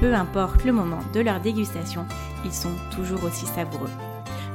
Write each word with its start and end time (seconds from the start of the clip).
Peu 0.00 0.12
importe 0.12 0.64
le 0.64 0.72
moment 0.72 1.00
de 1.12 1.20
leur 1.20 1.40
dégustation, 1.40 2.04
ils 2.44 2.52
sont 2.52 2.74
toujours 2.94 3.22
aussi 3.24 3.46
savoureux. 3.46 3.90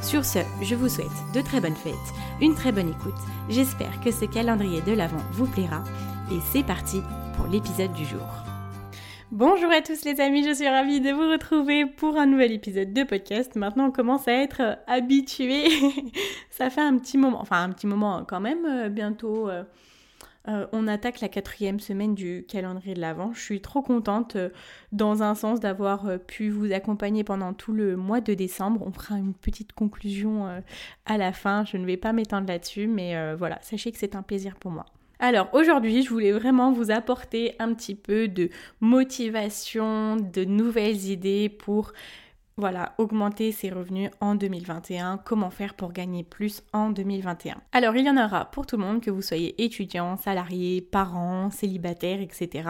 Sur 0.02 0.26
ce, 0.26 0.40
je 0.62 0.76
vous 0.76 0.90
souhaite 0.90 1.08
de 1.34 1.42
très 1.42 1.62
bonnes 1.62 1.76
fêtes, 1.76 1.94
une 2.42 2.56
très 2.56 2.72
bonne 2.72 2.90
écoute. 2.90 3.20
J'espère 3.50 4.00
que 4.02 4.12
ce 4.12 4.26
calendrier 4.26 4.82
de 4.82 4.94
l'Avent 4.94 5.24
vous 5.32 5.48
plaira. 5.48 5.84
Et 6.32 6.40
c'est 6.52 6.64
parti 6.64 7.02
pour 7.36 7.48
l'épisode 7.48 7.94
du 7.94 8.06
jour. 8.06 8.28
Bonjour 9.32 9.72
à 9.72 9.82
tous 9.82 10.04
les 10.06 10.20
amis, 10.22 10.44
je 10.44 10.56
suis 10.56 10.68
ravie 10.68 11.02
de 11.02 11.12
vous 11.12 11.30
retrouver 11.30 11.86
pour 11.86 12.18
un 12.18 12.26
nouvel 12.26 12.52
épisode 12.52 12.94
de 12.94 13.04
podcast. 13.04 13.56
Maintenant 13.56 13.88
on 13.88 13.92
commence 13.92 14.28
à 14.28 14.34
être 14.34 14.80
habitué. 14.88 15.66
Ça 16.50 16.70
fait 16.70 16.82
un 16.82 16.98
petit 16.98 17.18
moment, 17.18 17.40
enfin 17.40 17.64
un 17.64 17.70
petit 17.70 17.88
moment 17.88 18.26
quand 18.28 18.40
même, 18.40 18.66
euh, 18.66 18.90
bientôt 18.90 19.48
euh, 19.48 19.64
euh, 20.48 20.66
on 20.72 20.88
attaque 20.88 21.20
la 21.20 21.30
quatrième 21.30 21.80
semaine 21.80 22.16
du 22.16 22.46
calendrier 22.48 22.94
de 22.94 23.02
l'Avent. 23.02 23.34
Je 23.34 23.42
suis 23.42 23.62
trop 23.62 23.82
contente 23.82 24.36
euh, 24.36 24.50
dans 24.92 25.22
un 25.22 25.36
sens 25.36 25.60
d'avoir 25.60 26.08
euh, 26.08 26.18
pu 26.18 26.50
vous 26.50 26.72
accompagner 26.72 27.24
pendant 27.24 27.54
tout 27.54 27.74
le 27.74 27.98
mois 27.98 28.22
de 28.22 28.34
décembre. 28.34 28.82
On 28.86 28.92
fera 28.92 29.18
une 29.18 29.34
petite 29.34 29.74
conclusion 29.74 30.62
à 31.06 31.18
la 31.18 31.34
fin. 31.34 31.66
Je 31.66 31.78
ne 31.78 31.86
vais 31.86 31.98
pas 31.98 32.14
m'étendre 32.14 32.48
là-dessus, 32.48 32.88
mais 32.88 33.36
voilà, 33.36 33.60
sachez 33.62 33.92
que 33.92 33.98
c'est 33.98 34.16
un 34.16 34.22
plaisir 34.22 34.56
pour 34.56 34.72
moi. 34.72 34.86
Alors 35.20 35.50
aujourd'hui, 35.52 36.02
je 36.02 36.10
voulais 36.10 36.32
vraiment 36.32 36.72
vous 36.72 36.92
apporter 36.92 37.56
un 37.60 37.74
petit 37.74 37.96
peu 37.96 38.28
de 38.28 38.50
motivation, 38.80 40.16
de 40.16 40.46
nouvelles 40.46 41.06
idées 41.08 41.50
pour 41.50 41.92
voilà, 42.60 42.94
augmenter 42.98 43.52
ses 43.52 43.70
revenus 43.70 44.12
en 44.20 44.36
2021, 44.36 45.20
comment 45.24 45.50
faire 45.50 45.74
pour 45.74 45.92
gagner 45.92 46.24
plus 46.24 46.62
en 46.74 46.90
2021. 46.90 47.56
Alors 47.72 47.96
il 47.96 48.06
y 48.06 48.10
en 48.10 48.18
aura 48.18 48.46
pour 48.46 48.66
tout 48.66 48.78
le 48.78 48.84
monde, 48.84 49.02
que 49.02 49.12
vous 49.12 49.22
soyez 49.22 49.64
étudiant, 49.64 50.18
salarié, 50.18 50.82
parent, 50.82 51.50
célibataire, 51.50 52.22
etc. 52.22 52.70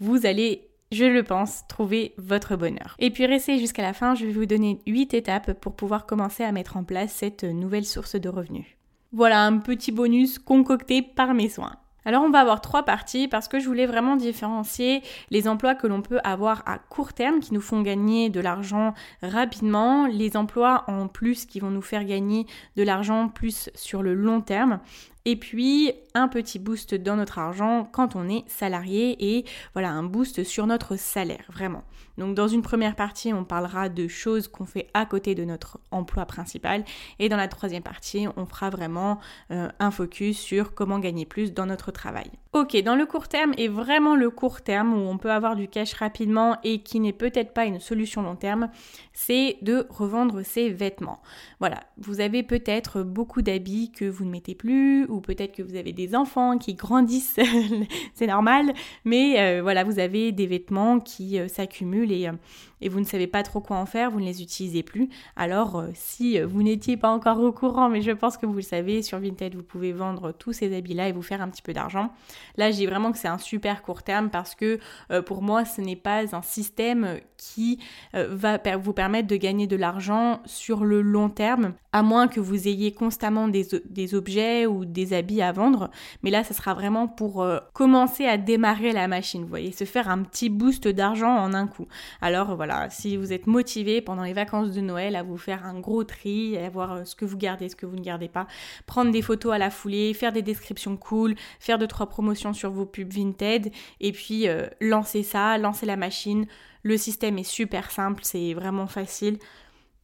Vous 0.00 0.26
allez 0.26 0.68
je 0.92 1.04
le 1.04 1.24
pense, 1.24 1.66
trouver 1.66 2.14
votre 2.16 2.54
bonheur. 2.54 2.94
Et 3.00 3.10
puis 3.10 3.26
restez 3.26 3.58
jusqu'à 3.58 3.82
la 3.82 3.92
fin, 3.92 4.14
je 4.14 4.24
vais 4.24 4.32
vous 4.32 4.46
donner 4.46 4.78
8 4.86 5.14
étapes 5.14 5.52
pour 5.54 5.74
pouvoir 5.74 6.06
commencer 6.06 6.44
à 6.44 6.52
mettre 6.52 6.76
en 6.76 6.84
place 6.84 7.12
cette 7.12 7.42
nouvelle 7.42 7.84
source 7.84 8.14
de 8.14 8.28
revenus. 8.28 8.66
Voilà 9.12 9.42
un 9.42 9.58
petit 9.58 9.90
bonus 9.90 10.38
concocté 10.38 11.02
par 11.02 11.34
mes 11.34 11.48
soins. 11.48 11.74
Alors 12.06 12.22
on 12.22 12.30
va 12.30 12.38
avoir 12.38 12.60
trois 12.60 12.84
parties 12.84 13.26
parce 13.26 13.48
que 13.48 13.58
je 13.58 13.66
voulais 13.66 13.84
vraiment 13.84 14.14
différencier 14.14 15.02
les 15.30 15.48
emplois 15.48 15.74
que 15.74 15.88
l'on 15.88 16.02
peut 16.02 16.20
avoir 16.22 16.62
à 16.64 16.78
court 16.78 17.12
terme 17.12 17.40
qui 17.40 17.52
nous 17.52 17.60
font 17.60 17.82
gagner 17.82 18.30
de 18.30 18.38
l'argent 18.38 18.94
rapidement, 19.22 20.06
les 20.06 20.36
emplois 20.36 20.84
en 20.86 21.08
plus 21.08 21.46
qui 21.46 21.58
vont 21.58 21.70
nous 21.70 21.82
faire 21.82 22.04
gagner 22.04 22.46
de 22.76 22.84
l'argent 22.84 23.28
plus 23.28 23.70
sur 23.74 24.04
le 24.04 24.14
long 24.14 24.40
terme 24.40 24.78
et 25.26 25.36
puis 25.36 25.92
un 26.14 26.28
petit 26.28 26.58
boost 26.58 26.94
dans 26.94 27.16
notre 27.16 27.38
argent 27.38 27.86
quand 27.92 28.16
on 28.16 28.28
est 28.28 28.44
salarié 28.46 29.36
et 29.36 29.44
voilà 29.74 29.90
un 29.90 30.04
boost 30.04 30.44
sur 30.44 30.66
notre 30.66 30.96
salaire 30.96 31.44
vraiment. 31.52 31.82
Donc 32.16 32.34
dans 32.34 32.48
une 32.48 32.62
première 32.62 32.96
partie, 32.96 33.34
on 33.34 33.44
parlera 33.44 33.90
de 33.90 34.08
choses 34.08 34.48
qu'on 34.48 34.64
fait 34.64 34.88
à 34.94 35.04
côté 35.04 35.34
de 35.34 35.44
notre 35.44 35.78
emploi 35.90 36.24
principal 36.24 36.84
et 37.18 37.28
dans 37.28 37.36
la 37.36 37.48
troisième 37.48 37.82
partie, 37.82 38.26
on 38.36 38.46
fera 38.46 38.70
vraiment 38.70 39.18
euh, 39.50 39.68
un 39.78 39.90
focus 39.90 40.38
sur 40.38 40.74
comment 40.74 41.00
gagner 41.00 41.26
plus 41.26 41.52
dans 41.52 41.66
notre 41.66 41.90
travail. 41.90 42.30
Ok, 42.56 42.74
dans 42.82 42.96
le 42.96 43.04
court 43.04 43.28
terme 43.28 43.52
et 43.58 43.68
vraiment 43.68 44.16
le 44.16 44.30
court 44.30 44.62
terme 44.62 44.94
où 44.94 45.10
on 45.10 45.18
peut 45.18 45.30
avoir 45.30 45.56
du 45.56 45.68
cash 45.68 45.92
rapidement 45.92 46.56
et 46.64 46.78
qui 46.78 47.00
n'est 47.00 47.12
peut-être 47.12 47.52
pas 47.52 47.66
une 47.66 47.80
solution 47.80 48.22
long 48.22 48.34
terme, 48.34 48.70
c'est 49.12 49.58
de 49.60 49.86
revendre 49.90 50.42
ses 50.42 50.70
vêtements. 50.70 51.20
Voilà, 51.60 51.80
vous 51.98 52.20
avez 52.20 52.42
peut-être 52.42 53.02
beaucoup 53.02 53.42
d'habits 53.42 53.92
que 53.92 54.06
vous 54.06 54.24
ne 54.24 54.30
mettez 54.30 54.54
plus 54.54 55.04
ou 55.10 55.20
peut-être 55.20 55.54
que 55.54 55.62
vous 55.62 55.76
avez 55.76 55.92
des 55.92 56.14
enfants 56.14 56.56
qui 56.56 56.72
grandissent, 56.72 57.38
c'est 58.14 58.26
normal, 58.26 58.72
mais 59.04 59.38
euh, 59.38 59.60
voilà, 59.60 59.84
vous 59.84 59.98
avez 59.98 60.32
des 60.32 60.46
vêtements 60.46 60.98
qui 60.98 61.38
euh, 61.38 61.48
s'accumulent 61.48 62.10
et, 62.10 62.26
euh, 62.26 62.32
et, 62.80 62.88
vous 62.88 63.00
ne 63.00 63.04
savez 63.04 63.26
pas 63.26 63.42
trop 63.42 63.60
quoi 63.60 63.76
en 63.76 63.86
faire, 63.86 64.10
vous 64.10 64.20
ne 64.20 64.24
les 64.24 64.42
utilisez 64.42 64.82
plus. 64.82 65.10
Alors, 65.34 65.84
si 65.92 66.40
vous 66.40 66.62
n'étiez 66.62 66.96
pas 66.96 67.10
encore 67.10 67.40
au 67.40 67.52
courant, 67.52 67.90
mais 67.90 68.00
je 68.00 68.12
pense 68.12 68.38
que 68.38 68.46
vous 68.46 68.56
le 68.56 68.62
savez, 68.62 69.02
sur 69.02 69.18
Vinted, 69.18 69.54
vous 69.54 69.62
pouvez 69.62 69.92
vendre 69.92 70.32
tous 70.32 70.54
ces 70.54 70.74
habits-là 70.74 71.08
et 71.08 71.12
vous 71.12 71.22
faire 71.22 71.42
un 71.42 71.48
petit 71.48 71.62
peu 71.62 71.74
d'argent. 71.74 72.10
Là, 72.56 72.70
dis 72.76 72.86
vraiment 72.86 73.12
que 73.12 73.18
c'est 73.18 73.28
un 73.28 73.38
super 73.38 73.82
court 73.82 74.02
terme 74.02 74.30
parce 74.30 74.54
que 74.54 74.78
pour 75.26 75.42
moi, 75.42 75.64
ce 75.64 75.80
n'est 75.80 75.96
pas 75.96 76.34
un 76.34 76.42
système 76.42 77.20
qui 77.36 77.78
va 78.14 78.58
vous 78.76 78.92
permettre 78.92 79.28
de 79.28 79.36
gagner 79.36 79.66
de 79.66 79.76
l'argent 79.76 80.40
sur 80.44 80.84
le 80.84 81.02
long 81.02 81.28
terme, 81.28 81.74
à 81.92 82.02
moins 82.02 82.28
que 82.28 82.40
vous 82.40 82.68
ayez 82.68 82.92
constamment 82.92 83.48
des, 83.48 84.14
objets 84.14 84.66
ou 84.66 84.84
des 84.84 85.14
habits 85.14 85.42
à 85.42 85.52
vendre. 85.52 85.90
Mais 86.22 86.30
là, 86.30 86.44
ça 86.44 86.54
sera 86.54 86.74
vraiment 86.74 87.08
pour 87.08 87.42
euh, 87.42 87.58
commencer 87.72 88.26
à 88.26 88.36
démarrer 88.36 88.92
la 88.92 89.08
machine, 89.08 89.42
vous 89.42 89.48
voyez, 89.48 89.72
se 89.72 89.84
faire 89.84 90.08
un 90.08 90.22
petit 90.22 90.50
boost 90.50 90.88
d'argent 90.88 91.34
en 91.34 91.54
un 91.54 91.66
coup. 91.66 91.86
Alors 92.20 92.54
voilà, 92.54 92.90
si 92.90 93.16
vous 93.16 93.32
êtes 93.32 93.46
motivé 93.46 94.00
pendant 94.00 94.24
les 94.24 94.32
vacances 94.32 94.72
de 94.72 94.80
Noël 94.80 95.16
à 95.16 95.22
vous 95.22 95.38
faire 95.38 95.64
un 95.64 95.80
gros 95.80 96.04
tri, 96.04 96.56
à 96.58 96.68
voir 96.68 96.92
euh, 96.92 97.04
ce 97.04 97.16
que 97.16 97.24
vous 97.24 97.38
gardez, 97.38 97.68
ce 97.68 97.76
que 97.76 97.86
vous 97.86 97.96
ne 97.96 98.02
gardez 98.02 98.28
pas, 98.28 98.46
prendre 98.86 99.10
des 99.10 99.22
photos 99.22 99.54
à 99.54 99.58
la 99.58 99.70
foulée, 99.70 100.12
faire 100.14 100.32
des 100.32 100.42
descriptions 100.42 100.96
cool, 100.96 101.34
faire 101.60 101.78
deux 101.78 101.86
trois 101.86 102.08
promotions 102.08 102.52
sur 102.52 102.70
vos 102.70 102.86
pubs 102.86 103.12
Vinted, 103.12 103.72
et 104.00 104.12
puis 104.12 104.48
euh, 104.48 104.66
lancer 104.80 105.22
ça, 105.22 105.56
lancer 105.58 105.86
la 105.86 105.96
machine. 105.96 106.46
Le 106.86 106.96
système 106.96 107.36
est 107.36 107.42
super 107.42 107.90
simple, 107.90 108.22
c'est 108.24 108.54
vraiment 108.54 108.86
facile. 108.86 109.40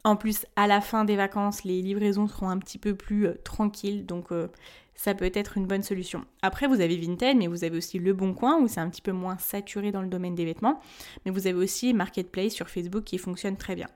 En 0.03 0.17
plus, 0.17 0.47
à 0.57 0.67
la 0.67 0.81
fin 0.81 1.05
des 1.05 1.15
vacances, 1.15 1.63
les 1.63 1.81
livraisons 1.81 2.27
seront 2.27 2.49
un 2.49 2.59
petit 2.59 2.79
peu 2.79 2.97
plus 2.97 3.29
tranquilles, 3.45 4.05
donc 4.05 4.31
ça 4.97 5.15
peut 5.15 5.31
être 5.33 5.57
une 5.57 5.69
bonne 5.69 5.85
solution. 5.85 6.25
Après, 6.43 6.67
vous 6.67 6.81
avez 6.81 6.97
Vinted, 6.97 7.37
mais 7.37 7.47
vous 7.47 7.63
avez 7.63 7.77
aussi 7.77 8.01
Le 8.01 8.13
Bon 8.13 8.35
Coin, 8.35 8.59
où 8.59 8.67
c'est 8.67 8.81
un 8.81 8.91
petit 8.91 9.01
peu 9.01 9.13
moins 9.13 9.39
saturé 9.39 9.93
dans 9.93 10.03
le 10.03 10.09
domaine 10.09 10.35
des 10.35 10.45
vêtements. 10.45 10.81
Mais 11.25 11.31
vous 11.31 11.47
avez 11.47 11.57
aussi 11.57 11.95
Marketplace 11.95 12.53
sur 12.53 12.69
Facebook 12.69 13.05
qui 13.05 13.17
fonctionne 13.17 13.57
très 13.57 13.77
bien. 13.77 13.87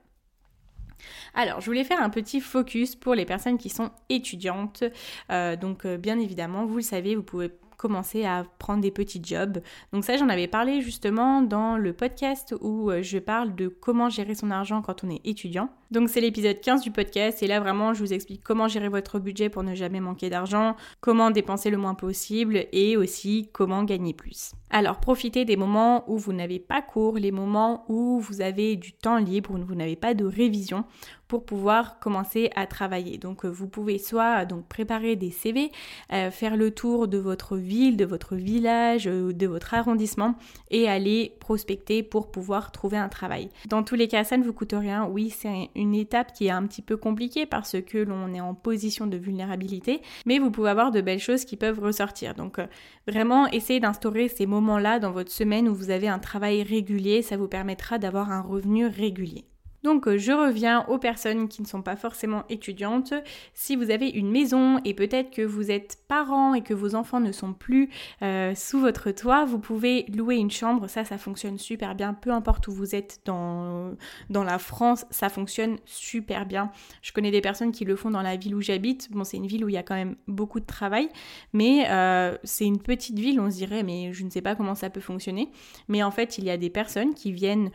Alors, 1.33 1.59
je 1.59 1.65
voulais 1.65 1.83
faire 1.83 2.01
un 2.01 2.09
petit 2.09 2.39
focus 2.39 2.95
pour 2.95 3.15
les 3.15 3.25
personnes 3.25 3.57
qui 3.57 3.69
sont 3.69 3.91
étudiantes. 4.07 4.85
Euh, 5.29 5.57
donc, 5.57 5.85
euh, 5.85 5.97
bien 5.97 6.17
évidemment, 6.19 6.65
vous 6.65 6.77
le 6.77 6.83
savez, 6.83 7.17
vous 7.17 7.23
pouvez 7.23 7.51
commencer 7.77 8.25
à 8.25 8.43
prendre 8.57 8.81
des 8.81 8.91
petits 8.91 9.21
jobs. 9.23 9.59
Donc 9.93 10.03
ça, 10.03 10.17
j'en 10.17 10.29
avais 10.29 10.47
parlé 10.47 10.81
justement 10.81 11.41
dans 11.41 11.77
le 11.77 11.93
podcast 11.93 12.55
où 12.59 12.89
euh, 12.89 13.01
je 13.03 13.19
parle 13.19 13.55
de 13.55 13.67
comment 13.67 14.09
gérer 14.09 14.35
son 14.35 14.51
argent 14.51 14.81
quand 14.81 15.03
on 15.03 15.09
est 15.09 15.21
étudiant. 15.23 15.69
Donc 15.89 16.09
c'est 16.09 16.19
l'épisode 16.19 16.59
15 16.59 16.81
du 16.81 16.91
podcast 16.91 17.41
et 17.41 17.47
là 17.47 17.61
vraiment 17.61 17.93
je 17.93 18.03
vous 18.03 18.11
explique 18.11 18.43
comment 18.43 18.67
gérer 18.67 18.89
votre 18.89 19.19
budget 19.19 19.47
pour 19.47 19.63
ne 19.63 19.73
jamais 19.73 20.01
manquer 20.01 20.29
d'argent, 20.29 20.75
comment 20.99 21.31
dépenser 21.31 21.69
le 21.69 21.77
moins 21.77 21.95
possible 21.95 22.65
et 22.73 22.97
aussi 22.97 23.49
comment 23.53 23.83
gagner 23.83 24.13
plus. 24.13 24.51
Alors 24.69 24.99
profitez 24.99 25.45
des 25.45 25.55
moments 25.55 26.03
où 26.11 26.17
vous 26.17 26.33
n'avez 26.33 26.59
pas 26.59 26.81
cours, 26.81 27.17
les 27.17 27.31
moments 27.31 27.85
où 27.87 28.19
vous 28.19 28.41
avez 28.41 28.75
du 28.75 28.91
temps 28.91 29.17
libre, 29.17 29.51
où 29.51 29.65
vous 29.65 29.75
n'avez 29.75 29.95
pas 29.95 30.13
de 30.13 30.25
révision 30.25 30.83
pour 31.27 31.45
pouvoir 31.45 31.99
commencer 31.99 32.49
à 32.55 32.67
travailler. 32.67 33.17
Donc 33.17 33.45
euh, 33.45 33.49
vous 33.49 33.67
pouvez 33.67 33.97
soit 33.97 34.45
donc 34.45 34.67
préparer 34.67 35.15
des 35.15 35.31
CV, 35.31 35.71
euh, 36.13 36.31
faire 36.31 36.57
le 36.57 36.71
tour 36.71 37.07
de 37.07 37.17
votre 37.17 37.57
ville, 37.57 37.97
de 37.97 38.05
votre 38.05 38.35
village, 38.35 39.05
de 39.05 39.47
votre 39.47 39.73
arrondissement 39.73 40.35
et 40.71 40.87
aller 40.87 41.35
prospecter 41.39 42.03
pour 42.03 42.31
pouvoir 42.31 42.71
trouver 42.71 42.97
un 42.97 43.09
travail. 43.09 43.49
Dans 43.67 43.83
tous 43.83 43.95
les 43.95 44.07
cas, 44.07 44.23
ça 44.23 44.37
ne 44.37 44.43
vous 44.43 44.53
coûte 44.53 44.73
rien. 44.73 45.05
Oui, 45.05 45.29
c'est 45.29 45.69
une 45.75 45.95
étape 45.95 46.33
qui 46.33 46.47
est 46.47 46.51
un 46.51 46.65
petit 46.65 46.81
peu 46.81 46.97
compliquée 46.97 47.45
parce 47.45 47.75
que 47.81 47.97
l'on 47.97 48.33
est 48.33 48.41
en 48.41 48.53
position 48.53 49.07
de 49.07 49.17
vulnérabilité, 49.17 50.01
mais 50.25 50.39
vous 50.39 50.51
pouvez 50.51 50.69
avoir 50.69 50.91
de 50.91 51.01
belles 51.01 51.19
choses 51.19 51.45
qui 51.45 51.57
peuvent 51.57 51.79
ressortir. 51.79 52.35
Donc 52.35 52.59
vraiment, 53.07 53.47
essayez 53.47 53.79
d'instaurer 53.79 54.27
ces 54.27 54.45
moments-là 54.45 54.99
dans 54.99 55.11
votre 55.11 55.31
semaine 55.31 55.67
où 55.67 55.75
vous 55.75 55.89
avez 55.89 56.07
un 56.07 56.19
travail 56.19 56.63
régulier. 56.63 57.21
Ça 57.21 57.37
vous 57.37 57.47
permettra 57.47 57.97
d'avoir 57.97 58.31
un 58.31 58.41
revenu 58.41 58.87
régulier. 58.87 59.45
Donc 59.83 60.07
euh, 60.07 60.17
je 60.17 60.31
reviens 60.31 60.85
aux 60.87 60.97
personnes 60.97 61.47
qui 61.47 61.61
ne 61.61 61.67
sont 61.67 61.81
pas 61.81 61.95
forcément 61.95 62.43
étudiantes. 62.49 63.13
Si 63.53 63.75
vous 63.75 63.91
avez 63.91 64.09
une 64.09 64.31
maison 64.31 64.79
et 64.85 64.93
peut-être 64.93 65.31
que 65.31 65.41
vous 65.41 65.71
êtes 65.71 65.99
parent 66.07 66.53
et 66.53 66.61
que 66.61 66.73
vos 66.73 66.95
enfants 66.95 67.19
ne 67.19 67.31
sont 67.31 67.53
plus 67.53 67.89
euh, 68.21 68.55
sous 68.55 68.79
votre 68.79 69.11
toit, 69.11 69.45
vous 69.45 69.59
pouvez 69.59 70.05
louer 70.13 70.37
une 70.37 70.51
chambre. 70.51 70.87
Ça, 70.87 71.05
ça 71.05 71.17
fonctionne 71.17 71.57
super 71.57 71.95
bien. 71.95 72.13
Peu 72.13 72.31
importe 72.31 72.67
où 72.67 72.71
vous 72.71 72.95
êtes 72.95 73.21
dans, 73.25 73.95
la 74.29 74.59
France, 74.59 75.05
ça 75.09 75.29
fonctionne 75.29 75.77
super 75.85 76.45
bien. 76.45 76.71
Je 77.01 77.11
connais 77.11 77.31
des 77.31 77.41
personnes 77.41 77.71
qui 77.71 77.85
le 77.85 77.95
font 77.95 78.11
dans 78.11 78.21
la 78.21 78.35
ville 78.35 78.55
où 78.55 78.61
j'habite. 78.61 79.11
Bon, 79.11 79.23
c'est 79.23 79.37
une 79.37 79.47
ville 79.47 79.63
où 79.63 79.69
il 79.69 79.73
y 79.73 79.77
a 79.77 79.83
quand 79.83 79.95
même 79.95 80.15
beaucoup 80.27 80.59
de 80.59 80.65
travail, 80.65 81.09
mais 81.53 81.85
euh, 81.89 82.37
c'est 82.43 82.65
une 82.65 82.79
petite 82.79 83.19
ville, 83.19 83.39
on 83.39 83.49
se 83.49 83.57
dirait, 83.57 83.83
mais 83.83 84.13
je 84.13 84.23
ne 84.23 84.29
sais 84.29 84.41
pas 84.41 84.55
comment 84.55 84.75
ça 84.75 84.89
peut 84.89 85.01
fonctionner. 85.01 85.51
Mais 85.87 86.03
en 86.03 86.11
fait, 86.11 86.37
il 86.37 86.45
y 86.45 86.49
a 86.49 86.57
des 86.57 86.69
personnes 86.69 87.13
qui 87.13 87.31
viennent 87.31 87.71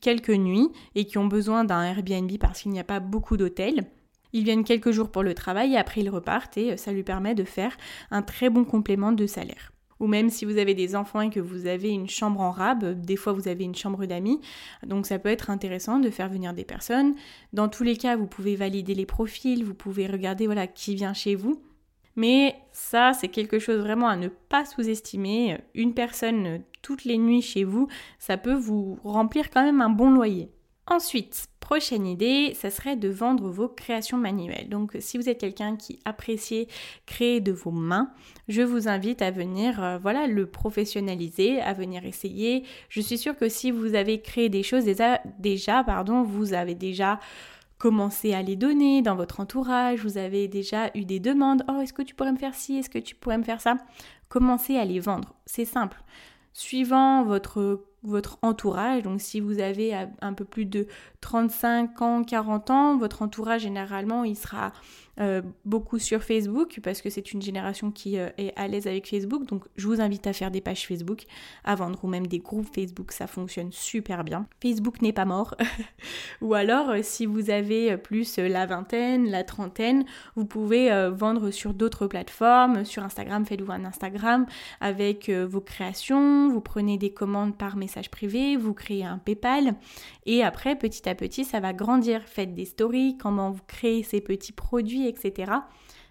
quelques 0.00 0.30
nuits 0.30 0.68
et 0.94 1.04
qui 1.04 1.18
ont 1.18 1.26
besoin 1.26 1.64
d'un 1.64 1.82
Airbnb 1.82 2.30
parce 2.38 2.62
qu'il 2.62 2.72
n'y 2.72 2.80
a 2.80 2.84
pas 2.84 3.00
beaucoup 3.00 3.36
d'hôtels. 3.36 3.84
Ils 4.32 4.44
viennent 4.44 4.64
quelques 4.64 4.90
jours 4.90 5.10
pour 5.10 5.22
le 5.22 5.34
travail 5.34 5.74
et 5.74 5.76
après 5.76 6.02
ils 6.02 6.10
repartent 6.10 6.58
et 6.58 6.76
ça 6.76 6.92
lui 6.92 7.02
permet 7.02 7.34
de 7.34 7.44
faire 7.44 7.76
un 8.10 8.22
très 8.22 8.50
bon 8.50 8.64
complément 8.64 9.12
de 9.12 9.26
salaire. 9.26 9.72
Ou 9.98 10.06
même 10.06 10.28
si 10.28 10.44
vous 10.44 10.58
avez 10.58 10.74
des 10.74 10.94
enfants 10.94 11.22
et 11.22 11.30
que 11.30 11.40
vous 11.40 11.66
avez 11.66 11.88
une 11.88 12.08
chambre 12.08 12.40
en 12.40 12.50
rab, 12.50 13.00
des 13.00 13.16
fois 13.16 13.32
vous 13.32 13.48
avez 13.48 13.64
une 13.64 13.74
chambre 13.74 14.04
d'amis, 14.04 14.40
donc 14.86 15.06
ça 15.06 15.18
peut 15.18 15.30
être 15.30 15.48
intéressant 15.48 15.98
de 16.00 16.10
faire 16.10 16.28
venir 16.28 16.52
des 16.52 16.64
personnes. 16.64 17.14
Dans 17.54 17.68
tous 17.68 17.82
les 17.82 17.96
cas, 17.96 18.16
vous 18.16 18.26
pouvez 18.26 18.56
valider 18.56 18.94
les 18.94 19.06
profils, 19.06 19.64
vous 19.64 19.74
pouvez 19.74 20.06
regarder 20.06 20.46
voilà 20.46 20.66
qui 20.66 20.94
vient 20.94 21.14
chez 21.14 21.34
vous. 21.34 21.62
Mais 22.14 22.56
ça, 22.72 23.12
c'est 23.12 23.28
quelque 23.28 23.58
chose 23.58 23.78
vraiment 23.78 24.08
à 24.08 24.16
ne 24.16 24.28
pas 24.28 24.64
sous-estimer. 24.64 25.58
Une 25.74 25.92
personne 25.92 26.62
toutes 26.86 27.04
les 27.04 27.18
nuits 27.18 27.42
chez 27.42 27.64
vous, 27.64 27.88
ça 28.20 28.36
peut 28.36 28.54
vous 28.54 28.96
remplir 29.02 29.50
quand 29.50 29.64
même 29.64 29.80
un 29.80 29.90
bon 29.90 30.12
loyer. 30.12 30.52
Ensuite, 30.86 31.48
prochaine 31.58 32.06
idée, 32.06 32.54
ça 32.54 32.70
serait 32.70 32.94
de 32.94 33.08
vendre 33.08 33.50
vos 33.50 33.68
créations 33.68 34.16
manuelles. 34.16 34.68
Donc 34.68 34.96
si 35.00 35.18
vous 35.18 35.28
êtes 35.28 35.40
quelqu'un 35.40 35.74
qui 35.74 35.98
apprécie 36.04 36.68
créer 37.04 37.40
de 37.40 37.50
vos 37.50 37.72
mains, 37.72 38.12
je 38.46 38.62
vous 38.62 38.86
invite 38.86 39.20
à 39.20 39.32
venir 39.32 39.82
euh, 39.82 39.98
voilà 39.98 40.28
le 40.28 40.46
professionnaliser, 40.46 41.60
à 41.60 41.72
venir 41.72 42.04
essayer. 42.04 42.62
Je 42.88 43.00
suis 43.00 43.18
sûre 43.18 43.36
que 43.36 43.48
si 43.48 43.72
vous 43.72 43.96
avez 43.96 44.20
créé 44.20 44.48
des 44.48 44.62
choses 44.62 44.84
déjà, 44.84 45.20
déjà 45.40 45.82
pardon, 45.82 46.22
vous 46.22 46.52
avez 46.52 46.76
déjà 46.76 47.18
commencez 47.78 48.32
à 48.32 48.42
les 48.42 48.54
donner 48.54 49.02
dans 49.02 49.16
votre 49.16 49.40
entourage, 49.40 50.04
vous 50.04 50.18
avez 50.18 50.46
déjà 50.46 50.92
eu 50.94 51.04
des 51.04 51.18
demandes, 51.18 51.64
oh 51.68 51.80
est-ce 51.80 51.92
que 51.92 52.02
tu 52.02 52.14
pourrais 52.14 52.32
me 52.32 52.38
faire 52.38 52.54
ci, 52.54 52.76
est-ce 52.76 52.88
que 52.88 53.00
tu 53.00 53.16
pourrais 53.16 53.38
me 53.38 53.42
faire 53.42 53.60
ça? 53.60 53.76
Commencez 54.28 54.76
à 54.76 54.84
les 54.84 55.00
vendre, 55.00 55.34
c'est 55.46 55.64
simple. 55.64 56.00
Suivant 56.58 57.22
votre, 57.22 57.84
votre 58.02 58.38
entourage, 58.40 59.02
donc 59.02 59.20
si 59.20 59.40
vous 59.40 59.60
avez 59.60 59.92
un 60.22 60.32
peu 60.32 60.46
plus 60.46 60.64
de 60.64 60.86
35 61.20 62.00
ans, 62.00 62.24
40 62.24 62.70
ans, 62.70 62.96
votre 62.96 63.20
entourage 63.20 63.60
généralement 63.60 64.24
il 64.24 64.36
sera 64.36 64.72
euh, 65.18 65.40
beaucoup 65.64 65.98
sur 65.98 66.22
Facebook 66.22 66.78
parce 66.82 67.00
que 67.00 67.08
c'est 67.08 67.32
une 67.32 67.40
génération 67.40 67.90
qui 67.90 68.18
euh, 68.18 68.28
est 68.36 68.52
à 68.54 68.68
l'aise 68.68 68.86
avec 68.86 69.08
Facebook. 69.08 69.46
Donc 69.46 69.64
je 69.76 69.86
vous 69.86 70.02
invite 70.02 70.26
à 70.26 70.34
faire 70.34 70.50
des 70.50 70.60
pages 70.60 70.86
Facebook, 70.86 71.24
à 71.64 71.74
vendre 71.74 72.04
ou 72.04 72.08
même 72.08 72.26
des 72.26 72.38
groupes 72.38 72.68
Facebook, 72.74 73.12
ça 73.12 73.26
fonctionne 73.26 73.72
super 73.72 74.24
bien. 74.24 74.46
Facebook 74.62 75.00
n'est 75.00 75.14
pas 75.14 75.24
mort. 75.24 75.54
ou 76.42 76.52
alors 76.52 76.90
euh, 76.90 77.00
si 77.02 77.24
vous 77.24 77.48
avez 77.48 77.96
plus 77.96 78.36
la 78.36 78.66
vingtaine, 78.66 79.30
la 79.30 79.42
trentaine, 79.42 80.04
vous 80.34 80.44
pouvez 80.44 80.90
vendre 81.10 81.50
sur 81.50 81.72
d'autres 81.72 82.06
plateformes, 82.06 82.84
sur 82.84 83.02
Instagram, 83.02 83.46
faites-vous 83.46 83.72
un 83.72 83.84
Instagram 83.84 84.46
avec 84.80 85.30
vos 85.30 85.60
créations, 85.60 86.48
vous 86.48 86.60
prenez 86.60 86.98
des 86.98 87.10
commandes 87.10 87.56
par 87.56 87.76
message 87.76 88.10
privé, 88.10 88.56
vous 88.56 88.74
créez 88.74 89.04
un 89.04 89.18
PayPal 89.18 89.74
et 90.26 90.42
après 90.42 90.76
petit 90.76 91.08
à 91.08 91.14
petit 91.14 91.44
ça 91.44 91.60
va 91.60 91.72
grandir. 91.72 92.22
Faites 92.26 92.54
des 92.54 92.64
stories, 92.64 93.16
comment 93.16 93.50
vous 93.50 93.62
créez 93.66 94.02
ces 94.02 94.20
petits 94.20 94.52
produits 94.52 95.05
etc. 95.08 95.52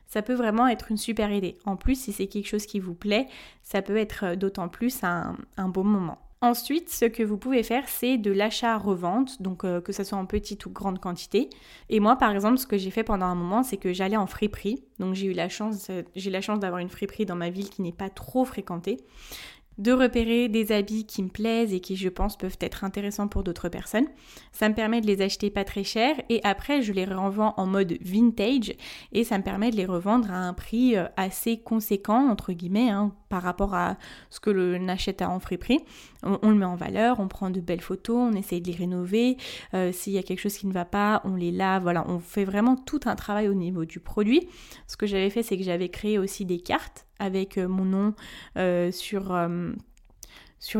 Ça 0.07 0.21
peut 0.21 0.33
vraiment 0.33 0.67
être 0.67 0.91
une 0.91 0.97
super 0.97 1.31
idée. 1.31 1.57
En 1.65 1.75
plus, 1.75 1.99
si 1.99 2.11
c'est 2.11 2.27
quelque 2.27 2.47
chose 2.47 2.65
qui 2.65 2.79
vous 2.79 2.93
plaît, 2.93 3.27
ça 3.63 3.81
peut 3.81 3.97
être 3.97 4.25
euh, 4.25 4.35
d'autant 4.35 4.67
plus 4.67 5.03
un, 5.03 5.35
bon 5.57 5.83
moment. 5.83 6.19
Ensuite, 6.41 6.89
ce 6.89 7.05
que 7.05 7.23
vous 7.23 7.37
pouvez 7.37 7.63
faire, 7.63 7.87
c'est 7.87 8.17
de 8.17 8.31
l'achat-revente, 8.31 9.41
donc 9.41 9.63
euh, 9.63 9.81
que 9.81 9.91
ce 9.91 10.03
soit 10.03 10.17
en 10.17 10.27
petite 10.27 10.65
ou 10.67 10.69
grande 10.69 10.99
quantité. 10.99 11.49
Et 11.89 11.99
moi, 11.99 12.17
par 12.17 12.31
exemple, 12.31 12.59
ce 12.59 12.67
que 12.67 12.77
j'ai 12.77 12.91
fait 12.91 13.03
pendant 13.03 13.25
un 13.25 13.35
moment, 13.35 13.63
c'est 13.63 13.77
que 13.77 13.93
j'allais 13.93 14.17
en 14.17 14.27
friperie. 14.27 14.83
Donc 14.99 15.15
j'ai 15.15 15.27
eu 15.27 15.33
la 15.33 15.49
chance, 15.49 15.87
euh, 15.89 16.03
j'ai 16.15 16.29
la 16.29 16.41
chance 16.41 16.59
d'avoir 16.59 16.79
une 16.79 16.89
friperie 16.89 17.25
dans 17.25 17.35
ma 17.35 17.49
ville 17.49 17.69
qui 17.69 17.81
n'est 17.81 17.91
pas 17.91 18.09
trop 18.09 18.45
fréquentée 18.45 18.97
de 19.77 19.91
repérer 19.91 20.47
des 20.47 20.71
habits 20.71 21.05
qui 21.05 21.23
me 21.23 21.29
plaisent 21.29 21.73
et 21.73 21.79
qui 21.79 21.95
je 21.95 22.09
pense 22.09 22.37
peuvent 22.37 22.57
être 22.61 22.83
intéressants 22.83 23.27
pour 23.27 23.43
d'autres 23.43 23.69
personnes. 23.69 24.07
Ça 24.51 24.69
me 24.69 24.75
permet 24.75 25.01
de 25.01 25.07
les 25.07 25.21
acheter 25.21 25.49
pas 25.49 25.63
très 25.63 25.83
cher 25.83 26.15
et 26.29 26.41
après 26.43 26.81
je 26.81 26.93
les 26.93 27.05
revends 27.05 27.53
en 27.57 27.65
mode 27.65 27.97
vintage 28.01 28.73
et 29.11 29.23
ça 29.23 29.37
me 29.37 29.43
permet 29.43 29.71
de 29.71 29.75
les 29.75 29.85
revendre 29.85 30.31
à 30.31 30.37
un 30.37 30.53
prix 30.53 30.95
euh, 30.95 31.05
assez 31.17 31.57
conséquent 31.57 32.29
entre 32.29 32.53
guillemets 32.53 32.89
hein, 32.89 33.13
par 33.29 33.43
rapport 33.43 33.73
à 33.73 33.97
ce 34.29 34.39
que 34.39 34.49
l'on 34.49 34.87
achète 34.87 35.21
en 35.21 35.39
friperie. 35.39 35.79
On, 36.25 36.49
le 36.49 36.55
met 36.55 36.65
en 36.65 36.75
valeur, 36.75 37.19
on 37.19 37.27
prend 37.27 37.49
de 37.49 37.61
belles 37.61 37.81
photos, 37.81 38.17
on 38.17 38.33
essaye 38.33 38.61
de 38.61 38.67
les 38.67 38.77
rénover. 38.77 39.37
Euh, 39.73 39.91
s'il 39.91 40.13
y 40.13 40.17
a 40.17 40.23
quelque 40.23 40.39
chose 40.39 40.57
qui 40.57 40.67
ne 40.67 40.73
va 40.73 40.85
pas, 40.85 41.21
on 41.23 41.35
les 41.35 41.51
lave. 41.51 41.83
Voilà, 41.83 42.05
on 42.09 42.19
fait 42.19 42.45
vraiment 42.45 42.75
tout 42.75 43.01
un 43.05 43.15
travail 43.15 43.47
au 43.47 43.53
niveau 43.53 43.85
du 43.85 43.99
produit. 43.99 44.47
Ce 44.87 44.97
que 44.97 45.05
j'avais 45.05 45.29
fait, 45.29 45.43
c'est 45.43 45.57
que 45.57 45.63
j'avais 45.63 45.89
créé 45.89 46.17
aussi 46.17 46.45
des 46.45 46.59
cartes 46.59 47.05
avec 47.19 47.57
euh, 47.57 47.67
mon 47.67 47.85
nom 47.85 48.13
euh, 48.57 48.91
sur 48.91 49.31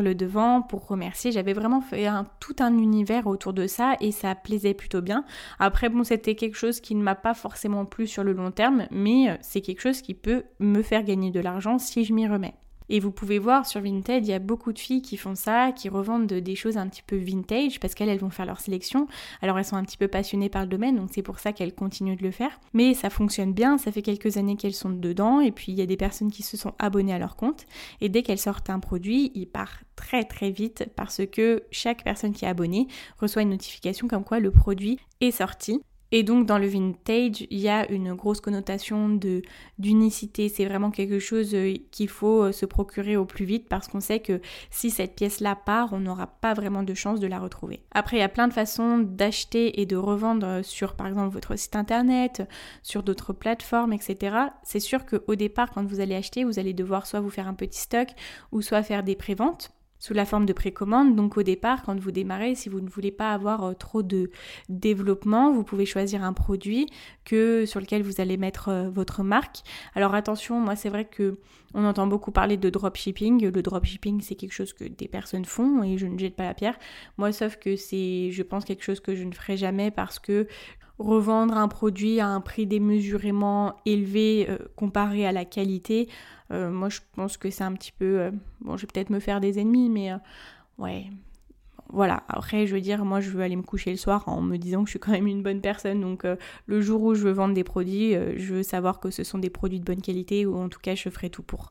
le 0.02 0.14
devant 0.14 0.62
pour 0.62 0.88
remercier. 0.88 1.30
J'avais 1.30 1.52
vraiment 1.52 1.80
fait 1.80 2.08
tout 2.40 2.56
un 2.58 2.76
univers 2.76 3.26
autour 3.26 3.52
de 3.52 3.66
ça 3.66 3.96
et 4.00 4.10
ça 4.10 4.34
plaisait 4.34 4.74
plutôt 4.74 5.00
bien. 5.00 5.24
Après, 5.58 5.88
bon, 5.88 6.02
c'était 6.02 6.34
quelque 6.34 6.56
chose 6.56 6.80
qui 6.80 6.94
ne 6.94 7.02
m'a 7.02 7.14
pas 7.14 7.34
forcément 7.34 7.84
plu 7.84 8.06
sur 8.06 8.24
le 8.24 8.32
long 8.32 8.50
terme, 8.50 8.86
mais 8.90 9.38
c'est 9.40 9.60
quelque 9.60 9.80
chose 9.80 10.02
qui 10.02 10.14
peut 10.14 10.42
me 10.58 10.82
faire 10.82 11.04
gagner 11.04 11.30
de 11.30 11.40
l'argent 11.40 11.78
si 11.78 12.04
je 12.04 12.12
m'y 12.12 12.26
remets. 12.26 12.54
Et 12.88 13.00
vous 13.00 13.10
pouvez 13.10 13.38
voir 13.38 13.66
sur 13.66 13.80
Vinted, 13.80 14.24
il 14.26 14.30
y 14.30 14.34
a 14.34 14.38
beaucoup 14.38 14.72
de 14.72 14.78
filles 14.78 15.02
qui 15.02 15.16
font 15.16 15.34
ça, 15.34 15.72
qui 15.72 15.88
revendent 15.88 16.26
des 16.26 16.54
choses 16.54 16.76
un 16.76 16.88
petit 16.88 17.02
peu 17.06 17.16
vintage 17.16 17.80
parce 17.80 17.94
qu'elles 17.94 18.08
elles 18.08 18.18
vont 18.18 18.30
faire 18.30 18.46
leur 18.46 18.60
sélection. 18.60 19.08
Alors 19.42 19.58
elles 19.58 19.64
sont 19.64 19.76
un 19.76 19.84
petit 19.84 19.96
peu 19.96 20.08
passionnées 20.08 20.48
par 20.48 20.62
le 20.62 20.68
domaine, 20.68 20.96
donc 20.96 21.10
c'est 21.12 21.22
pour 21.22 21.38
ça 21.38 21.52
qu'elles 21.52 21.74
continuent 21.74 22.16
de 22.16 22.22
le 22.22 22.30
faire. 22.30 22.60
Mais 22.72 22.94
ça 22.94 23.10
fonctionne 23.10 23.52
bien, 23.52 23.78
ça 23.78 23.92
fait 23.92 24.02
quelques 24.02 24.36
années 24.36 24.56
qu'elles 24.56 24.74
sont 24.74 24.90
dedans 24.90 25.40
et 25.40 25.50
puis 25.50 25.72
il 25.72 25.78
y 25.78 25.82
a 25.82 25.86
des 25.86 25.96
personnes 25.96 26.30
qui 26.30 26.42
se 26.42 26.56
sont 26.56 26.74
abonnées 26.78 27.14
à 27.14 27.18
leur 27.18 27.36
compte 27.36 27.66
et 28.00 28.08
dès 28.08 28.22
qu'elles 28.22 28.38
sortent 28.38 28.70
un 28.70 28.80
produit, 28.80 29.32
il 29.34 29.46
part 29.46 29.80
très 29.96 30.24
très 30.24 30.50
vite 30.50 30.88
parce 30.94 31.22
que 31.26 31.64
chaque 31.70 32.04
personne 32.04 32.32
qui 32.32 32.44
est 32.44 32.48
abonnée 32.48 32.86
reçoit 33.18 33.42
une 33.42 33.50
notification 33.50 34.08
comme 34.08 34.24
quoi 34.24 34.40
le 34.40 34.50
produit 34.50 34.98
est 35.20 35.30
sorti. 35.30 35.80
Et 36.12 36.22
donc 36.22 36.46
dans 36.46 36.58
le 36.58 36.66
vintage, 36.66 37.46
il 37.50 37.58
y 37.58 37.68
a 37.68 37.90
une 37.90 38.14
grosse 38.14 38.40
connotation 38.40 39.08
de 39.08 39.42
d'unicité. 39.78 40.48
C'est 40.48 40.64
vraiment 40.64 40.90
quelque 40.90 41.18
chose 41.18 41.54
euh, 41.54 41.74
qu'il 41.90 42.08
faut 42.08 42.44
euh, 42.44 42.52
se 42.52 42.64
procurer 42.64 43.16
au 43.16 43.24
plus 43.24 43.44
vite 43.44 43.68
parce 43.68 43.88
qu'on 43.88 44.00
sait 44.00 44.20
que 44.20 44.40
si 44.70 44.90
cette 44.90 45.16
pièce-là 45.16 45.56
part, 45.56 45.92
on 45.92 46.00
n'aura 46.00 46.26
pas 46.26 46.54
vraiment 46.54 46.82
de 46.82 46.94
chance 46.94 47.20
de 47.20 47.26
la 47.26 47.38
retrouver. 47.38 47.82
Après, 47.92 48.16
il 48.16 48.20
y 48.20 48.22
a 48.22 48.28
plein 48.28 48.48
de 48.48 48.52
façons 48.52 48.98
d'acheter 48.98 49.80
et 49.80 49.86
de 49.86 49.96
revendre 49.96 50.64
sur 50.64 50.94
par 50.94 51.06
exemple 51.08 51.32
votre 51.32 51.56
site 51.56 51.76
internet, 51.76 52.42
sur 52.82 53.02
d'autres 53.02 53.32
plateformes, 53.32 53.92
etc. 53.92 54.36
C'est 54.62 54.80
sûr 54.80 55.04
qu'au 55.06 55.34
départ, 55.34 55.70
quand 55.72 55.84
vous 55.84 56.00
allez 56.00 56.14
acheter, 56.14 56.44
vous 56.44 56.58
allez 56.58 56.72
devoir 56.72 57.06
soit 57.06 57.20
vous 57.20 57.30
faire 57.30 57.48
un 57.48 57.54
petit 57.54 57.80
stock 57.80 58.08
ou 58.52 58.62
soit 58.62 58.82
faire 58.82 59.02
des 59.02 59.16
préventes 59.16 59.75
sous 59.98 60.14
la 60.14 60.24
forme 60.24 60.46
de 60.46 60.52
précommande. 60.52 61.16
Donc 61.16 61.36
au 61.36 61.42
départ, 61.42 61.82
quand 61.82 61.98
vous 61.98 62.10
démarrez, 62.10 62.54
si 62.54 62.68
vous 62.68 62.80
ne 62.80 62.88
voulez 62.88 63.10
pas 63.10 63.32
avoir 63.32 63.64
euh, 63.64 63.72
trop 63.74 64.02
de 64.02 64.30
développement, 64.68 65.52
vous 65.52 65.64
pouvez 65.64 65.86
choisir 65.86 66.24
un 66.24 66.32
produit 66.32 66.88
que 67.24 67.64
sur 67.66 67.80
lequel 67.80 68.02
vous 68.02 68.20
allez 68.20 68.36
mettre 68.36 68.68
euh, 68.68 68.90
votre 68.90 69.22
marque. 69.22 69.58
Alors 69.94 70.14
attention, 70.14 70.60
moi 70.60 70.76
c'est 70.76 70.88
vrai 70.88 71.04
que 71.04 71.38
on 71.74 71.84
entend 71.84 72.06
beaucoup 72.06 72.30
parler 72.30 72.56
de 72.56 72.70
dropshipping. 72.70 73.50
Le 73.50 73.62
dropshipping, 73.62 74.20
c'est 74.22 74.34
quelque 74.34 74.52
chose 74.52 74.72
que 74.72 74.84
des 74.84 75.08
personnes 75.08 75.44
font 75.44 75.82
et 75.82 75.98
je 75.98 76.06
ne 76.06 76.18
jette 76.18 76.34
pas 76.34 76.44
la 76.44 76.54
pierre. 76.54 76.78
Moi, 77.18 77.32
sauf 77.32 77.56
que 77.56 77.76
c'est, 77.76 78.30
je 78.30 78.42
pense, 78.42 78.64
quelque 78.64 78.82
chose 78.82 79.00
que 79.00 79.14
je 79.14 79.24
ne 79.24 79.32
ferai 79.32 79.58
jamais 79.58 79.90
parce 79.90 80.18
que 80.18 80.46
revendre 80.98 81.56
un 81.56 81.68
produit 81.68 82.20
à 82.20 82.28
un 82.28 82.40
prix 82.40 82.66
démesurément 82.66 83.76
élevé 83.84 84.46
euh, 84.48 84.58
comparé 84.76 85.26
à 85.26 85.32
la 85.32 85.44
qualité, 85.44 86.08
euh, 86.50 86.70
moi 86.70 86.88
je 86.88 87.00
pense 87.14 87.36
que 87.36 87.50
c'est 87.50 87.64
un 87.64 87.72
petit 87.72 87.92
peu... 87.92 88.20
Euh, 88.20 88.30
bon, 88.60 88.76
je 88.76 88.82
vais 88.82 88.88
peut-être 88.92 89.10
me 89.10 89.20
faire 89.20 89.40
des 89.40 89.58
ennemis, 89.58 89.90
mais 89.90 90.12
ouais. 90.78 91.06
Voilà, 91.90 92.24
après 92.28 92.66
je 92.66 92.74
veux 92.74 92.80
dire, 92.80 93.04
moi 93.04 93.20
je 93.20 93.30
veux 93.30 93.42
aller 93.42 93.54
me 93.54 93.62
coucher 93.62 93.92
le 93.92 93.96
soir 93.96 94.24
en 94.28 94.40
me 94.40 94.56
disant 94.56 94.82
que 94.82 94.86
je 94.88 94.92
suis 94.92 94.98
quand 94.98 95.12
même 95.12 95.28
une 95.28 95.42
bonne 95.42 95.60
personne, 95.60 96.00
donc 96.00 96.26
le 96.66 96.80
jour 96.80 97.00
où 97.00 97.14
je 97.14 97.22
veux 97.22 97.30
vendre 97.30 97.54
des 97.54 97.62
produits, 97.62 98.14
je 98.14 98.54
veux 98.54 98.62
savoir 98.64 98.98
que 98.98 99.12
ce 99.12 99.22
sont 99.22 99.38
des 99.38 99.50
produits 99.50 99.78
de 99.78 99.84
bonne 99.84 100.02
qualité 100.02 100.46
ou 100.46 100.56
en 100.56 100.68
tout 100.68 100.80
cas 100.80 100.96
je 100.96 101.08
ferai 101.10 101.30
tout 101.30 101.44
pour. 101.44 101.70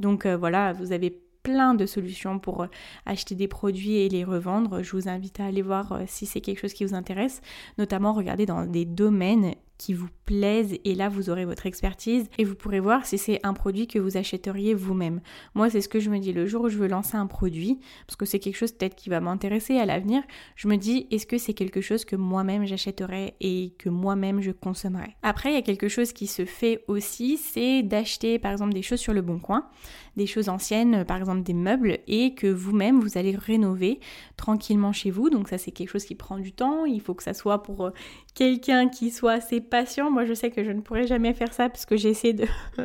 Donc 0.00 0.26
voilà, 0.26 0.74
vous 0.74 0.92
avez 0.92 1.18
plein 1.42 1.72
de 1.72 1.86
solutions 1.86 2.38
pour 2.38 2.66
acheter 3.06 3.34
des 3.34 3.48
produits 3.48 3.96
et 3.96 4.10
les 4.10 4.22
revendre. 4.22 4.82
Je 4.82 4.92
vous 4.94 5.08
invite 5.08 5.40
à 5.40 5.46
aller 5.46 5.62
voir 5.62 6.00
si 6.06 6.26
c'est 6.26 6.42
quelque 6.42 6.60
chose 6.60 6.74
qui 6.74 6.84
vous 6.84 6.94
intéresse, 6.94 7.40
notamment 7.78 8.12
regarder 8.12 8.44
dans 8.44 8.66
des 8.66 8.84
domaines 8.84 9.54
qui 9.78 9.94
vous 9.94 10.08
plaisent 10.24 10.76
et 10.84 10.94
là 10.94 11.08
vous 11.08 11.30
aurez 11.30 11.44
votre 11.44 11.64
expertise 11.64 12.28
et 12.36 12.44
vous 12.44 12.54
pourrez 12.54 12.80
voir 12.80 13.06
si 13.06 13.16
c'est 13.16 13.40
un 13.44 13.54
produit 13.54 13.86
que 13.86 13.98
vous 13.98 14.16
achèteriez 14.16 14.74
vous-même. 14.74 15.20
Moi 15.54 15.70
c'est 15.70 15.80
ce 15.80 15.88
que 15.88 16.00
je 16.00 16.10
me 16.10 16.18
dis 16.18 16.32
le 16.32 16.46
jour 16.46 16.64
où 16.64 16.68
je 16.68 16.76
veux 16.76 16.88
lancer 16.88 17.16
un 17.16 17.26
produit 17.26 17.78
parce 18.06 18.16
que 18.16 18.26
c'est 18.26 18.40
quelque 18.40 18.56
chose 18.56 18.72
peut-être 18.72 18.96
qui 18.96 19.08
va 19.08 19.20
m'intéresser 19.20 19.78
à 19.78 19.86
l'avenir, 19.86 20.22
je 20.56 20.68
me 20.68 20.76
dis 20.76 21.06
est-ce 21.10 21.26
que 21.26 21.38
c'est 21.38 21.54
quelque 21.54 21.80
chose 21.80 22.04
que 22.04 22.16
moi-même 22.16 22.66
j'achèterais 22.66 23.34
et 23.40 23.72
que 23.78 23.88
moi-même 23.88 24.42
je 24.42 24.50
consommerais? 24.50 25.16
Après 25.22 25.50
il 25.50 25.54
y 25.54 25.58
a 25.58 25.62
quelque 25.62 25.88
chose 25.88 26.12
qui 26.12 26.26
se 26.26 26.44
fait 26.44 26.84
aussi, 26.88 27.36
c'est 27.38 27.82
d'acheter 27.82 28.38
par 28.38 28.52
exemple 28.52 28.74
des 28.74 28.82
choses 28.82 29.00
sur 29.00 29.14
le 29.14 29.22
bon 29.22 29.38
coin, 29.38 29.68
des 30.16 30.26
choses 30.26 30.48
anciennes, 30.48 31.04
par 31.04 31.16
exemple 31.16 31.42
des 31.42 31.54
meubles 31.54 31.98
et 32.08 32.34
que 32.34 32.48
vous-même 32.48 33.00
vous 33.00 33.16
allez 33.16 33.36
rénover 33.36 34.00
tranquillement 34.36 34.92
chez 34.92 35.10
vous. 35.10 35.30
Donc 35.30 35.48
ça 35.48 35.56
c'est 35.56 35.70
quelque 35.70 35.90
chose 35.90 36.04
qui 36.04 36.16
prend 36.16 36.38
du 36.38 36.52
temps, 36.52 36.84
il 36.84 37.00
faut 37.00 37.14
que 37.14 37.22
ça 37.22 37.34
soit 37.34 37.62
pour 37.62 37.86
euh, 37.86 37.90
quelqu'un 38.38 38.88
qui 38.88 39.10
soit 39.10 39.32
assez 39.32 39.60
patient. 39.60 40.12
Moi, 40.12 40.24
je 40.24 40.32
sais 40.32 40.52
que 40.52 40.62
je 40.62 40.70
ne 40.70 40.80
pourrais 40.80 41.08
jamais 41.08 41.34
faire 41.34 41.52
ça 41.52 41.68
parce 41.68 41.84
que 41.84 41.96
j'ai 41.96 42.10
essayé 42.10 42.34
de. 42.34 42.46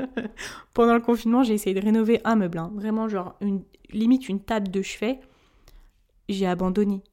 Pendant 0.74 0.96
le 0.96 1.00
confinement, 1.00 1.44
j'ai 1.44 1.54
essayé 1.54 1.76
de 1.80 1.86
rénover 1.86 2.20
un 2.24 2.36
meuble. 2.36 2.58
Hein. 2.58 2.72
Vraiment, 2.74 3.08
genre, 3.08 3.38
limite 3.92 4.30
une 4.30 4.40
table 4.40 4.72
de 4.72 4.82
chevet. 4.82 5.20
J'ai 6.28 6.48
abandonné. 6.48 7.04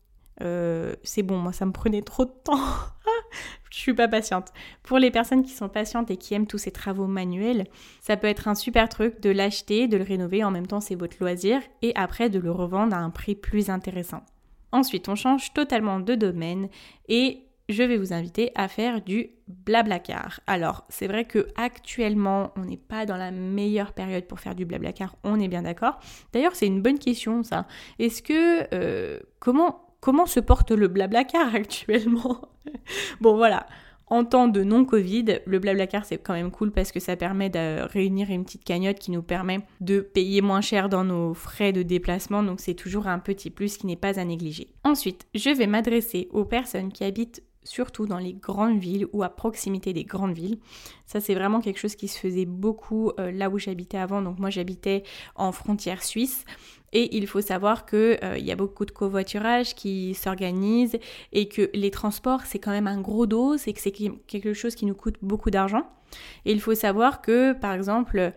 Euh, 0.40 0.94
c'est 1.02 1.22
bon, 1.22 1.36
moi, 1.36 1.52
ça 1.52 1.66
me 1.66 1.72
prenait 1.72 2.00
trop 2.00 2.24
de 2.24 2.32
temps. 2.42 2.56
je 3.70 3.78
suis 3.78 3.92
pas 3.92 4.08
patiente. 4.08 4.48
Pour 4.82 4.98
les 4.98 5.10
personnes 5.10 5.42
qui 5.42 5.52
sont 5.52 5.68
patientes 5.68 6.10
et 6.10 6.16
qui 6.16 6.32
aiment 6.32 6.46
tous 6.46 6.56
ces 6.56 6.70
travaux 6.70 7.06
manuels, 7.06 7.66
ça 8.00 8.16
peut 8.16 8.26
être 8.26 8.48
un 8.48 8.54
super 8.54 8.88
truc 8.88 9.20
de 9.20 9.28
l'acheter, 9.28 9.86
de 9.86 9.98
le 9.98 10.04
rénover. 10.04 10.44
En 10.44 10.50
même 10.50 10.66
temps, 10.66 10.80
c'est 10.80 10.94
votre 10.94 11.18
loisir. 11.20 11.60
Et 11.82 11.92
après, 11.94 12.30
de 12.30 12.38
le 12.38 12.50
revendre 12.50 12.96
à 12.96 13.00
un 13.00 13.10
prix 13.10 13.34
plus 13.34 13.68
intéressant. 13.68 14.24
Ensuite, 14.72 15.10
on 15.10 15.14
change 15.14 15.52
totalement 15.52 16.00
de 16.00 16.14
domaine 16.14 16.70
et 17.06 17.44
je 17.72 17.82
vais 17.82 17.96
vous 17.96 18.12
inviter 18.12 18.52
à 18.54 18.68
faire 18.68 19.02
du 19.02 19.30
blablacar. 19.48 20.40
Alors, 20.46 20.84
c'est 20.88 21.06
vrai 21.06 21.24
que 21.24 21.48
actuellement, 21.56 22.52
on 22.56 22.64
n'est 22.64 22.76
pas 22.76 23.06
dans 23.06 23.16
la 23.16 23.30
meilleure 23.30 23.92
période 23.92 24.24
pour 24.24 24.40
faire 24.40 24.54
du 24.54 24.64
blablacar, 24.64 25.16
on 25.24 25.40
est 25.40 25.48
bien 25.48 25.62
d'accord. 25.62 25.98
D'ailleurs, 26.32 26.54
c'est 26.54 26.66
une 26.66 26.82
bonne 26.82 26.98
question 26.98 27.42
ça. 27.42 27.66
Est-ce 27.98 28.22
que 28.22 28.66
euh, 28.74 29.20
comment 29.38 29.86
comment 30.00 30.26
se 30.26 30.40
porte 30.40 30.70
le 30.70 30.88
blablacar 30.88 31.54
actuellement? 31.54 32.42
Bon 33.20 33.36
voilà. 33.36 33.66
En 34.12 34.24
temps 34.24 34.48
de 34.48 34.64
non-Covid, 34.64 35.38
le 35.46 35.60
Blablacar 35.60 36.04
c'est 36.04 36.18
quand 36.18 36.32
même 36.32 36.50
cool 36.50 36.72
parce 36.72 36.90
que 36.90 36.98
ça 36.98 37.14
permet 37.14 37.48
de 37.48 37.82
réunir 37.82 38.28
une 38.28 38.44
petite 38.44 38.64
cagnotte 38.64 38.98
qui 38.98 39.12
nous 39.12 39.22
permet 39.22 39.60
de 39.80 40.00
payer 40.00 40.42
moins 40.42 40.60
cher 40.60 40.88
dans 40.88 41.04
nos 41.04 41.32
frais 41.32 41.72
de 41.72 41.84
déplacement, 41.84 42.42
donc 42.42 42.58
c'est 42.58 42.74
toujours 42.74 43.06
un 43.06 43.20
petit 43.20 43.50
plus 43.50 43.76
qui 43.76 43.86
n'est 43.86 43.94
pas 43.94 44.18
à 44.18 44.24
négliger. 44.24 44.66
Ensuite, 44.82 45.28
je 45.36 45.50
vais 45.50 45.68
m'adresser 45.68 46.28
aux 46.32 46.44
personnes 46.44 46.90
qui 46.90 47.04
habitent 47.04 47.44
surtout 47.62 48.06
dans 48.06 48.18
les 48.18 48.32
grandes 48.32 48.78
villes 48.78 49.06
ou 49.12 49.22
à 49.22 49.28
proximité 49.28 49.92
des 49.92 50.04
grandes 50.04 50.32
villes. 50.32 50.58
Ça, 51.06 51.20
c'est 51.20 51.34
vraiment 51.34 51.60
quelque 51.60 51.78
chose 51.78 51.94
qui 51.94 52.08
se 52.08 52.18
faisait 52.18 52.46
beaucoup 52.46 53.12
euh, 53.18 53.30
là 53.30 53.50
où 53.50 53.58
j'habitais 53.58 53.98
avant. 53.98 54.22
Donc 54.22 54.38
moi, 54.38 54.50
j'habitais 54.50 55.02
en 55.34 55.52
frontière 55.52 56.02
suisse. 56.02 56.44
Et 56.92 57.16
il 57.16 57.26
faut 57.26 57.40
savoir 57.40 57.86
qu'il 57.86 58.18
euh, 58.24 58.38
y 58.38 58.50
a 58.50 58.56
beaucoup 58.56 58.84
de 58.84 58.90
covoiturage 58.90 59.74
qui 59.74 60.14
s'organise 60.14 60.98
et 61.32 61.48
que 61.48 61.70
les 61.72 61.90
transports, 61.90 62.42
c'est 62.46 62.58
quand 62.58 62.72
même 62.72 62.88
un 62.88 63.00
gros 63.00 63.26
dos, 63.26 63.56
c'est 63.56 63.72
que 63.72 63.80
c'est 63.80 63.92
quelque 63.92 64.54
chose 64.54 64.74
qui 64.74 64.86
nous 64.86 64.94
coûte 64.94 65.16
beaucoup 65.22 65.50
d'argent. 65.50 65.88
Et 66.44 66.52
il 66.52 66.60
faut 66.60 66.74
savoir 66.74 67.22
que, 67.22 67.52
par 67.52 67.74
exemple, 67.74 68.32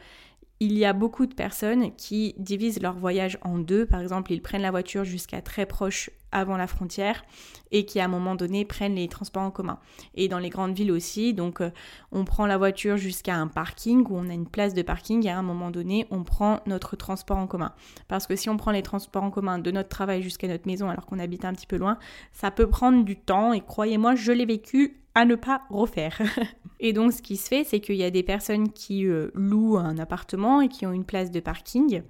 il 0.59 0.77
y 0.77 0.85
a 0.85 0.93
beaucoup 0.93 1.25
de 1.25 1.33
personnes 1.33 1.93
qui 1.95 2.35
divisent 2.37 2.81
leur 2.81 2.95
voyage 2.95 3.37
en 3.41 3.57
deux. 3.57 3.85
Par 3.85 3.99
exemple, 3.99 4.31
ils 4.31 4.41
prennent 4.41 4.61
la 4.61 4.71
voiture 4.71 5.03
jusqu'à 5.03 5.41
très 5.41 5.65
proche 5.65 6.09
avant 6.31 6.57
la 6.57 6.67
frontière 6.67 7.23
et 7.71 7.85
qui 7.85 7.99
à 7.99 8.05
un 8.05 8.07
moment 8.07 8.35
donné 8.35 8.65
prennent 8.65 8.95
les 8.95 9.07
transports 9.07 9.43
en 9.43 9.51
commun. 9.51 9.79
Et 10.15 10.27
dans 10.27 10.39
les 10.39 10.49
grandes 10.49 10.75
villes 10.75 10.91
aussi, 10.91 11.33
donc 11.33 11.61
euh, 11.61 11.69
on 12.11 12.25
prend 12.25 12.45
la 12.45 12.57
voiture 12.57 12.97
jusqu'à 12.97 13.35
un 13.35 13.47
parking 13.47 14.03
où 14.09 14.17
on 14.17 14.29
a 14.29 14.33
une 14.33 14.47
place 14.47 14.73
de 14.73 14.81
parking 14.81 15.25
et 15.25 15.29
à 15.29 15.37
un 15.37 15.43
moment 15.43 15.69
donné 15.69 16.07
on 16.11 16.23
prend 16.23 16.59
notre 16.65 16.95
transport 16.95 17.37
en 17.37 17.47
commun. 17.47 17.73
Parce 18.07 18.25
que 18.25 18.35
si 18.35 18.49
on 18.49 18.57
prend 18.57 18.71
les 18.71 18.81
transports 18.81 19.23
en 19.23 19.31
commun 19.31 19.59
de 19.59 19.71
notre 19.71 19.89
travail 19.89 20.23
jusqu'à 20.23 20.47
notre 20.47 20.67
maison 20.67 20.89
alors 20.89 21.05
qu'on 21.05 21.19
habite 21.19 21.45
un 21.45 21.53
petit 21.53 21.67
peu 21.67 21.77
loin, 21.77 21.97
ça 22.31 22.51
peut 22.51 22.67
prendre 22.67 23.03
du 23.03 23.15
temps 23.15 23.53
et 23.53 23.61
croyez-moi, 23.61 24.15
je 24.15 24.31
l'ai 24.31 24.45
vécu 24.45 25.02
à 25.15 25.25
ne 25.25 25.35
pas 25.35 25.61
refaire. 25.69 26.21
et 26.79 26.93
donc 26.93 27.13
ce 27.13 27.21
qui 27.21 27.37
se 27.37 27.47
fait, 27.47 27.63
c'est 27.63 27.79
qu'il 27.79 27.95
y 27.95 28.03
a 28.03 28.11
des 28.11 28.23
personnes 28.23 28.71
qui 28.71 29.05
euh, 29.05 29.31
louent 29.33 29.77
un 29.77 29.97
appartement 29.97 30.61
et 30.61 30.69
qui 30.69 30.85
ont 30.85 30.91
une 30.91 31.05
place 31.05 31.31
de 31.31 31.39
parking 31.39 32.03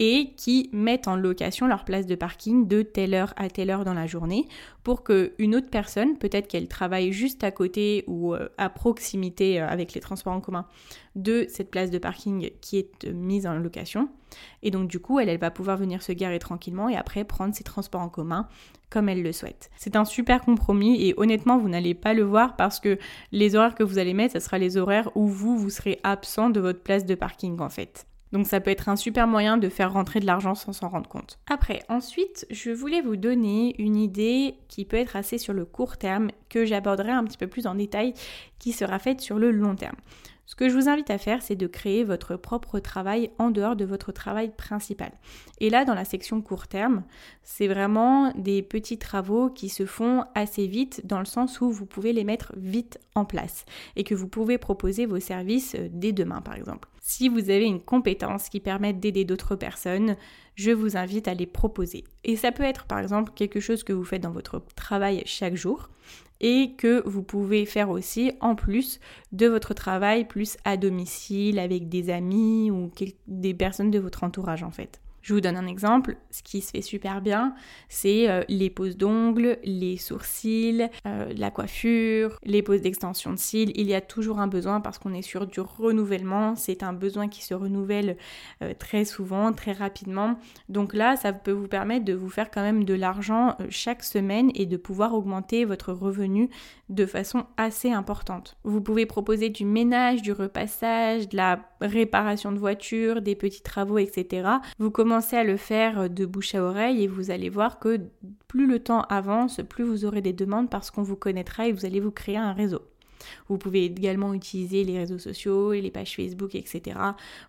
et 0.00 0.34
qui 0.36 0.70
mettent 0.72 1.08
en 1.08 1.16
location 1.16 1.66
leur 1.66 1.84
place 1.84 2.06
de 2.06 2.14
parking 2.14 2.68
de 2.68 2.82
telle 2.82 3.14
heure 3.14 3.34
à 3.36 3.48
telle 3.48 3.70
heure 3.70 3.84
dans 3.84 3.94
la 3.94 4.06
journée 4.06 4.46
pour 4.84 5.02
qu'une 5.04 5.54
autre 5.54 5.70
personne, 5.70 6.16
peut-être 6.18 6.48
qu'elle 6.48 6.68
travaille 6.68 7.12
juste 7.12 7.44
à 7.44 7.50
côté 7.50 8.04
ou 8.06 8.34
euh, 8.34 8.48
à 8.58 8.70
proximité 8.70 9.60
euh, 9.60 9.68
avec 9.68 9.92
les 9.92 10.00
transports 10.00 10.32
en 10.32 10.40
commun 10.40 10.66
de 11.16 11.46
cette 11.48 11.70
place 11.70 11.90
de 11.90 11.98
parking 11.98 12.50
qui 12.60 12.78
est 12.78 13.04
euh, 13.04 13.12
mise 13.12 13.46
en 13.46 13.54
location. 13.54 14.08
Et 14.62 14.70
donc 14.70 14.88
du 14.88 15.00
coup, 15.00 15.18
elle, 15.18 15.28
elle 15.28 15.40
va 15.40 15.50
pouvoir 15.50 15.76
venir 15.76 16.02
se 16.02 16.12
garer 16.12 16.38
tranquillement 16.38 16.88
et 16.88 16.96
après 16.96 17.24
prendre 17.24 17.54
ses 17.54 17.64
transports 17.64 18.00
en 18.00 18.08
commun 18.08 18.48
comme 18.90 19.08
elle 19.08 19.22
le 19.22 19.32
souhaite. 19.32 19.70
C'est 19.76 19.96
un 19.96 20.04
super 20.04 20.40
compromis 20.40 21.02
et 21.06 21.14
honnêtement, 21.16 21.58
vous 21.58 21.68
n'allez 21.68 21.94
pas 21.94 22.14
le 22.14 22.22
voir 22.22 22.56
parce 22.56 22.80
que 22.80 22.98
les 23.32 23.54
horaires 23.56 23.74
que 23.74 23.82
vous 23.82 23.98
allez 23.98 24.14
mettre, 24.14 24.34
ce 24.34 24.40
sera 24.40 24.58
les 24.58 24.76
horaires 24.76 25.10
où 25.14 25.26
vous, 25.26 25.58
vous 25.58 25.70
serez 25.70 26.00
absent 26.04 26.50
de 26.50 26.60
votre 26.60 26.82
place 26.82 27.04
de 27.04 27.14
parking 27.14 27.60
en 27.60 27.68
fait. 27.68 28.06
Donc 28.32 28.46
ça 28.46 28.60
peut 28.60 28.70
être 28.70 28.88
un 28.88 28.96
super 28.96 29.26
moyen 29.26 29.56
de 29.56 29.68
faire 29.68 29.92
rentrer 29.92 30.20
de 30.20 30.26
l'argent 30.26 30.54
sans 30.54 30.72
s'en 30.72 30.88
rendre 30.88 31.08
compte. 31.08 31.38
Après, 31.48 31.82
ensuite, 31.88 32.46
je 32.50 32.70
voulais 32.70 33.00
vous 33.00 33.16
donner 33.16 33.74
une 33.80 33.96
idée 33.96 34.56
qui 34.68 34.84
peut 34.84 34.96
être 34.96 35.16
assez 35.16 35.38
sur 35.38 35.54
le 35.54 35.64
court 35.64 35.96
terme, 35.96 36.30
que 36.48 36.64
j'aborderai 36.64 37.10
un 37.10 37.24
petit 37.24 37.38
peu 37.38 37.46
plus 37.46 37.66
en 37.66 37.74
détail, 37.74 38.14
qui 38.58 38.72
sera 38.72 38.98
faite 38.98 39.20
sur 39.20 39.38
le 39.38 39.50
long 39.50 39.74
terme. 39.74 39.96
Ce 40.48 40.54
que 40.54 40.70
je 40.70 40.74
vous 40.74 40.88
invite 40.88 41.10
à 41.10 41.18
faire, 41.18 41.42
c'est 41.42 41.56
de 41.56 41.66
créer 41.66 42.04
votre 42.04 42.34
propre 42.36 42.78
travail 42.78 43.30
en 43.36 43.50
dehors 43.50 43.76
de 43.76 43.84
votre 43.84 44.12
travail 44.12 44.50
principal. 44.56 45.12
Et 45.60 45.68
là, 45.68 45.84
dans 45.84 45.92
la 45.92 46.06
section 46.06 46.40
court 46.40 46.68
terme, 46.68 47.04
c'est 47.42 47.68
vraiment 47.68 48.32
des 48.32 48.62
petits 48.62 48.96
travaux 48.96 49.50
qui 49.50 49.68
se 49.68 49.84
font 49.84 50.24
assez 50.34 50.66
vite 50.66 51.02
dans 51.04 51.18
le 51.18 51.26
sens 51.26 51.60
où 51.60 51.70
vous 51.70 51.84
pouvez 51.84 52.14
les 52.14 52.24
mettre 52.24 52.54
vite 52.56 52.98
en 53.14 53.26
place 53.26 53.66
et 53.94 54.04
que 54.04 54.14
vous 54.14 54.26
pouvez 54.26 54.56
proposer 54.56 55.04
vos 55.04 55.20
services 55.20 55.74
euh, 55.74 55.90
dès 55.92 56.12
demain, 56.12 56.40
par 56.40 56.54
exemple. 56.54 56.88
Si 57.02 57.28
vous 57.28 57.50
avez 57.50 57.66
une 57.66 57.82
compétence 57.82 58.48
qui 58.48 58.60
permet 58.60 58.94
d'aider 58.94 59.26
d'autres 59.26 59.54
personnes, 59.54 60.16
je 60.54 60.70
vous 60.70 60.96
invite 60.96 61.28
à 61.28 61.34
les 61.34 61.46
proposer. 61.46 62.04
Et 62.24 62.36
ça 62.36 62.52
peut 62.52 62.62
être 62.62 62.86
par 62.86 63.00
exemple 63.00 63.32
quelque 63.34 63.60
chose 63.60 63.84
que 63.84 63.92
vous 63.92 64.04
faites 64.04 64.22
dans 64.22 64.32
votre 64.32 64.62
travail 64.76 65.22
chaque 65.26 65.56
jour 65.56 65.90
et 66.40 66.74
que 66.76 67.02
vous 67.06 67.22
pouvez 67.22 67.66
faire 67.66 67.90
aussi 67.90 68.32
en 68.40 68.54
plus 68.54 69.00
de 69.32 69.46
votre 69.46 69.74
travail 69.74 70.26
plus 70.26 70.56
à 70.64 70.76
domicile 70.76 71.58
avec 71.58 71.88
des 71.88 72.10
amis 72.10 72.70
ou 72.70 72.90
des 73.26 73.54
personnes 73.54 73.90
de 73.90 73.98
votre 73.98 74.24
entourage 74.24 74.62
en 74.62 74.70
fait. 74.70 75.00
Je 75.28 75.34
vous 75.34 75.42
donne 75.42 75.58
un 75.58 75.66
exemple, 75.66 76.16
ce 76.30 76.42
qui 76.42 76.62
se 76.62 76.70
fait 76.70 76.80
super 76.80 77.20
bien, 77.20 77.54
c'est 77.90 78.30
euh, 78.30 78.44
les 78.48 78.70
poses 78.70 78.96
d'ongles, 78.96 79.58
les 79.62 79.98
sourcils, 79.98 80.88
euh, 81.04 81.30
la 81.36 81.50
coiffure, 81.50 82.38
les 82.44 82.62
poses 82.62 82.80
d'extension 82.80 83.32
de 83.32 83.36
cils. 83.36 83.70
Il 83.74 83.86
y 83.86 83.94
a 83.94 84.00
toujours 84.00 84.38
un 84.38 84.46
besoin 84.46 84.80
parce 84.80 84.96
qu'on 84.96 85.12
est 85.12 85.20
sur 85.20 85.46
du 85.46 85.60
renouvellement, 85.60 86.56
c'est 86.56 86.82
un 86.82 86.94
besoin 86.94 87.28
qui 87.28 87.44
se 87.44 87.52
renouvelle 87.52 88.16
euh, 88.62 88.72
très 88.72 89.04
souvent, 89.04 89.52
très 89.52 89.72
rapidement. 89.72 90.38
Donc 90.70 90.94
là, 90.94 91.14
ça 91.16 91.34
peut 91.34 91.52
vous 91.52 91.68
permettre 91.68 92.06
de 92.06 92.14
vous 92.14 92.30
faire 92.30 92.50
quand 92.50 92.62
même 92.62 92.84
de 92.84 92.94
l'argent 92.94 93.54
chaque 93.68 94.04
semaine 94.04 94.50
et 94.54 94.64
de 94.64 94.78
pouvoir 94.78 95.12
augmenter 95.12 95.66
votre 95.66 95.92
revenu 95.92 96.48
de 96.88 97.04
façon 97.04 97.44
assez 97.58 97.92
importante. 97.92 98.56
Vous 98.64 98.80
pouvez 98.80 99.04
proposer 99.04 99.50
du 99.50 99.66
ménage, 99.66 100.22
du 100.22 100.32
repassage, 100.32 101.28
de 101.28 101.36
la 101.36 101.68
réparation 101.82 102.50
de 102.50 102.58
voiture, 102.58 103.20
des 103.20 103.34
petits 103.34 103.62
travaux, 103.62 103.98
etc. 103.98 104.48
Vous 104.78 104.90
commencez 104.90 105.17
à 105.36 105.44
le 105.44 105.56
faire 105.56 106.08
de 106.10 106.26
bouche 106.26 106.54
à 106.54 106.62
oreille 106.62 107.02
et 107.02 107.06
vous 107.06 107.30
allez 107.30 107.48
voir 107.48 107.78
que 107.78 108.00
plus 108.46 108.66
le 108.66 108.78
temps 108.78 109.02
avance, 109.02 109.60
plus 109.68 109.84
vous 109.84 110.04
aurez 110.04 110.22
des 110.22 110.32
demandes 110.32 110.70
parce 110.70 110.90
qu'on 110.90 111.02
vous 111.02 111.16
connaîtra 111.16 111.66
et 111.66 111.72
vous 111.72 111.84
allez 111.84 112.00
vous 112.00 112.10
créer 112.10 112.36
un 112.36 112.52
réseau. 112.52 112.82
Vous 113.48 113.58
pouvez 113.58 113.84
également 113.84 114.34
utiliser 114.34 114.84
les 114.84 114.98
réseaux 114.98 115.18
sociaux 115.18 115.72
et 115.72 115.80
les 115.80 115.90
pages 115.90 116.16
Facebook, 116.16 116.54
etc. 116.54 116.98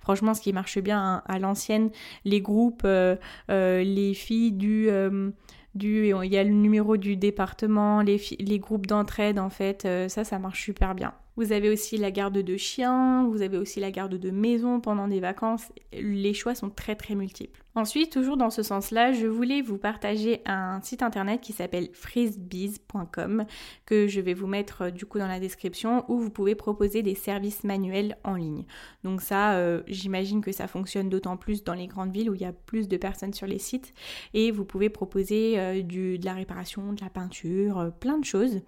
Franchement, 0.01 0.33
ce 0.33 0.41
qui 0.41 0.53
marche 0.53 0.79
bien 0.79 1.21
à, 1.25 1.39
l'ancienne, 1.39 1.91
les 2.25 2.41
groupes, 2.41 2.83
euh, 2.85 3.15
euh, 3.49 3.83
les 3.83 4.13
filles 4.13 4.51
du... 4.51 4.89
Euh, 4.89 5.29
du, 5.75 6.07
il 6.07 6.33
y 6.33 6.37
a 6.37 6.43
le 6.43 6.49
numéro 6.49 6.97
du 6.97 7.15
département, 7.15 8.01
les 8.01 8.59
groupes 8.59 8.87
d'entraide 8.87 9.37
en 9.37 9.51
fait, 9.51 9.87
ça 10.09 10.23
ça 10.23 10.39
marche 10.39 10.63
super 10.63 10.95
bien. 10.95 11.13
Vous 11.39 11.53
avez 11.53 11.69
aussi 11.69 11.95
la 11.95 12.11
garde 12.11 12.37
de 12.37 12.57
chiens, 12.57 13.25
vous 13.29 13.41
avez 13.41 13.57
aussi 13.57 13.79
la 13.79 13.91
garde 13.91 14.15
de 14.15 14.29
maison 14.29 14.81
pendant 14.81 15.07
des 15.07 15.21
vacances. 15.21 15.71
Les 15.93 16.33
choix 16.33 16.53
sont 16.53 16.69
très 16.69 16.97
très 16.97 17.15
multiples. 17.15 17.63
Ensuite, 17.75 18.11
toujours 18.11 18.35
dans 18.35 18.49
ce 18.49 18.63
sens-là, 18.63 19.13
je 19.13 19.27
voulais 19.27 19.61
vous 19.61 19.77
partager 19.77 20.41
un 20.47 20.81
site 20.81 21.03
internet 21.03 21.39
qui 21.39 21.53
s'appelle 21.53 21.89
freezebees.com 21.93 23.45
que 23.85 24.07
je 24.07 24.21
vais 24.21 24.33
vous 24.33 24.47
mettre 24.47 24.85
euh, 24.85 24.89
du 24.89 25.05
coup 25.05 25.19
dans 25.19 25.27
la 25.27 25.39
description 25.39 26.03
où 26.07 26.19
vous 26.19 26.31
pouvez 26.31 26.55
proposer 26.55 27.03
des 27.03 27.13
services 27.13 27.63
manuels 27.63 28.17
en 28.23 28.33
ligne. 28.33 28.65
Donc 29.03 29.21
ça, 29.21 29.53
euh, 29.53 29.83
j'imagine 29.87 30.41
que 30.41 30.51
ça 30.51 30.67
fonctionne 30.67 31.09
d'autant 31.09 31.37
plus 31.37 31.63
dans 31.63 31.75
les 31.75 31.85
grandes 31.85 32.11
villes 32.11 32.31
où 32.31 32.33
il 32.33 32.41
y 32.41 32.45
a 32.45 32.53
plus 32.53 32.87
de 32.87 32.97
personnes 32.97 33.33
sur 33.33 33.45
les 33.45 33.59
sites 33.59 33.93
et 34.33 34.49
vous 34.49 34.65
pouvez 34.65 34.89
proposer 34.89 35.59
euh, 35.59 35.83
de 35.83 36.25
la 36.25 36.33
réparation, 36.33 36.93
de 36.93 37.01
la 37.01 37.11
peinture, 37.11 37.91
plein 37.99 38.17
de 38.17 38.25
choses. 38.25 38.61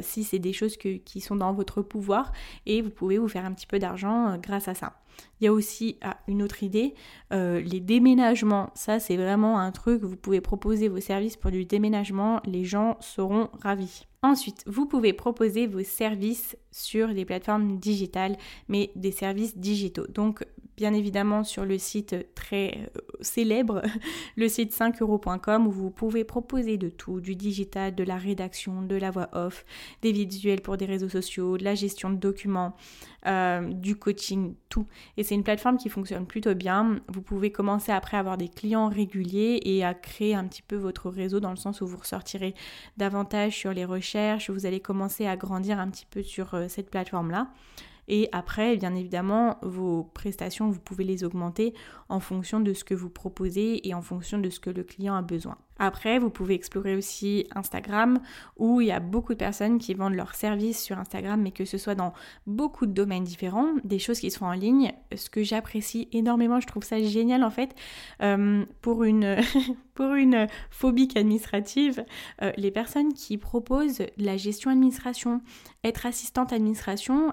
si 0.00 0.24
c'est 0.24 0.38
des 0.38 0.52
choses 0.52 0.76
qui 0.76 1.20
sont 1.20 1.36
dans 1.36 1.52
votre 1.52 1.82
pouvoir 1.82 2.32
et 2.66 2.82
vous 2.82 2.90
pouvez 2.90 3.18
vous 3.18 3.28
faire 3.28 3.44
un 3.44 3.52
petit 3.52 3.66
peu 3.66 3.78
d'argent 3.78 4.36
grâce 4.38 4.68
à 4.68 4.74
ça. 4.74 5.02
Il 5.40 5.44
y 5.44 5.48
a 5.48 5.52
aussi 5.52 5.98
ah, 6.02 6.18
une 6.28 6.42
autre 6.42 6.62
idée, 6.62 6.94
euh, 7.32 7.60
les 7.60 7.80
déménagements. 7.80 8.70
Ça, 8.74 9.00
c'est 9.00 9.16
vraiment 9.16 9.58
un 9.58 9.72
truc, 9.72 10.02
vous 10.02 10.16
pouvez 10.16 10.40
proposer 10.40 10.88
vos 10.88 11.00
services 11.00 11.36
pour 11.36 11.50
du 11.50 11.64
déménagement, 11.64 12.40
les 12.44 12.64
gens 12.64 12.96
seront 13.00 13.48
ravis. 13.60 14.06
Ensuite, 14.24 14.62
vous 14.68 14.86
pouvez 14.86 15.12
proposer 15.12 15.66
vos 15.66 15.82
services 15.82 16.56
sur 16.70 17.12
des 17.12 17.24
plateformes 17.24 17.80
digitales, 17.80 18.36
mais 18.68 18.92
des 18.94 19.10
services 19.10 19.58
digitaux. 19.58 20.06
Donc, 20.06 20.44
bien 20.76 20.94
évidemment, 20.94 21.42
sur 21.42 21.64
le 21.64 21.76
site 21.76 22.32
très 22.36 22.88
euh, 22.96 23.00
célèbre, 23.20 23.82
le 24.36 24.48
site 24.48 24.72
5euros.com, 24.72 25.66
où 25.66 25.72
vous 25.72 25.90
pouvez 25.90 26.22
proposer 26.22 26.78
de 26.78 26.88
tout, 26.88 27.20
du 27.20 27.34
digital, 27.34 27.96
de 27.96 28.04
la 28.04 28.16
rédaction, 28.16 28.82
de 28.82 28.94
la 28.94 29.10
voix 29.10 29.28
off, 29.32 29.64
des 30.02 30.12
visuels 30.12 30.62
pour 30.62 30.76
des 30.76 30.86
réseaux 30.86 31.08
sociaux, 31.08 31.58
de 31.58 31.64
la 31.64 31.74
gestion 31.74 32.08
de 32.08 32.16
documents, 32.16 32.76
euh, 33.26 33.72
du 33.72 33.96
coaching, 33.96 34.54
tout. 34.68 34.86
Et 35.16 35.24
c'est 35.24 35.34
une 35.34 35.44
plateforme 35.44 35.78
qui 35.78 35.88
fonctionne 35.88 36.26
plutôt 36.26 36.54
bien. 36.54 37.00
Vous 37.08 37.22
pouvez 37.22 37.50
commencer 37.50 37.90
après 37.90 38.16
à 38.16 38.20
avoir 38.20 38.38
des 38.38 38.48
clients 38.48 38.88
réguliers 38.88 39.60
et 39.64 39.84
à 39.84 39.94
créer 39.94 40.36
un 40.36 40.46
petit 40.46 40.62
peu 40.62 40.76
votre 40.76 41.10
réseau 41.10 41.40
dans 41.40 41.50
le 41.50 41.56
sens 41.56 41.80
où 41.80 41.86
vous 41.88 41.98
ressortirez 41.98 42.54
davantage 42.96 43.58
sur 43.58 43.72
les 43.72 43.84
recherches 43.84 44.11
vous 44.48 44.66
allez 44.66 44.80
commencer 44.80 45.26
à 45.26 45.36
grandir 45.36 45.78
un 45.78 45.88
petit 45.88 46.06
peu 46.06 46.22
sur 46.22 46.54
euh, 46.54 46.66
cette 46.68 46.90
plateforme-là. 46.90 47.48
Et 48.08 48.28
après, 48.32 48.76
bien 48.76 48.94
évidemment, 48.94 49.58
vos 49.62 50.04
prestations, 50.04 50.68
vous 50.70 50.80
pouvez 50.80 51.04
les 51.04 51.24
augmenter 51.24 51.72
en 52.08 52.20
fonction 52.20 52.60
de 52.60 52.74
ce 52.74 52.84
que 52.84 52.94
vous 52.94 53.10
proposez 53.10 53.86
et 53.88 53.94
en 53.94 54.02
fonction 54.02 54.38
de 54.38 54.50
ce 54.50 54.60
que 54.60 54.70
le 54.70 54.82
client 54.82 55.14
a 55.14 55.22
besoin. 55.22 55.56
Après, 55.78 56.18
vous 56.18 56.30
pouvez 56.30 56.54
explorer 56.54 56.94
aussi 56.96 57.46
Instagram 57.54 58.20
où 58.56 58.80
il 58.80 58.88
y 58.88 58.92
a 58.92 59.00
beaucoup 59.00 59.32
de 59.32 59.38
personnes 59.38 59.78
qui 59.78 59.94
vendent 59.94 60.14
leurs 60.14 60.34
services 60.34 60.80
sur 60.82 60.98
Instagram, 60.98 61.40
mais 61.40 61.50
que 61.50 61.64
ce 61.64 61.78
soit 61.78 61.94
dans 61.94 62.12
beaucoup 62.46 62.86
de 62.86 62.92
domaines 62.92 63.24
différents, 63.24 63.68
des 63.84 63.98
choses 63.98 64.20
qui 64.20 64.30
sont 64.30 64.44
en 64.44 64.52
ligne. 64.52 64.92
Ce 65.14 65.30
que 65.30 65.42
j'apprécie 65.42 66.08
énormément, 66.12 66.60
je 66.60 66.66
trouve 66.66 66.84
ça 66.84 67.02
génial 67.02 67.42
en 67.44 67.50
fait, 67.50 67.74
euh, 68.22 68.64
pour, 68.80 69.04
une 69.04 69.36
pour 69.94 70.12
une 70.12 70.46
phobique 70.70 71.16
administrative, 71.16 72.04
euh, 72.42 72.52
les 72.56 72.70
personnes 72.70 73.12
qui 73.12 73.38
proposent 73.38 74.02
la 74.18 74.36
gestion 74.36 74.70
administration, 74.70 75.40
être 75.84 76.06
assistante 76.06 76.52
administration, 76.52 77.32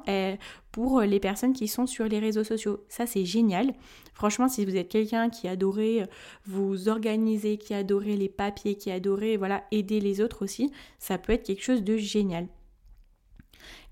pour 0.79 1.01
les 1.01 1.19
personnes 1.19 1.51
qui 1.51 1.67
sont 1.67 1.87
sur 1.87 2.05
les 2.05 2.19
réseaux 2.19 2.45
sociaux. 2.45 2.85
Ça, 2.87 3.05
c'est 3.05 3.25
génial. 3.25 3.73
Franchement, 4.13 4.47
si 4.47 4.63
vous 4.63 4.77
êtes 4.77 4.87
quelqu'un 4.87 5.29
qui 5.29 5.49
adorait 5.49 6.07
vous 6.45 6.87
organiser, 6.87 7.57
qui 7.57 7.73
adorait 7.73 8.15
les 8.15 8.29
papiers, 8.29 8.75
qui 8.75 8.89
adorait 8.89 9.35
voilà, 9.35 9.65
aider 9.71 9.99
les 9.99 10.21
autres 10.21 10.41
aussi, 10.41 10.71
ça 10.97 11.17
peut 11.17 11.33
être 11.33 11.43
quelque 11.43 11.63
chose 11.63 11.83
de 11.83 11.97
génial. 11.97 12.47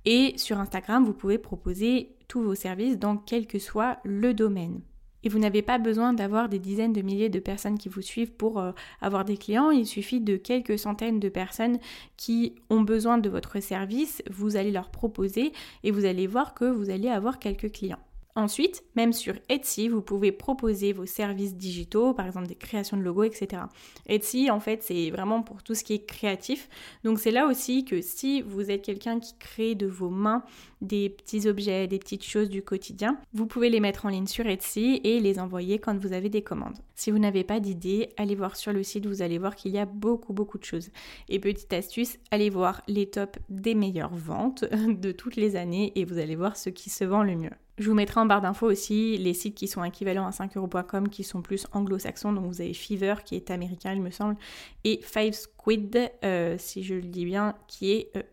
Et 0.06 0.32
sur 0.38 0.60
Instagram, 0.60 1.03
vous 1.03 1.12
pouvez 1.12 1.38
proposer 1.38 2.15
tous 2.29 2.41
vos 2.41 2.56
services 2.56 2.98
dans 2.98 3.17
quel 3.17 3.48
que 3.48 3.60
soit 3.60 3.98
le 4.06 4.34
domaine. 4.34 4.79
Et 5.27 5.29
vous 5.29 5.39
n'avez 5.39 5.62
pas 5.62 5.77
besoin 5.77 6.13
d'avoir 6.13 6.48
des 6.48 6.57
dizaines 6.57 6.93
de 6.93 7.01
milliers 7.01 7.27
de 7.27 7.39
personnes 7.39 7.77
qui 7.77 7.89
vous 7.89 8.01
suivent 8.01 8.31
pour 8.31 8.60
euh, 8.60 8.72
avoir 9.01 9.25
des 9.25 9.36
clients. 9.36 9.72
Il 9.72 9.86
suffit 9.86 10.22
de 10.22 10.38
quelques 10.38 10.79
centaines 10.79 11.19
de 11.19 11.27
personnes 11.27 11.79
qui 12.15 12.55
ont 12.69 12.79
besoin 12.79 13.17
de 13.17 13.27
votre 13.27 13.60
service. 13.60 14.24
Vous 14.31 14.55
allez 14.55 14.72
leur 14.72 14.89
proposer 14.89 15.51
et 15.84 15.91
vous 15.91 16.05
allez 16.05 16.27
voir 16.27 16.53
que 16.53 16.63
vous 16.63 16.89
allez 16.89 17.10
avoir 17.10 17.39
quelques 17.39 17.74
clients. 17.74 18.00
Ensuite, 18.38 18.84
même 18.96 19.13
sur 19.13 19.34
Etsy, 19.50 19.88
vous 19.88 20.03
pouvez 20.03 20.32
proposer 20.32 20.94
vos 20.94 21.08
services 21.08 21.56
digitaux, 21.56 22.13
par 22.13 22.27
exemple 22.27 22.46
des 22.46 22.53
créations 22.53 22.96
de 22.96 23.01
logos, 23.01 23.24
etc. 23.24 23.63
Etsy, 24.06 24.51
en 24.51 24.60
fait, 24.60 24.84
c'est 24.84 25.10
vraiment 25.10 25.41
pour 25.41 25.63
tout 25.63 25.73
ce 25.73 25.84
qui 25.84 25.95
est 25.95 26.06
créatif. 26.06 26.69
Donc 27.04 27.17
c'est 27.17 27.32
là 27.32 27.47
aussi 27.47 27.84
que 27.84 28.00
si 28.00 28.43
vous 28.43 28.69
êtes 28.69 28.84
quelqu'un 28.84 29.19
qui 29.19 29.36
crée 29.39 29.73
de 29.73 29.88
vos 29.88 30.12
mains 30.12 30.43
des 30.82 31.10
petits 31.10 31.50
objets, 31.50 31.88
des 31.88 31.97
petites 31.97 32.23
choses 32.23 32.47
du 32.47 32.62
quotidien, 32.62 33.17
vous 33.34 33.47
pouvez 33.47 33.71
les 33.71 33.80
mettre 33.80 34.06
en 34.06 34.10
ligne 34.10 34.28
sur 34.28 34.45
Etsy 34.45 35.02
et 35.04 35.19
les 35.19 35.39
envoyer 35.39 35.80
quand 35.80 35.97
vous 35.97 36.13
avez 36.13 36.30
des 36.30 36.43
commandes. 36.43 36.78
Si 36.93 37.10
vous 37.10 37.17
n'avez 37.17 37.43
pas 37.43 37.60
d'idée, 37.60 38.10
allez 38.17 38.36
voir 38.36 38.56
sur 38.56 38.71
le 38.71 38.84
site, 38.84 39.08
vous 39.08 39.23
allez 39.23 39.39
voir 39.39 39.56
qu'il 39.56 39.71
y 39.71 39.80
a 39.80 39.86
beaucoup 39.86 40.34
beaucoup 40.34 40.60
de 40.60 40.63
choses. 40.63 40.91
Et 41.28 41.39
petite 41.39 41.73
astuce, 41.73 42.19
allez 42.30 42.52
voir 42.52 42.84
les 42.88 43.10
tops 43.10 43.39
des 43.50 43.73
meilleures 43.73 44.13
ventes 44.13 44.63
de 44.88 45.12
toutes 45.12 45.38
les 45.38 45.56
années 45.56 45.91
et 45.95 46.06
vous 46.06 46.19
allez 46.19 46.36
voir 46.36 46.56
ce 46.56 46.69
qui 46.69 46.91
se 46.91 47.04
vend 47.04 47.23
le 47.23 47.36
mieux. 47.36 47.50
Je 47.78 47.90
vous 47.90 47.96
mettrai 47.96 48.20
en 48.20 48.26
barre 48.26 48.42
d'infos 48.42 48.66
aussi 48.66 49.18
les 49.18 49.34
sites 49.36 49.54
qui 49.54 49.68
sont 49.68 49.84
équivalents 49.84 50.26
à 50.26 50.32
5euros.com 50.32 51.10
qui 51.10 51.24
sont 51.24 51.44
plus 51.44 51.68
anglo-saxons. 51.74 52.34
Donc 52.34 52.46
vous 52.46 52.62
avez 52.62 52.74
Fever 52.74 53.16
qui 53.24 53.36
est 53.36 53.52
américain, 53.52 53.94
il 53.94 54.02
me 54.02 54.10
semble, 54.10 54.36
et 54.84 55.00
Five 55.04 55.34
Squid, 55.34 56.12
euh, 56.24 56.56
si 56.58 56.84
je 56.84 56.96
le 56.96 57.02
dis 57.02 57.26
bien, 57.26 57.56
qui 57.68 57.92
est 57.92 58.12
euh, 58.18 58.24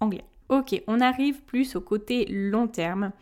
anglais. 0.00 0.24
Ok, 0.50 0.82
on 0.86 1.00
arrive 1.00 1.42
plus 1.44 1.74
au 1.74 1.80
côté 1.80 2.26
long 2.26 2.68
terme. 2.68 3.12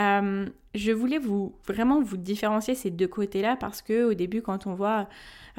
Euh, 0.00 0.46
je 0.74 0.92
voulais 0.92 1.18
vous 1.18 1.54
vraiment 1.66 2.00
vous 2.00 2.16
différencier 2.16 2.74
ces 2.74 2.90
deux 2.90 3.08
côtés-là 3.08 3.56
parce 3.56 3.82
que 3.82 4.04
au 4.04 4.14
début, 4.14 4.40
quand 4.40 4.66
on 4.66 4.72
voit, 4.72 5.06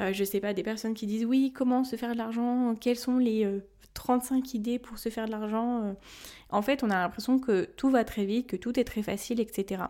je 0.00 0.24
sais 0.24 0.40
pas, 0.40 0.52
des 0.52 0.64
personnes 0.64 0.94
qui 0.94 1.06
disent 1.06 1.24
oui, 1.24 1.52
comment 1.54 1.84
se 1.84 1.94
faire 1.94 2.14
de 2.14 2.18
l'argent, 2.18 2.74
quels 2.80 2.96
sont 2.96 3.18
les 3.18 3.60
35 3.94 4.54
idées 4.54 4.78
pour 4.78 4.98
se 4.98 5.08
faire 5.08 5.26
de 5.26 5.30
l'argent. 5.30 5.84
Euh. 5.84 5.92
En 6.50 6.62
fait, 6.62 6.82
on 6.82 6.90
a 6.90 6.96
l'impression 6.96 7.38
que 7.38 7.64
tout 7.76 7.90
va 7.90 8.04
très 8.04 8.24
vite, 8.24 8.48
que 8.48 8.56
tout 8.56 8.78
est 8.78 8.84
très 8.84 9.02
facile, 9.02 9.40
etc. 9.40 9.84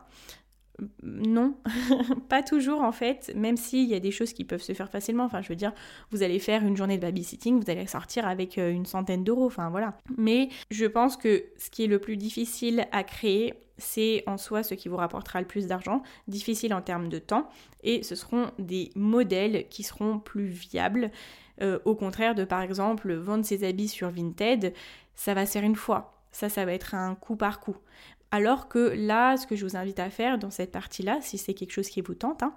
Non, 1.05 1.55
pas 2.29 2.43
toujours 2.43 2.83
en 2.83 2.91
fait, 2.91 3.33
même 3.37 3.57
s'il 3.57 3.89
y 3.89 3.95
a 3.95 4.01
des 4.01 4.11
choses 4.11 4.33
qui 4.33 4.45
peuvent 4.45 4.63
se 4.63 4.73
faire 4.73 4.91
facilement. 4.91 5.25
Enfin, 5.25 5.41
je 5.41 5.49
veux 5.49 5.57
dire, 5.57 5.73
vous 6.11 6.25
allez 6.25 6.41
faire 6.41 6.65
une 6.65 6.77
journée 6.77 6.97
de 6.97 7.03
babysitting, 7.03 7.63
vous 7.63 7.71
allez 7.71 7.87
sortir 7.87 8.27
avec 8.27 8.59
euh, 8.59 8.71
une 8.71 8.87
centaine 8.87 9.23
d'euros, 9.23 9.47
enfin 9.47 9.71
voilà. 9.71 9.97
Mais 10.17 10.49
je 10.71 10.87
pense 10.87 11.17
que 11.17 11.45
ce 11.59 11.71
qui 11.71 11.85
est 11.85 11.87
le 11.87 12.01
plus 12.01 12.17
difficile 12.17 12.89
à 12.91 13.05
créer, 13.05 13.55
c'est 13.79 14.25
en 14.27 14.37
soi 14.37 14.65
ce 14.65 14.75
qui 14.75 14.89
vous 14.89 14.97
rapportera 14.97 15.41
le 15.41 15.47
plus 15.47 15.69
d'argent, 15.69 16.03
difficile 16.27 16.75
en 16.75 16.83
termes 16.83 17.09
de 17.09 17.19
temps, 17.19 17.49
et 17.85 18.03
ce 18.03 18.17
seront 18.17 18.51
des 18.59 18.91
modèles 18.97 19.69
qui 19.69 19.85
seront 19.85 20.19
plus 20.19 20.47
viables. 20.47 21.13
Euh, 21.63 21.79
au 21.85 21.95
contraire 21.95 22.35
de 22.35 22.45
par 22.45 22.63
exemple 22.63 23.13
vendre 23.15 23.45
ses 23.45 23.65
habits 23.65 23.89
sur 23.89 24.11
Vinted, 24.11 24.75
ça 25.15 25.35
va 25.35 25.47
se 25.47 25.59
une 25.59 25.77
fois. 25.77 26.21
Ça, 26.33 26.49
ça 26.49 26.65
va 26.65 26.73
être 26.73 26.95
un 26.95 27.15
coup 27.15 27.37
par 27.37 27.61
coup. 27.61 27.77
Alors 28.31 28.69
que 28.69 28.93
là, 28.97 29.37
ce 29.37 29.47
que 29.47 29.55
je 29.55 29.65
vous 29.65 29.77
invite 29.77 30.01
à 30.01 30.11
faire 30.11 30.39
dans 30.39 30.51
cette 30.51 30.73
partie-là, 30.73 31.19
si 31.21 31.39
c'est 31.39 31.55
quelque 31.55 31.73
chose 31.73 31.89
qui 31.89 32.01
vous 32.01 32.15
tente, 32.15 32.43
hein, 32.43 32.55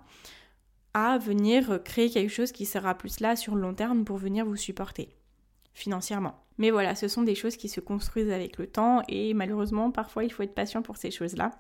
à 0.95 1.19
venir 1.19 1.79
créer 1.83 2.09
quelque 2.09 2.31
chose 2.31 2.51
qui 2.51 2.65
sera 2.65 2.95
plus 2.95 3.19
là 3.19 3.35
sur 3.35 3.53
le 3.53 3.61
long 3.61 3.75
terme 3.75 4.03
pour 4.03 4.17
venir 4.17 4.45
vous 4.45 4.55
supporter 4.55 5.16
financièrement. 5.77 6.33
Mais 6.57 6.71
voilà, 6.71 6.95
ce 6.95 7.07
sont 7.07 7.21
des 7.21 7.35
choses 7.35 7.55
qui 7.55 7.69
se 7.69 7.79
construisent 7.79 8.31
avec 8.31 8.57
le 8.57 8.65
temps 8.65 9.03
et 9.07 9.35
malheureusement, 9.35 9.91
parfois, 9.91 10.23
il 10.23 10.31
faut 10.31 10.41
être 10.41 10.55
patient 10.55 10.81
pour 10.81 10.97
ces 10.97 11.11
choses-là. 11.11 11.51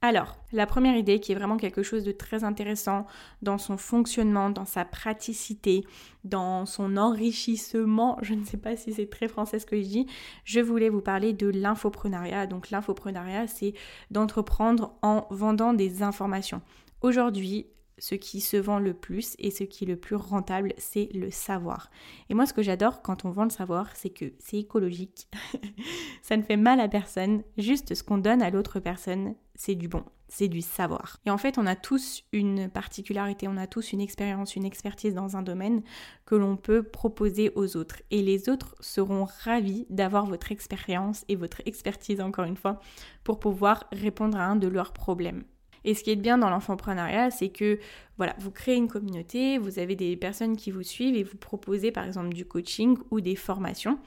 Alors, 0.00 0.36
la 0.52 0.66
première 0.66 0.96
idée 0.96 1.20
qui 1.20 1.30
est 1.30 1.36
vraiment 1.36 1.56
quelque 1.56 1.84
chose 1.84 2.02
de 2.02 2.10
très 2.10 2.42
intéressant 2.42 3.06
dans 3.40 3.58
son 3.58 3.76
fonctionnement, 3.76 4.50
dans 4.50 4.64
sa 4.64 4.84
praticité, 4.84 5.84
dans 6.24 6.66
son 6.66 6.96
enrichissement, 6.96 8.18
je 8.20 8.34
ne 8.34 8.44
sais 8.44 8.56
pas 8.56 8.76
si 8.76 8.92
c'est 8.92 9.08
très 9.08 9.28
français 9.28 9.60
ce 9.60 9.66
que 9.66 9.76
je 9.76 9.86
dis, 9.86 10.06
je 10.44 10.58
voulais 10.58 10.88
vous 10.88 11.02
parler 11.02 11.32
de 11.32 11.46
l'infoprenariat. 11.46 12.48
Donc 12.48 12.70
l'infoprenariat, 12.70 13.46
c'est 13.46 13.74
d'entreprendre 14.10 14.96
en 15.02 15.28
vendant 15.30 15.72
des 15.72 16.02
informations. 16.02 16.62
Aujourd'hui, 17.00 17.68
ce 17.98 18.14
qui 18.14 18.40
se 18.40 18.56
vend 18.56 18.78
le 18.78 18.94
plus 18.94 19.34
et 19.38 19.50
ce 19.50 19.64
qui 19.64 19.84
est 19.84 19.86
le 19.86 19.96
plus 19.96 20.16
rentable, 20.16 20.72
c'est 20.78 21.08
le 21.14 21.30
savoir. 21.30 21.90
Et 22.30 22.34
moi, 22.34 22.46
ce 22.46 22.52
que 22.52 22.62
j'adore 22.62 23.02
quand 23.02 23.24
on 23.24 23.30
vend 23.30 23.44
le 23.44 23.50
savoir, 23.50 23.94
c'est 23.94 24.10
que 24.10 24.32
c'est 24.38 24.58
écologique, 24.58 25.28
ça 26.22 26.36
ne 26.36 26.42
fait 26.42 26.56
mal 26.56 26.80
à 26.80 26.88
personne, 26.88 27.42
juste 27.58 27.94
ce 27.94 28.02
qu'on 28.02 28.18
donne 28.18 28.42
à 28.42 28.50
l'autre 28.50 28.80
personne, 28.80 29.34
c'est 29.54 29.74
du 29.74 29.88
bon, 29.88 30.04
c'est 30.28 30.48
du 30.48 30.62
savoir. 30.62 31.18
Et 31.26 31.30
en 31.30 31.38
fait, 31.38 31.58
on 31.58 31.66
a 31.66 31.76
tous 31.76 32.24
une 32.32 32.70
particularité, 32.70 33.48
on 33.48 33.56
a 33.56 33.66
tous 33.66 33.92
une 33.92 34.00
expérience, 34.00 34.56
une 34.56 34.64
expertise 34.64 35.14
dans 35.14 35.36
un 35.36 35.42
domaine 35.42 35.82
que 36.24 36.34
l'on 36.34 36.56
peut 36.56 36.82
proposer 36.82 37.52
aux 37.54 37.76
autres. 37.76 38.02
Et 38.10 38.22
les 38.22 38.48
autres 38.48 38.74
seront 38.80 39.26
ravis 39.44 39.86
d'avoir 39.90 40.26
votre 40.26 40.50
expérience 40.50 41.24
et 41.28 41.36
votre 41.36 41.60
expertise, 41.66 42.20
encore 42.20 42.46
une 42.46 42.56
fois, 42.56 42.80
pour 43.24 43.38
pouvoir 43.38 43.84
répondre 43.92 44.38
à 44.38 44.46
un 44.46 44.56
de 44.56 44.68
leurs 44.68 44.92
problèmes. 44.92 45.44
Et 45.84 45.94
ce 45.94 46.04
qui 46.04 46.10
est 46.10 46.16
bien 46.16 46.38
dans 46.38 46.50
l'enfantpreneuriat, 46.50 47.30
c'est 47.30 47.48
que 47.48 47.78
voilà, 48.16 48.34
vous 48.38 48.50
créez 48.50 48.76
une 48.76 48.88
communauté, 48.88 49.58
vous 49.58 49.78
avez 49.78 49.96
des 49.96 50.16
personnes 50.16 50.56
qui 50.56 50.70
vous 50.70 50.82
suivent 50.82 51.16
et 51.16 51.24
vous 51.24 51.36
proposez 51.36 51.90
par 51.90 52.04
exemple 52.04 52.32
du 52.32 52.44
coaching 52.44 52.96
ou 53.10 53.20
des 53.20 53.36
formations. 53.36 53.98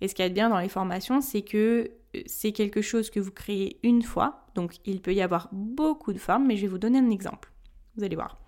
Et 0.00 0.08
ce 0.08 0.14
qui 0.14 0.22
est 0.22 0.30
bien 0.30 0.50
dans 0.50 0.58
les 0.58 0.68
formations, 0.68 1.20
c'est 1.20 1.42
que 1.42 1.90
c'est 2.26 2.52
quelque 2.52 2.82
chose 2.82 3.10
que 3.10 3.20
vous 3.20 3.30
créez 3.30 3.78
une 3.82 4.02
fois, 4.02 4.46
donc 4.54 4.76
il 4.84 5.00
peut 5.00 5.14
y 5.14 5.22
avoir 5.22 5.48
beaucoup 5.52 6.12
de 6.12 6.18
formes, 6.18 6.46
mais 6.46 6.56
je 6.56 6.62
vais 6.62 6.68
vous 6.68 6.78
donner 6.78 6.98
un 6.98 7.10
exemple. 7.10 7.50
Vous 7.96 8.04
allez 8.04 8.16
voir. 8.16 8.38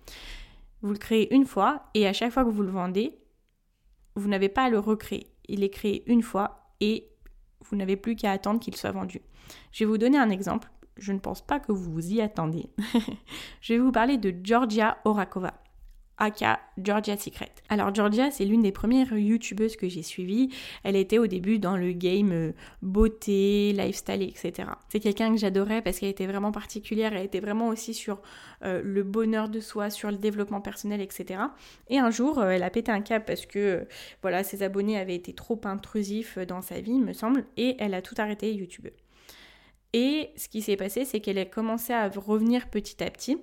Vous 0.81 0.91
le 0.91 0.97
créez 0.97 1.33
une 1.33 1.45
fois 1.45 1.89
et 1.93 2.07
à 2.07 2.13
chaque 2.13 2.31
fois 2.31 2.43
que 2.43 2.49
vous 2.49 2.61
le 2.61 2.69
vendez, 2.69 3.17
vous 4.15 4.27
n'avez 4.27 4.49
pas 4.49 4.65
à 4.65 4.69
le 4.69 4.79
recréer. 4.79 5.27
Il 5.47 5.63
est 5.63 5.69
créé 5.69 6.03
une 6.11 6.21
fois 6.21 6.71
et 6.79 7.09
vous 7.61 7.75
n'avez 7.75 7.95
plus 7.95 8.15
qu'à 8.15 8.31
attendre 8.31 8.59
qu'il 8.59 8.75
soit 8.75 8.91
vendu. 8.91 9.21
Je 9.71 9.83
vais 9.83 9.89
vous 9.89 9.97
donner 9.97 10.17
un 10.17 10.29
exemple. 10.29 10.69
Je 10.97 11.11
ne 11.11 11.19
pense 11.19 11.41
pas 11.41 11.59
que 11.59 11.71
vous 11.71 11.91
vous 11.91 12.13
y 12.13 12.21
attendez. 12.21 12.69
je 13.61 13.73
vais 13.73 13.79
vous 13.79 13.91
parler 13.91 14.17
de 14.17 14.33
Georgia 14.43 14.97
Orakova 15.05 15.53
aka 16.17 16.59
Georgia 16.77 17.17
Secret. 17.17 17.51
Alors 17.69 17.93
Georgia, 17.93 18.31
c'est 18.31 18.45
l'une 18.45 18.61
des 18.61 18.71
premières 18.71 19.13
youtubeuses 19.13 19.75
que 19.75 19.87
j'ai 19.87 20.03
suivies. 20.03 20.49
Elle 20.83 20.95
était 20.95 21.17
au 21.17 21.27
début 21.27 21.59
dans 21.59 21.77
le 21.77 21.91
game 21.91 22.31
euh, 22.31 22.51
beauté, 22.81 23.73
lifestyle, 23.73 24.21
etc. 24.21 24.69
C'est 24.89 24.99
quelqu'un 24.99 25.31
que 25.31 25.37
j'adorais 25.37 25.81
parce 25.81 25.99
qu'elle 25.99 26.09
était 26.09 26.27
vraiment 26.27 26.51
particulière, 26.51 27.13
elle 27.13 27.25
était 27.25 27.39
vraiment 27.39 27.67
aussi 27.67 27.93
sur 27.93 28.21
euh, 28.63 28.81
le 28.83 29.03
bonheur 29.03 29.49
de 29.49 29.59
soi, 29.59 29.89
sur 29.89 30.11
le 30.11 30.17
développement 30.17 30.61
personnel, 30.61 31.01
etc. 31.01 31.41
Et 31.89 31.99
un 31.99 32.11
jour, 32.11 32.39
euh, 32.39 32.49
elle 32.49 32.63
a 32.63 32.69
pété 32.69 32.91
un 32.91 33.01
cap 33.01 33.25
parce 33.25 33.45
que 33.45 33.87
voilà, 34.21 34.43
ses 34.43 34.63
abonnés 34.63 34.97
avaient 34.97 35.15
été 35.15 35.33
trop 35.33 35.59
intrusifs 35.65 36.37
dans 36.39 36.61
sa 36.61 36.79
vie, 36.79 36.99
me 36.99 37.13
semble, 37.13 37.45
et 37.57 37.75
elle 37.79 37.93
a 37.93 38.01
tout 38.01 38.15
arrêté 38.17 38.53
YouTube. 38.53 38.87
Et 39.97 40.33
ce 40.35 40.49
qui 40.49 40.61
s'est 40.61 40.75
passé, 40.75 41.05
c'est 41.05 41.21
qu'elle 41.21 41.37
a 41.37 41.45
commencé 41.45 41.93
à 41.93 42.09
revenir 42.09 42.69
petit 42.69 43.01
à 43.01 43.09
petit 43.09 43.37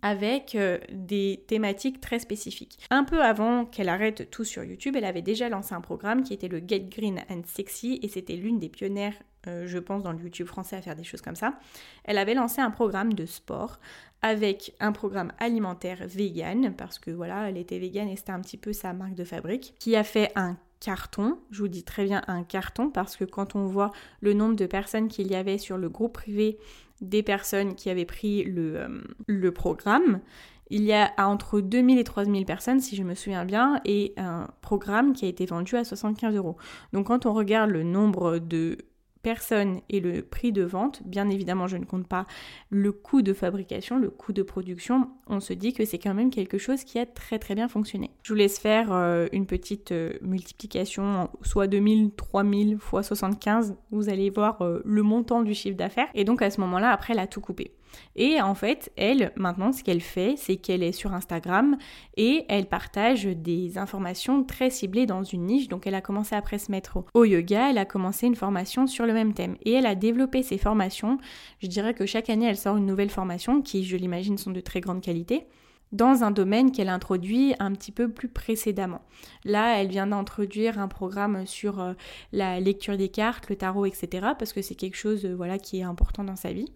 avec 0.00 0.54
euh, 0.54 0.78
des 0.90 1.44
thématiques 1.46 2.00
très 2.00 2.18
spécifiques. 2.18 2.78
Un 2.88 3.04
peu 3.04 3.22
avant 3.22 3.66
qu'elle 3.66 3.90
arrête 3.90 4.30
tout 4.30 4.44
sur 4.44 4.64
YouTube, 4.64 4.96
elle 4.96 5.04
avait 5.04 5.20
déjà 5.20 5.50
lancé 5.50 5.74
un 5.74 5.82
programme 5.82 6.22
qui 6.22 6.32
était 6.32 6.48
le 6.48 6.62
Get 6.66 6.88
Green 6.88 7.22
and 7.28 7.42
Sexy 7.44 8.00
et 8.02 8.08
c'était 8.08 8.36
l'une 8.36 8.58
des 8.58 8.70
pionnières, 8.70 9.12
euh, 9.46 9.66
je 9.66 9.76
pense, 9.76 10.02
dans 10.02 10.12
le 10.12 10.18
YouTube 10.18 10.46
français 10.46 10.76
à 10.76 10.80
faire 10.80 10.96
des 10.96 11.04
choses 11.04 11.20
comme 11.20 11.36
ça. 11.36 11.58
Elle 12.04 12.16
avait 12.16 12.32
lancé 12.32 12.62
un 12.62 12.70
programme 12.70 13.12
de 13.12 13.26
sport 13.26 13.80
avec 14.22 14.74
un 14.80 14.92
programme 14.92 15.30
alimentaire 15.36 16.06
vegan 16.06 16.74
parce 16.74 16.98
que 16.98 17.10
voilà, 17.10 17.50
elle 17.50 17.58
était 17.58 17.78
vegan 17.78 18.08
et 18.08 18.16
c'était 18.16 18.32
un 18.32 18.40
petit 18.40 18.56
peu 18.56 18.72
sa 18.72 18.94
marque 18.94 19.14
de 19.14 19.24
fabrique 19.24 19.74
qui 19.78 19.94
a 19.94 20.04
fait 20.04 20.32
un 20.36 20.56
carton, 20.84 21.38
je 21.50 21.60
vous 21.60 21.68
dis 21.68 21.82
très 21.82 22.04
bien 22.04 22.22
un 22.26 22.42
carton 22.42 22.90
parce 22.90 23.16
que 23.16 23.24
quand 23.24 23.56
on 23.56 23.66
voit 23.66 23.90
le 24.20 24.34
nombre 24.34 24.54
de 24.54 24.66
personnes 24.66 25.08
qu'il 25.08 25.28
y 25.28 25.34
avait 25.34 25.56
sur 25.56 25.78
le 25.78 25.88
groupe 25.88 26.12
privé 26.12 26.58
des 27.00 27.22
personnes 27.22 27.74
qui 27.74 27.88
avaient 27.88 28.04
pris 28.04 28.44
le, 28.44 28.76
euh, 28.76 28.88
le 29.26 29.50
programme, 29.50 30.20
il 30.68 30.82
y 30.82 30.92
a 30.92 31.12
entre 31.16 31.60
2000 31.60 31.98
et 31.98 32.04
3000 32.04 32.44
personnes, 32.44 32.80
si 32.80 32.96
je 32.96 33.02
me 33.02 33.14
souviens 33.14 33.46
bien, 33.46 33.80
et 33.86 34.12
un 34.18 34.48
programme 34.60 35.14
qui 35.14 35.24
a 35.24 35.28
été 35.28 35.46
vendu 35.46 35.76
à 35.76 35.84
75 35.84 36.36
euros. 36.36 36.56
Donc 36.92 37.06
quand 37.06 37.24
on 37.24 37.32
regarde 37.32 37.70
le 37.70 37.82
nombre 37.82 38.38
de 38.38 38.76
personne 39.24 39.80
et 39.88 39.98
le 39.98 40.22
prix 40.22 40.52
de 40.52 40.62
vente, 40.62 41.02
bien 41.04 41.28
évidemment 41.28 41.66
je 41.66 41.76
ne 41.76 41.84
compte 41.84 42.06
pas 42.06 42.26
le 42.70 42.92
coût 42.92 43.22
de 43.22 43.32
fabrication, 43.32 43.98
le 43.98 44.10
coût 44.10 44.32
de 44.32 44.44
production, 44.44 45.10
on 45.26 45.40
se 45.40 45.52
dit 45.52 45.72
que 45.72 45.84
c'est 45.84 45.98
quand 45.98 46.14
même 46.14 46.30
quelque 46.30 46.58
chose 46.58 46.84
qui 46.84 47.00
a 47.00 47.06
très 47.06 47.40
très 47.40 47.56
bien 47.56 47.66
fonctionné. 47.66 48.10
Je 48.22 48.32
vous 48.32 48.38
laisse 48.38 48.60
faire 48.60 48.92
euh, 48.92 49.26
une 49.32 49.46
petite 49.46 49.90
euh, 49.90 50.12
multiplication, 50.22 51.30
soit 51.42 51.66
2000, 51.66 52.12
3000 52.12 52.78
fois 52.78 53.02
75, 53.02 53.74
vous 53.90 54.08
allez 54.08 54.30
voir 54.30 54.62
euh, 54.62 54.80
le 54.84 55.02
montant 55.02 55.42
du 55.42 55.54
chiffre 55.54 55.76
d'affaires. 55.76 56.08
Et 56.14 56.24
donc 56.24 56.42
à 56.42 56.50
ce 56.50 56.60
moment-là, 56.60 56.90
après, 56.90 57.14
elle 57.14 57.18
a 57.18 57.26
tout 57.26 57.40
coupé. 57.40 57.72
Et 58.16 58.40
en 58.40 58.54
fait, 58.54 58.92
elle, 58.96 59.32
maintenant, 59.36 59.72
ce 59.72 59.82
qu'elle 59.82 60.00
fait, 60.00 60.34
c'est 60.36 60.56
qu'elle 60.56 60.82
est 60.82 60.92
sur 60.92 61.12
Instagram 61.12 61.76
et 62.16 62.44
elle 62.48 62.66
partage 62.66 63.24
des 63.24 63.78
informations 63.78 64.44
très 64.44 64.70
ciblées 64.70 65.06
dans 65.06 65.22
une 65.22 65.46
niche. 65.46 65.68
Donc, 65.68 65.86
elle 65.86 65.94
a 65.94 66.00
commencé 66.00 66.34
après 66.34 66.58
se 66.58 66.70
mettre 66.70 67.04
au 67.14 67.24
yoga, 67.24 67.70
elle 67.70 67.78
a 67.78 67.84
commencé 67.84 68.26
une 68.26 68.36
formation 68.36 68.86
sur 68.86 69.06
le 69.06 69.12
même 69.12 69.34
thème. 69.34 69.56
Et 69.62 69.72
elle 69.72 69.86
a 69.86 69.94
développé 69.94 70.42
ses 70.42 70.58
formations. 70.58 71.18
Je 71.60 71.66
dirais 71.66 71.94
que 71.94 72.06
chaque 72.06 72.30
année, 72.30 72.46
elle 72.46 72.56
sort 72.56 72.76
une 72.76 72.86
nouvelle 72.86 73.10
formation 73.10 73.62
qui, 73.62 73.84
je 73.84 73.96
l'imagine, 73.96 74.38
sont 74.38 74.50
de 74.50 74.60
très 74.60 74.80
grande 74.80 75.00
qualité 75.00 75.46
dans 75.92 76.24
un 76.24 76.30
domaine 76.30 76.72
qu'elle 76.72 76.88
introduit 76.88 77.54
un 77.58 77.72
petit 77.72 77.92
peu 77.92 78.10
plus 78.10 78.28
précédemment. 78.28 79.02
Là, 79.44 79.80
elle 79.80 79.88
vient 79.88 80.08
d'introduire 80.08 80.78
un 80.78 80.88
programme 80.88 81.46
sur 81.46 81.80
euh, 81.80 81.94
la 82.32 82.58
lecture 82.60 82.96
des 82.96 83.08
cartes, 83.08 83.48
le 83.48 83.56
tarot, 83.56 83.86
etc. 83.86 84.28
parce 84.38 84.52
que 84.52 84.62
c'est 84.62 84.74
quelque 84.74 84.96
chose 84.96 85.24
euh, 85.24 85.34
voilà, 85.34 85.58
qui 85.58 85.78
est 85.78 85.84
important 85.84 86.24
dans 86.24 86.36
sa 86.36 86.52
vie. 86.52 86.72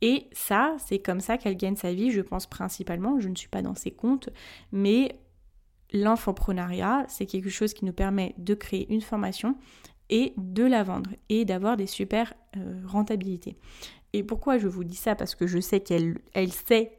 Et 0.00 0.26
ça, 0.32 0.76
c'est 0.78 0.98
comme 0.98 1.20
ça 1.20 1.38
qu'elle 1.38 1.56
gagne 1.56 1.76
sa 1.76 1.92
vie, 1.92 2.10
je 2.10 2.20
pense 2.20 2.46
principalement. 2.46 3.18
Je 3.20 3.28
ne 3.28 3.34
suis 3.34 3.48
pas 3.48 3.62
dans 3.62 3.74
ses 3.74 3.90
comptes, 3.90 4.30
mais 4.72 5.18
l'infoprenariat, 5.92 7.04
c'est 7.08 7.26
quelque 7.26 7.50
chose 7.50 7.74
qui 7.74 7.84
nous 7.84 7.92
permet 7.92 8.34
de 8.38 8.54
créer 8.54 8.92
une 8.92 9.00
formation 9.00 9.56
et 10.10 10.32
de 10.36 10.64
la 10.64 10.82
vendre 10.82 11.10
et 11.28 11.44
d'avoir 11.44 11.76
des 11.76 11.86
super 11.86 12.34
euh, 12.56 12.80
rentabilités. 12.86 13.56
Et 14.12 14.22
pourquoi 14.22 14.56
je 14.58 14.68
vous 14.68 14.84
dis 14.84 14.96
ça? 14.96 15.14
Parce 15.14 15.34
que 15.34 15.46
je 15.46 15.58
sais 15.58 15.80
qu'elle 15.80 16.18
elle 16.32 16.52
sait 16.52 16.96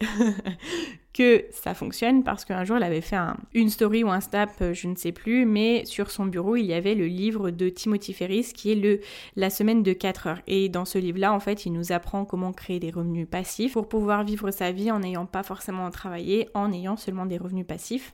que 1.14 1.46
ça 1.52 1.74
fonctionne, 1.74 2.24
parce 2.24 2.46
qu'un 2.46 2.64
jour 2.64 2.78
elle 2.78 2.84
avait 2.84 3.02
fait 3.02 3.18
une 3.54 3.70
story 3.70 4.04
ou 4.04 4.10
un 4.10 4.22
snap, 4.22 4.52
euh, 4.62 4.74
je 4.74 4.88
ne 4.88 4.96
sais 4.96 5.12
plus, 5.12 5.46
mais 5.46 5.84
sur 5.86 6.12
son 6.12 6.26
bureau 6.26 6.56
il 6.56 6.66
y 6.66 6.74
avait 6.74 6.96
le 6.96 7.08
livre 7.08 7.50
de 7.50 7.70
Timothy 7.70 8.14
Ferris 8.14 8.52
qui 8.54 8.72
est 8.72 8.76
le 8.76 9.00
La 9.36 9.50
semaine 9.50 9.84
de 9.84 9.94
4 9.94 10.28
heures. 10.28 10.42
Et 10.48 10.70
dans 10.70 10.86
ce 10.86 10.98
livre-là, 10.98 11.34
en 11.34 11.40
fait, 11.40 11.66
il 11.66 11.74
nous 11.74 11.92
apprend 11.92 12.26
comment 12.26 12.54
créer 12.54 12.80
des 12.80 12.92
revenus 12.92 13.28
passifs 13.30 13.74
pour 13.74 13.90
pouvoir 13.90 14.24
vivre 14.24 14.52
sa 14.52 14.72
vie 14.72 14.92
en 14.92 15.00
n'ayant 15.00 15.26
pas 15.26 15.44
forcément 15.44 15.90
travaillé, 15.90 16.50
en 16.54 16.72
ayant 16.72 16.98
seulement 16.98 17.26
des 17.26 17.38
revenus 17.38 17.66
passifs. 17.66 18.14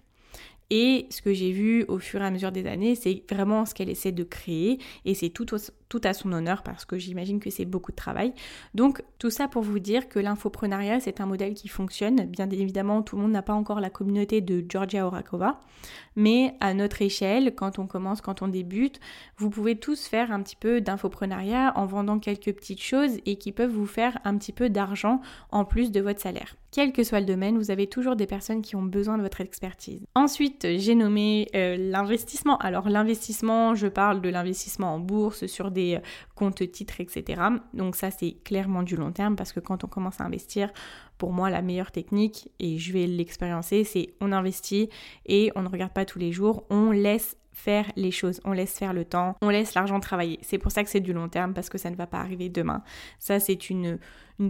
Et 0.72 1.06
ce 1.12 1.22
que 1.22 1.34
j'ai 1.34 1.52
vu 1.52 1.86
au 1.88 2.00
fur 2.00 2.22
et 2.22 2.26
à 2.26 2.32
mesure 2.32 2.52
des 2.52 2.66
années, 2.66 2.96
c'est 2.96 3.24
vraiment 3.30 3.66
ce 3.66 3.76
qu'elle 3.76 3.90
essaie 3.90 4.12
de 4.12 4.24
créer 4.24 4.80
et 5.06 5.14
c'est 5.14 5.30
tout, 5.30 5.46
tout 5.90 6.02
à 6.04 6.14
son 6.14 6.32
honneur 6.32 6.64
parce 6.64 6.86
que 6.86 6.98
j'imagine 6.98 7.40
que 7.40 7.50
c'est 7.50 7.66
beaucoup 7.66 7.92
de 7.92 7.96
travail. 7.96 8.34
Donc 8.74 9.04
tout 9.20 9.30
ça 9.30 9.48
pour 9.48 9.64
vous 9.64 9.80
dire 9.80 10.10
que 10.10 10.20
l'infoprenariat, 10.20 11.00
c'est 11.00 11.22
un 11.22 11.26
modèle 11.26 11.54
qui 11.54 11.68
fonctionne. 11.68 12.26
Bien 12.26 12.50
évidemment, 12.50 13.02
tout 13.02 13.16
le 13.16 13.22
monde 13.22 13.32
n'a 13.32 13.42
pas 13.42 13.54
encore 13.54 13.80
la 13.80 13.90
communauté 13.90 14.42
de 14.42 14.64
Georgia 14.68 15.06
Orakova, 15.06 15.60
mais 16.16 16.56
à 16.60 16.74
notre 16.74 17.02
échelle, 17.02 17.54
quand 17.56 17.80
on 17.80 17.88
commence, 17.88 18.22
quand 18.22 18.42
on 18.42 18.48
débute, 18.48 19.00
vous 19.38 19.50
pouvez 19.50 19.76
tous 19.76 20.08
faire 20.08 20.32
un 20.32 20.42
petit 20.42 20.56
peu 20.56 20.82
d'infoprenariat 20.82 21.74
en 21.76 21.86
vendant 21.86 22.20
quelques 22.20 22.54
petites 22.54 22.82
choses 22.82 23.18
et 23.26 23.38
qui 23.38 23.52
peuvent 23.52 23.72
vous 23.72 23.86
faire 23.86 24.18
un 24.24 24.38
petit 24.38 24.54
peu 24.54 24.70
d'argent 24.70 25.22
en 25.52 25.66
plus 25.66 25.92
de 25.92 26.02
votre 26.02 26.22
salaire. 26.22 26.56
Quel 26.72 26.92
que 26.92 27.04
soit 27.04 27.22
le 27.22 27.26
domaine, 27.26 27.58
vous 27.58 27.72
avez 27.72 27.88
toujours 27.88 28.18
des 28.18 28.28
personnes 28.28 28.62
qui 28.62 28.76
ont 28.76 28.84
besoin 28.84 29.18
de 29.18 29.24
votre 29.24 29.40
expertise. 29.40 30.06
Ensuite, 30.14 30.68
j'ai 30.78 30.94
nommé 30.94 31.48
euh, 31.56 31.78
l'investissement. 31.78 32.58
Alors 32.58 32.90
l'investissement, 32.90 33.76
je 33.76 33.88
parle 33.88 34.20
de 34.20 34.28
l'investissement 34.28 34.94
en 34.94 35.00
bourse, 35.00 35.46
sur 35.46 35.72
des 35.76 35.96
euh, 35.96 36.00
comptes 36.34 36.72
titres, 36.72 37.00
etc. 37.00 37.42
Donc 37.76 37.96
ça, 37.96 38.10
c'est 38.10 38.32
clairement 38.44 38.82
du 38.82 38.96
long 38.96 39.12
terme 39.12 39.36
parce 39.36 39.54
que 39.54 39.60
quand 39.60 39.84
on 39.84 39.88
commence 39.88 40.20
à 40.20 40.24
investir, 40.24 40.72
pour 41.20 41.32
moi, 41.32 41.50
la 41.52 41.62
meilleure 41.62 41.92
technique, 41.92 42.50
et 42.60 42.78
je 42.78 42.92
vais 42.92 43.06
l'expériencer, 43.06 43.84
c'est 43.84 44.16
on 44.20 44.32
investit 44.32 44.90
et 45.28 45.52
on 45.56 45.62
ne 45.62 45.70
regarde 45.70 45.94
pas 45.94 46.06
tous 46.06 46.20
les 46.20 46.32
jours, 46.32 46.66
on 46.70 46.92
laisse 46.92 47.38
faire 47.56 47.86
les 47.96 48.12
choses, 48.12 48.42
on 48.44 48.52
laisse 48.52 48.78
faire 48.78 48.94
le 48.94 49.06
temps, 49.06 49.36
on 49.42 49.50
laisse 49.50 49.74
l'argent 49.76 50.00
travailler. 50.02 50.40
C'est 50.42 50.58
pour 50.58 50.72
ça 50.72 50.84
que 50.84 50.90
c'est 50.90 51.00
du 51.00 51.14
long 51.14 51.30
terme 51.30 51.54
parce 51.54 51.70
que 51.70 51.78
ça 51.78 51.90
ne 51.90 51.96
va 51.96 52.06
pas 52.06 52.20
arriver 52.20 52.50
demain. 52.50 52.84
Ça 53.18 53.40
c'est 53.40 53.70
une, 53.70 53.98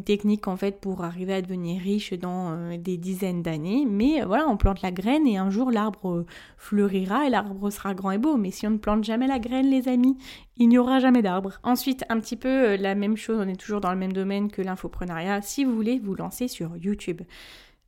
technique 0.03 0.47
en 0.47 0.57
fait 0.57 0.81
pour 0.81 1.03
arriver 1.03 1.35
à 1.35 1.43
devenir 1.43 1.79
riche 1.79 2.13
dans 2.13 2.51
euh, 2.51 2.77
des 2.77 2.97
dizaines 2.97 3.43
d'années. 3.43 3.85
Mais 3.87 4.23
euh, 4.23 4.25
voilà, 4.25 4.47
on 4.47 4.57
plante 4.57 4.81
la 4.81 4.91
graine 4.91 5.27
et 5.27 5.37
un 5.37 5.51
jour 5.51 5.69
l'arbre 5.69 6.09
euh, 6.09 6.25
fleurira 6.57 7.27
et 7.27 7.29
l'arbre 7.29 7.69
sera 7.69 7.93
grand 7.93 8.09
et 8.09 8.17
beau. 8.17 8.35
Mais 8.35 8.49
si 8.49 8.65
on 8.65 8.71
ne 8.71 8.77
plante 8.77 9.03
jamais 9.03 9.27
la 9.27 9.37
graine 9.37 9.69
les 9.69 9.87
amis, 9.87 10.17
il 10.57 10.69
n'y 10.69 10.79
aura 10.79 10.99
jamais 10.99 11.21
d'arbre. 11.21 11.59
Ensuite, 11.61 12.03
un 12.09 12.19
petit 12.19 12.35
peu 12.35 12.75
la 12.75 12.95
même 12.95 13.15
chose, 13.15 13.39
on 13.39 13.47
est 13.47 13.55
toujours 13.55 13.81
dans 13.81 13.91
le 13.91 13.97
même 13.97 14.13
domaine 14.13 14.49
que 14.49 14.63
l'infoprenariat. 14.63 15.43
Si 15.43 15.63
vous 15.63 15.75
voulez 15.75 15.99
vous 15.99 16.15
lancer 16.15 16.47
sur 16.47 16.75
YouTube, 16.75 17.21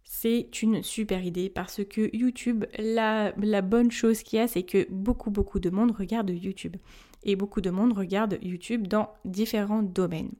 c'est 0.09 0.61
une 0.61 0.83
super 0.83 1.23
idée 1.23 1.49
parce 1.49 1.81
que 1.83 2.15
YouTube, 2.15 2.63
la, 2.79 3.33
bonne 3.61 3.91
chose 3.91 4.23
qu'il 4.23 4.39
y 4.39 4.41
a, 4.41 4.47
c'est 4.47 4.63
que 4.63 4.87
beaucoup, 4.89 5.31
beaucoup 5.31 5.59
de 5.59 5.69
monde 5.69 5.91
regarde 5.91 6.29
YouTube. 6.29 6.77
Et 7.23 7.35
beaucoup 7.35 7.59
de 7.59 7.69
monde 7.69 7.91
regarde 7.91 8.39
YouTube 8.41 8.87
dans 8.87 9.09
différents 9.25 9.83
domaines. 9.83 10.31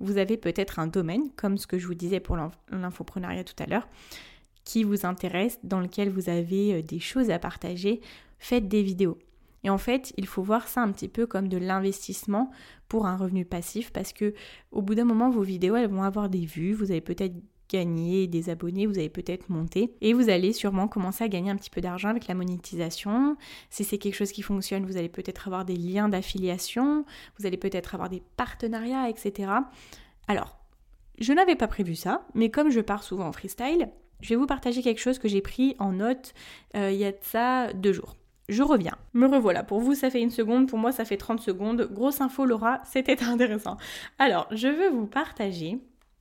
Vous 0.00 0.18
avez 0.18 0.36
peut-être 0.36 0.80
un 0.80 0.88
domaine, 0.88 1.30
comme 1.36 1.56
ce 1.56 1.68
que 1.68 1.78
je 1.78 1.86
vous 1.86 1.94
disais 1.94 2.18
pour 2.18 2.36
l'infoprenariat 2.70 3.44
tout 3.44 3.54
à 3.62 3.66
l'heure, 3.66 3.86
qui 4.64 4.82
vous 4.82 5.06
intéresse, 5.06 5.60
dans 5.62 5.80
lequel 5.80 6.10
vous 6.10 6.28
avez 6.28 6.74
euh, 6.74 6.82
des 6.82 7.00
choses 7.00 7.30
à 7.30 7.38
partager. 7.38 8.00
Faites 8.40 8.66
des 8.66 8.82
vidéos. 8.82 9.18
Et 9.62 9.70
en 9.70 9.78
fait, 9.78 10.12
il 10.16 10.26
faut 10.26 10.42
voir 10.42 10.66
ça 10.66 10.82
un 10.82 10.90
petit 10.90 11.08
peu 11.08 11.26
comme 11.26 11.48
de 11.48 11.58
l'investissement 11.58 12.50
pour 12.88 13.06
un 13.06 13.16
revenu 13.16 13.44
passif 13.44 13.92
parce 13.92 14.12
que 14.12 14.34
au 14.72 14.82
bout 14.82 14.96
d'un 14.96 15.04
moment, 15.04 15.30
vos 15.30 15.42
vidéos, 15.42 15.76
elles 15.76 15.88
vont 15.88 16.02
avoir 16.02 16.28
des 16.28 16.44
vues. 16.44 16.72
Vous 16.72 16.90
avez 16.90 17.00
peut-être 17.00 17.36
gagner 17.72 18.26
des 18.26 18.50
abonnés, 18.50 18.86
vous 18.86 18.98
allez 18.98 19.08
peut-être 19.08 19.48
monter 19.48 19.94
et 20.00 20.12
vous 20.12 20.28
allez 20.28 20.52
sûrement 20.52 20.88
commencer 20.88 21.24
à 21.24 21.28
gagner 21.28 21.50
un 21.50 21.56
petit 21.56 21.70
peu 21.70 21.80
d'argent 21.80 22.08
avec 22.08 22.26
la 22.26 22.34
monétisation. 22.34 23.36
Si 23.70 23.84
c'est 23.84 23.98
quelque 23.98 24.14
chose 24.14 24.32
qui 24.32 24.42
fonctionne, 24.42 24.84
vous 24.84 24.96
allez 24.96 25.08
peut-être 25.08 25.48
avoir 25.48 25.64
des 25.64 25.76
liens 25.76 26.08
d'affiliation, 26.08 27.04
vous 27.38 27.46
allez 27.46 27.56
peut-être 27.56 27.94
avoir 27.94 28.08
des 28.08 28.22
partenariats, 28.36 29.08
etc. 29.08 29.50
Alors, 30.28 30.58
je 31.18 31.32
n'avais 31.32 31.56
pas 31.56 31.68
prévu 31.68 31.94
ça, 31.94 32.26
mais 32.34 32.50
comme 32.50 32.70
je 32.70 32.80
pars 32.80 33.02
souvent 33.02 33.26
en 33.26 33.32
freestyle, 33.32 33.88
je 34.20 34.28
vais 34.28 34.36
vous 34.36 34.46
partager 34.46 34.82
quelque 34.82 35.00
chose 35.00 35.18
que 35.18 35.28
j'ai 35.28 35.40
pris 35.40 35.74
en 35.78 35.92
note 35.92 36.34
euh, 36.76 36.90
il 36.92 36.98
y 36.98 37.04
a 37.04 37.12
de 37.12 37.18
ça 37.22 37.72
deux 37.72 37.92
jours. 37.92 38.16
Je 38.48 38.62
reviens. 38.62 38.96
Me 39.14 39.26
revoilà. 39.26 39.62
Pour 39.62 39.80
vous, 39.80 39.94
ça 39.94 40.10
fait 40.10 40.20
une 40.20 40.30
seconde. 40.30 40.68
Pour 40.68 40.78
moi, 40.78 40.92
ça 40.92 41.04
fait 41.04 41.16
30 41.16 41.40
secondes. 41.40 41.88
Grosse 41.92 42.20
info, 42.20 42.44
Laura. 42.44 42.80
C'était 42.84 43.22
intéressant. 43.24 43.76
Alors, 44.18 44.46
je 44.50 44.68
veux 44.68 44.90
vous 44.90 45.06
partager 45.06 45.78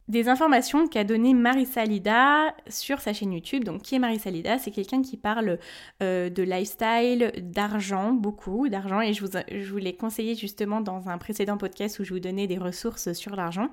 des 0.07 0.27
informations 0.27 0.87
qu'a 0.87 1.03
donné 1.03 1.33
Marissa 1.33 1.85
Lida 1.85 2.53
sur 2.67 2.99
sa 2.99 3.13
chaîne 3.13 3.33
YouTube. 3.33 3.63
Donc, 3.63 3.81
qui 3.83 3.95
est 3.95 3.99
Marissa 3.99 4.29
Lida? 4.29 4.57
C'est 4.57 4.71
quelqu'un 4.71 5.01
qui 5.01 5.17
parle 5.17 5.57
euh, 6.03 6.29
de 6.29 6.43
lifestyle, 6.43 7.31
d'argent, 7.37 8.11
beaucoup 8.11 8.67
d'argent. 8.67 9.01
Et 9.01 9.13
je 9.13 9.25
vous, 9.25 9.31
je 9.31 9.75
l'ai 9.75 9.95
conseillé 9.95 10.35
justement 10.35 10.81
dans 10.81 11.09
un 11.09 11.17
précédent 11.17 11.57
podcast 11.57 11.99
où 11.99 12.03
je 12.03 12.13
vous 12.13 12.19
donnais 12.19 12.47
des 12.47 12.57
ressources 12.57 13.13
sur 13.13 13.35
l'argent. 13.35 13.69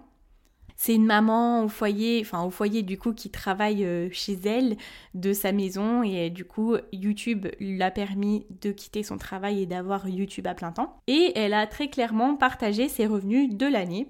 C'est 0.81 0.95
une 0.95 1.07
maman 1.07 1.65
au 1.65 1.69
foyer, 1.69 2.21
enfin 2.21 2.45
au 2.45 2.51
foyer 2.51 2.85
du 2.85 2.99
coup 2.99 3.13
qui 3.13 3.31
travaille 3.31 3.85
euh, 3.85 4.09
chez 4.13 4.39
elle 4.45 4.77
de 5.13 5.33
sa 5.33 5.51
maison 5.51 6.05
et 6.05 6.31
du 6.31 6.45
coup 6.45 6.77
YouTube 6.93 7.49
l'a 7.59 7.91
permis 7.91 8.47
de 8.63 8.71
quitter 8.71 9.03
son 9.03 9.19
travail 9.19 9.63
et 9.63 9.67
d'avoir 9.67 10.09
YouTube 10.09 10.47
à 10.47 10.55
plein 10.55 10.71
temps. 10.71 11.03
Et 11.09 11.33
elle 11.35 11.53
a 11.53 11.67
très 11.67 11.89
clairement 11.89 12.37
partagé 12.37 12.89
ses 12.89 13.09
revenus 13.09 13.53
de 13.53 13.67
l'année 13.67 14.09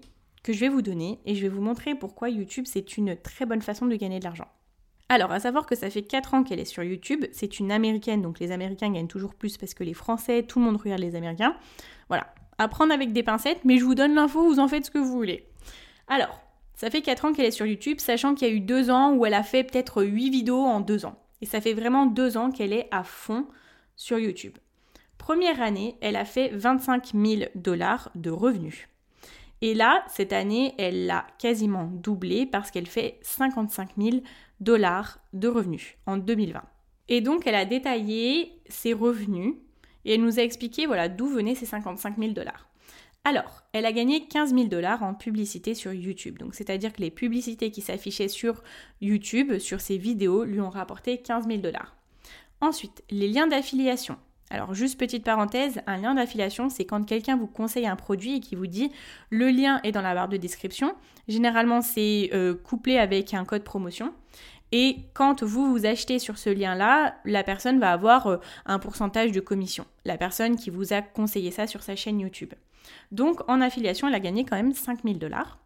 je 0.53 0.61
vais 0.61 0.69
vous 0.69 0.83
donner 0.83 1.19
et 1.25 1.35
je 1.35 1.43
vais 1.43 1.49
vous 1.49 1.63
montrer 1.63 1.95
pourquoi 1.95 2.31
YouTube 2.31 2.65
c'est 2.67 2.97
une 2.97 3.17
très 3.17 3.47
bonne 3.47 3.63
façon 3.63 3.87
de 3.87 3.97
gagner 3.97 4.19
de 4.19 4.25
l'argent. 4.25 4.49
Alors, 5.11 5.33
à 5.33 5.41
savoir 5.41 5.65
que 5.65 5.75
ça 5.75 5.89
fait 5.89 6.03
4 6.03 6.35
ans 6.35 6.45
qu'elle 6.45 6.61
est 6.61 6.67
sur 6.67 6.83
YouTube, 6.83 7.25
c'est 7.33 7.61
une 7.61 7.73
américaine, 7.73 8.21
donc 8.21 8.41
les 8.41 8.53
Américains 8.53 8.93
gagnent 8.93 9.09
toujours 9.09 9.35
plus 9.35 9.57
parce 9.57 9.73
que 9.73 9.83
les 9.83 9.95
Français, 9.95 10.43
tout 10.43 10.59
le 10.59 10.67
monde 10.67 10.77
regarde 10.77 11.01
les 11.01 11.15
Américains. 11.15 11.57
Voilà, 12.09 12.35
à 12.59 12.69
prendre 12.69 12.93
avec 12.93 13.15
des 13.15 13.23
pincettes, 13.23 13.65
mais 13.65 13.79
je 13.79 13.85
vous 13.85 13.95
donne 13.95 14.15
l'info, 14.15 14.45
vous 14.45 14.59
en 14.59 14.69
faites 14.69 14.85
ce 14.85 14.91
que 14.91 14.99
vous 14.99 15.11
voulez. 15.11 15.47
Alors, 16.09 16.43
ça 16.75 16.91
fait 16.91 17.01
4 17.01 17.25
ans 17.25 17.33
qu'elle 17.33 17.47
est 17.47 17.51
sur 17.51 17.65
YouTube, 17.65 18.01
sachant 18.01 18.35
qu'il 18.35 18.49
y 18.49 18.51
a 18.51 18.55
eu 18.55 18.61
2 18.61 18.91
ans 18.91 19.15
où 19.15 19.25
elle 19.25 19.35
a 19.35 19.43
fait 19.43 19.65
peut-être 19.65 20.05
8 20.05 20.29
vidéos 20.29 20.65
en 20.65 20.81
2 20.81 21.07
ans. 21.07 21.19
Et 21.41 21.47
ça 21.47 21.61
fait 21.61 21.73
vraiment 21.73 22.05
2 22.05 22.37
ans 22.37 22.51
qu'elle 22.51 22.75
est 22.75 22.89
à 22.91 23.03
fond 23.03 23.47
sur 23.97 24.19
YouTube. 24.19 24.59
Première 25.17 25.63
année, 25.63 25.97
elle 26.01 26.17
a 26.17 26.25
fait 26.25 26.51
25 26.51 27.13
000 27.15 27.51
dollars 27.55 28.11
de 28.15 28.31
revenus. 28.31 28.89
Et 29.61 29.75
là, 29.75 30.05
cette 30.09 30.33
année, 30.33 30.75
elle 30.79 31.07
l'a 31.07 31.27
quasiment 31.38 31.85
doublé 31.85 32.47
parce 32.47 32.71
qu'elle 32.71 32.87
fait 32.87 33.18
55 33.23 33.90
000 33.99 34.18
dollars 34.61 35.18
de 35.33 35.49
revenus 35.49 35.97
en 36.07 36.16
2020. 36.16 36.62
Et 37.09 37.21
donc, 37.21 37.47
elle 37.47 37.55
a 37.55 37.64
détaillé 37.64 38.61
ses 38.68 38.92
revenus 38.92 39.55
et 40.05 40.14
elle 40.14 40.23
nous 40.23 40.38
a 40.38 40.42
expliqué 40.42 40.87
voilà 40.87 41.09
d'où 41.09 41.27
venaient 41.27 41.55
ces 41.55 41.66
55 41.66 42.18
000 42.18 42.33
dollars. 42.33 42.68
Alors, 43.25 43.62
elle 43.73 43.85
a 43.85 43.92
gagné 43.92 44.27
15 44.27 44.55
000 44.55 44.68
dollars 44.68 45.03
en 45.03 45.12
publicité 45.12 45.75
sur 45.75 45.92
YouTube. 45.92 46.38
Donc, 46.38 46.55
c'est-à-dire 46.55 46.92
que 46.92 47.03
les 47.03 47.11
publicités 47.11 47.71
qui 47.71 47.83
s'affichaient 47.83 48.29
sur 48.29 48.62
YouTube, 49.01 49.59
sur 49.59 49.81
ses 49.81 49.99
vidéos, 49.99 50.44
lui 50.44 50.61
ont 50.61 50.71
rapporté 50.71 51.18
15 51.18 51.47
000 51.47 51.59
dollars. 51.59 51.97
Ensuite, 52.61 53.05
les 53.11 53.29
liens 53.29 53.47
d'affiliation. 53.47 54.16
Alors 54.51 54.73
juste 54.73 54.99
petite 54.99 55.25
parenthèse, 55.25 55.81
un 55.87 55.99
lien 55.99 56.15
d'affiliation, 56.15 56.71
c'est 56.71 56.85
quand 56.85 57.05
quelqu'un 57.05 57.37
vous 57.37 57.47
conseille 57.47 57.87
un 57.87 57.97
produit 57.97 58.37
et 58.37 58.41
qui 58.41 58.55
vous 58.55 58.67
dit 58.67 58.91
le 59.31 59.51
lien 59.51 59.81
est 59.83 59.93
dans 59.93 60.01
la 60.01 60.15
barre 60.15 60.29
de 60.29 60.39
description. 60.39 60.95
Généralement, 61.29 61.83
c'est 61.83 62.31
euh, 62.33 62.55
couplé 62.55 62.99
avec 62.99 63.35
un 63.35 63.45
code 63.45 63.63
promotion. 63.65 64.15
Et 64.73 64.97
quand 65.15 65.43
vous 65.43 65.71
vous 65.71 65.87
achetez 65.87 66.19
sur 66.19 66.39
ce 66.39 66.51
lien-là, 66.51 67.17
la 67.25 67.43
personne 67.43 67.79
va 67.79 67.93
avoir 67.93 68.27
euh, 68.27 68.37
un 68.67 68.79
pourcentage 68.79 69.33
de 69.33 69.41
commission. 69.41 69.87
La 70.05 70.17
personne 70.17 70.57
qui 70.57 70.71
vous 70.71 70.93
a 70.93 71.03
conseillé 71.03 71.51
ça 71.51 71.67
sur 71.67 71.83
sa 71.83 71.97
chaîne 71.97 72.21
YouTube. 72.21 72.53
Donc 73.13 73.41
en 73.49 73.61
affiliation, 73.61 74.09
elle 74.09 74.15
a 74.15 74.21
gagné 74.21 74.45
quand 74.45 74.57
même 74.57 74.73
5000 74.73 75.19
dollars. 75.19 75.59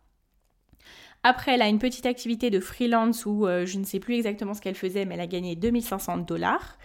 Après, 1.25 1.55
elle 1.55 1.63
a 1.63 1.69
une 1.69 1.79
petite 1.79 2.07
activité 2.07 2.51
de 2.51 2.59
freelance 2.59 3.27
où 3.27 3.47
euh, 3.47 3.65
je 3.65 3.79
ne 3.79 3.85
sais 3.85 4.01
plus 4.01 4.17
exactement 4.17 4.55
ce 4.55 4.61
qu'elle 4.61 4.75
faisait, 4.75 5.05
mais 5.05 5.15
elle 5.15 5.21
a 5.21 5.29
gagné 5.29 5.55
2500 5.55 6.19
dollars. 6.19 6.79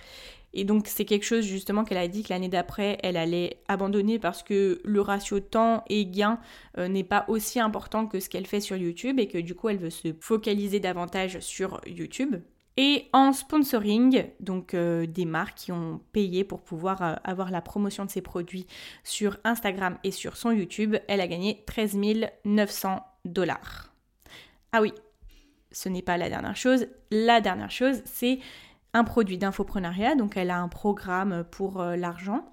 Et 0.57 0.63
donc 0.63 0.87
c'est 0.87 1.05
quelque 1.05 1.23
chose 1.23 1.45
justement 1.45 1.83
qu'elle 1.83 1.99
a 1.99 2.07
dit 2.07 2.23
que 2.23 2.29
l'année 2.29 2.49
d'après, 2.49 2.97
elle 3.03 3.15
allait 3.15 3.61
abandonner 3.67 4.17
parce 4.17 4.41
que 4.41 4.81
le 4.83 5.01
ratio 5.01 5.39
temps 5.39 5.83
et 5.87 6.07
gain 6.07 6.39
euh, 6.79 6.87
n'est 6.87 7.03
pas 7.03 7.25
aussi 7.27 7.59
important 7.59 8.07
que 8.07 8.19
ce 8.19 8.27
qu'elle 8.27 8.47
fait 8.47 8.59
sur 8.59 8.75
YouTube 8.75 9.19
et 9.19 9.27
que 9.27 9.37
du 9.37 9.53
coup 9.53 9.69
elle 9.69 9.77
veut 9.77 9.91
se 9.91 10.15
focaliser 10.19 10.79
davantage 10.79 11.39
sur 11.41 11.79
YouTube. 11.85 12.37
Et 12.75 13.05
en 13.13 13.33
sponsoring, 13.33 14.25
donc 14.39 14.73
euh, 14.73 15.05
des 15.05 15.25
marques 15.25 15.57
qui 15.57 15.71
ont 15.71 16.01
payé 16.11 16.43
pour 16.43 16.61
pouvoir 16.61 17.03
euh, 17.03 17.13
avoir 17.23 17.51
la 17.51 17.61
promotion 17.61 18.03
de 18.03 18.09
ses 18.09 18.21
produits 18.21 18.65
sur 19.03 19.37
Instagram 19.43 19.99
et 20.03 20.11
sur 20.11 20.37
son 20.37 20.49
YouTube, 20.49 20.95
elle 21.07 21.21
a 21.21 21.27
gagné 21.27 21.63
13 21.67 21.97
900 22.45 22.99
dollars. 23.25 23.93
Ah 24.71 24.81
oui, 24.81 24.91
ce 25.71 25.87
n'est 25.87 26.01
pas 26.01 26.17
la 26.17 26.29
dernière 26.29 26.55
chose. 26.55 26.87
La 27.11 27.41
dernière 27.41 27.71
chose, 27.71 28.01
c'est 28.05 28.39
un 28.93 29.03
produit 29.03 29.37
d'infoprenariat, 29.37 30.15
donc 30.15 30.37
elle 30.37 30.49
a 30.49 30.59
un 30.59 30.67
programme 30.67 31.43
pour 31.51 31.81
euh, 31.81 31.95
l'argent. 31.95 32.45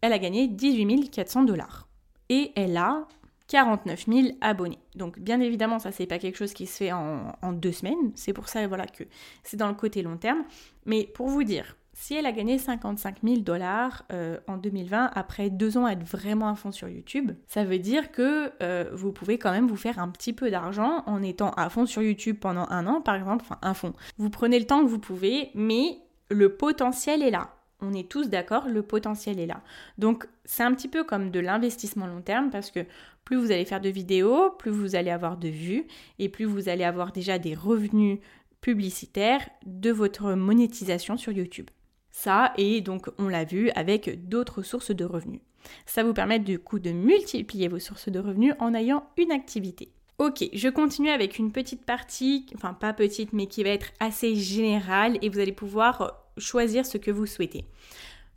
Elle 0.00 0.12
a 0.12 0.18
gagné 0.18 0.48
18 0.48 1.10
400 1.10 1.44
dollars. 1.44 1.88
Et 2.28 2.52
elle 2.56 2.76
a 2.76 3.06
49 3.48 4.06
000 4.06 4.28
abonnés. 4.40 4.78
Donc 4.94 5.18
bien 5.18 5.40
évidemment, 5.40 5.78
ça 5.78 5.90
c'est 5.92 6.06
pas 6.06 6.18
quelque 6.18 6.36
chose 6.36 6.52
qui 6.52 6.66
se 6.66 6.76
fait 6.76 6.92
en, 6.92 7.32
en 7.42 7.52
deux 7.52 7.72
semaines. 7.72 8.12
C'est 8.14 8.32
pour 8.32 8.48
ça 8.48 8.66
voilà 8.66 8.86
que 8.86 9.04
c'est 9.42 9.56
dans 9.56 9.68
le 9.68 9.74
côté 9.74 10.02
long 10.02 10.16
terme. 10.16 10.44
Mais 10.86 11.04
pour 11.04 11.28
vous 11.28 11.42
dire, 11.42 11.76
si 12.00 12.14
elle 12.14 12.24
a 12.24 12.32
gagné 12.32 12.56
55 12.56 13.18
000 13.22 13.40
dollars 13.40 14.04
euh, 14.10 14.38
en 14.48 14.56
2020 14.56 15.10
après 15.14 15.50
deux 15.50 15.76
ans 15.76 15.84
à 15.84 15.92
être 15.92 16.02
vraiment 16.02 16.48
à 16.48 16.54
fond 16.54 16.72
sur 16.72 16.88
YouTube, 16.88 17.32
ça 17.46 17.62
veut 17.62 17.78
dire 17.78 18.10
que 18.10 18.50
euh, 18.62 18.90
vous 18.94 19.12
pouvez 19.12 19.36
quand 19.36 19.50
même 19.50 19.68
vous 19.68 19.76
faire 19.76 19.98
un 19.98 20.08
petit 20.08 20.32
peu 20.32 20.50
d'argent 20.50 21.02
en 21.04 21.22
étant 21.22 21.50
à 21.50 21.68
fond 21.68 21.84
sur 21.84 22.00
YouTube 22.00 22.38
pendant 22.40 22.66
un 22.70 22.86
an, 22.86 23.02
par 23.02 23.16
exemple, 23.16 23.44
enfin 23.44 23.58
un 23.60 23.74
fond. 23.74 23.92
Vous 24.16 24.30
prenez 24.30 24.58
le 24.58 24.64
temps 24.64 24.82
que 24.82 24.88
vous 24.88 24.98
pouvez, 24.98 25.50
mais 25.54 25.98
le 26.30 26.56
potentiel 26.56 27.22
est 27.22 27.30
là. 27.30 27.50
On 27.82 27.92
est 27.92 28.08
tous 28.08 28.30
d'accord, 28.30 28.66
le 28.66 28.80
potentiel 28.80 29.38
est 29.38 29.46
là. 29.46 29.60
Donc 29.98 30.26
c'est 30.46 30.62
un 30.62 30.72
petit 30.72 30.88
peu 30.88 31.04
comme 31.04 31.30
de 31.30 31.38
l'investissement 31.38 32.06
long 32.06 32.22
terme 32.22 32.48
parce 32.48 32.70
que 32.70 32.80
plus 33.26 33.36
vous 33.36 33.52
allez 33.52 33.66
faire 33.66 33.82
de 33.82 33.90
vidéos, 33.90 34.50
plus 34.58 34.70
vous 34.70 34.96
allez 34.96 35.10
avoir 35.10 35.36
de 35.36 35.48
vues 35.48 35.86
et 36.18 36.30
plus 36.30 36.46
vous 36.46 36.70
allez 36.70 36.84
avoir 36.84 37.12
déjà 37.12 37.38
des 37.38 37.54
revenus 37.54 38.20
publicitaires 38.62 39.46
de 39.66 39.90
votre 39.90 40.32
monétisation 40.32 41.18
sur 41.18 41.32
YouTube. 41.32 41.68
Ça, 42.10 42.52
et 42.56 42.80
donc 42.80 43.08
on 43.18 43.28
l'a 43.28 43.44
vu 43.44 43.70
avec 43.70 44.28
d'autres 44.28 44.62
sources 44.62 44.90
de 44.90 45.04
revenus. 45.04 45.40
Ça 45.86 46.02
vous 46.02 46.14
permet 46.14 46.38
du 46.38 46.58
coup 46.58 46.78
de 46.78 46.90
multiplier 46.90 47.68
vos 47.68 47.78
sources 47.78 48.08
de 48.08 48.18
revenus 48.18 48.54
en 48.58 48.74
ayant 48.74 49.04
une 49.16 49.32
activité. 49.32 49.92
Ok, 50.18 50.44
je 50.52 50.68
continue 50.68 51.08
avec 51.08 51.38
une 51.38 51.50
petite 51.50 51.84
partie, 51.84 52.44
enfin 52.54 52.74
pas 52.74 52.92
petite, 52.92 53.32
mais 53.32 53.46
qui 53.46 53.62
va 53.62 53.70
être 53.70 53.92
assez 54.00 54.34
générale 54.34 55.18
et 55.22 55.30
vous 55.30 55.38
allez 55.38 55.52
pouvoir 55.52 56.24
choisir 56.36 56.84
ce 56.84 56.98
que 56.98 57.10
vous 57.10 57.26
souhaitez. 57.26 57.64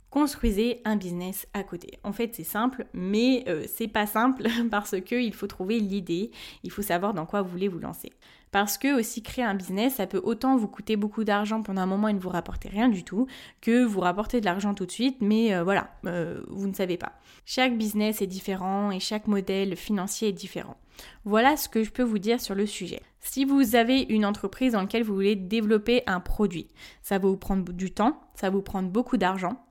Construisez 0.08 0.80
un 0.84 0.96
business 0.96 1.46
à 1.54 1.64
côté. 1.64 1.98
En 2.04 2.12
fait, 2.12 2.34
c'est 2.34 2.44
simple, 2.44 2.86
mais 2.94 3.44
euh, 3.48 3.64
c'est 3.66 3.88
pas 3.88 4.06
simple 4.06 4.46
parce 4.70 5.00
qu'il 5.00 5.34
faut 5.34 5.48
trouver 5.48 5.80
l'idée, 5.80 6.30
il 6.62 6.70
faut 6.70 6.82
savoir 6.82 7.12
dans 7.12 7.26
quoi 7.26 7.42
vous 7.42 7.50
voulez 7.50 7.68
vous 7.68 7.80
lancer. 7.80 8.12
Parce 8.54 8.78
que 8.78 8.96
aussi 8.96 9.20
créer 9.20 9.44
un 9.44 9.56
business, 9.56 9.96
ça 9.96 10.06
peut 10.06 10.20
autant 10.22 10.56
vous 10.56 10.68
coûter 10.68 10.94
beaucoup 10.94 11.24
d'argent 11.24 11.60
pendant 11.60 11.82
un 11.82 11.86
moment 11.86 12.06
et 12.06 12.12
ne 12.12 12.20
vous 12.20 12.28
rapporter 12.28 12.68
rien 12.68 12.88
du 12.88 13.02
tout, 13.02 13.26
que 13.60 13.82
vous 13.82 13.98
rapporter 13.98 14.38
de 14.38 14.44
l'argent 14.44 14.74
tout 14.74 14.86
de 14.86 14.92
suite, 14.92 15.16
mais 15.20 15.52
euh, 15.52 15.64
voilà, 15.64 15.90
euh, 16.06 16.40
vous 16.46 16.68
ne 16.68 16.72
savez 16.72 16.96
pas. 16.96 17.14
Chaque 17.46 17.76
business 17.76 18.22
est 18.22 18.28
différent 18.28 18.92
et 18.92 19.00
chaque 19.00 19.26
modèle 19.26 19.74
financier 19.74 20.28
est 20.28 20.32
différent. 20.32 20.76
Voilà 21.24 21.56
ce 21.56 21.68
que 21.68 21.82
je 21.82 21.90
peux 21.90 22.04
vous 22.04 22.20
dire 22.20 22.40
sur 22.40 22.54
le 22.54 22.64
sujet. 22.64 23.02
Si 23.18 23.44
vous 23.44 23.74
avez 23.74 24.02
une 24.02 24.24
entreprise 24.24 24.74
dans 24.74 24.82
laquelle 24.82 25.02
vous 25.02 25.14
voulez 25.14 25.34
développer 25.34 26.04
un 26.06 26.20
produit, 26.20 26.68
ça 27.02 27.18
va 27.18 27.26
vous 27.26 27.36
prendre 27.36 27.72
du 27.72 27.90
temps, 27.90 28.20
ça 28.36 28.50
va 28.50 28.56
vous 28.56 28.62
prendre 28.62 28.88
beaucoup 28.88 29.16
d'argent, 29.16 29.64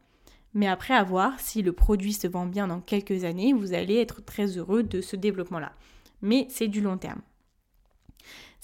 mais 0.53 0.67
après 0.67 0.93
à 0.93 1.05
voir 1.05 1.39
si 1.39 1.61
le 1.61 1.71
produit 1.71 2.11
se 2.11 2.27
vend 2.27 2.47
bien 2.47 2.67
dans 2.67 2.81
quelques 2.81 3.23
années, 3.23 3.53
vous 3.53 3.73
allez 3.73 3.95
être 3.95 4.25
très 4.25 4.57
heureux 4.57 4.83
de 4.83 4.99
ce 4.99 5.15
développement-là. 5.15 5.71
Mais 6.21 6.47
c'est 6.49 6.67
du 6.67 6.81
long 6.81 6.97
terme. 6.97 7.21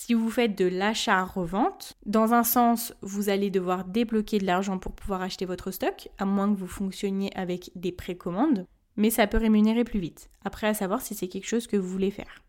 Si 0.01 0.13
vous 0.13 0.29
faites 0.29 0.57
de 0.57 0.65
l'achat-revente, 0.65 1.97
dans 2.05 2.33
un 2.33 2.45
sens, 2.45 2.93
vous 3.01 3.27
allez 3.27 3.49
devoir 3.49 3.83
débloquer 3.83 4.39
de 4.39 4.45
l'argent 4.45 4.79
pour 4.79 4.93
pouvoir 4.93 5.21
acheter 5.21 5.43
votre 5.43 5.71
stock, 5.71 6.07
à 6.17 6.23
moins 6.23 6.49
que 6.53 6.57
vous 6.57 6.67
fonctionniez 6.67 7.35
avec 7.35 7.69
des 7.75 7.91
précommandes, 7.91 8.65
mais 8.95 9.09
ça 9.09 9.27
peut 9.27 9.37
rémunérer 9.37 9.83
plus 9.83 9.99
vite. 9.99 10.29
Après, 10.45 10.67
à 10.67 10.73
savoir 10.73 11.01
si 11.01 11.15
c'est 11.15 11.27
quelque 11.27 11.49
chose 11.49 11.67
que 11.67 11.75
vous 11.75 11.89
voulez 11.89 12.11
faire. 12.11 12.45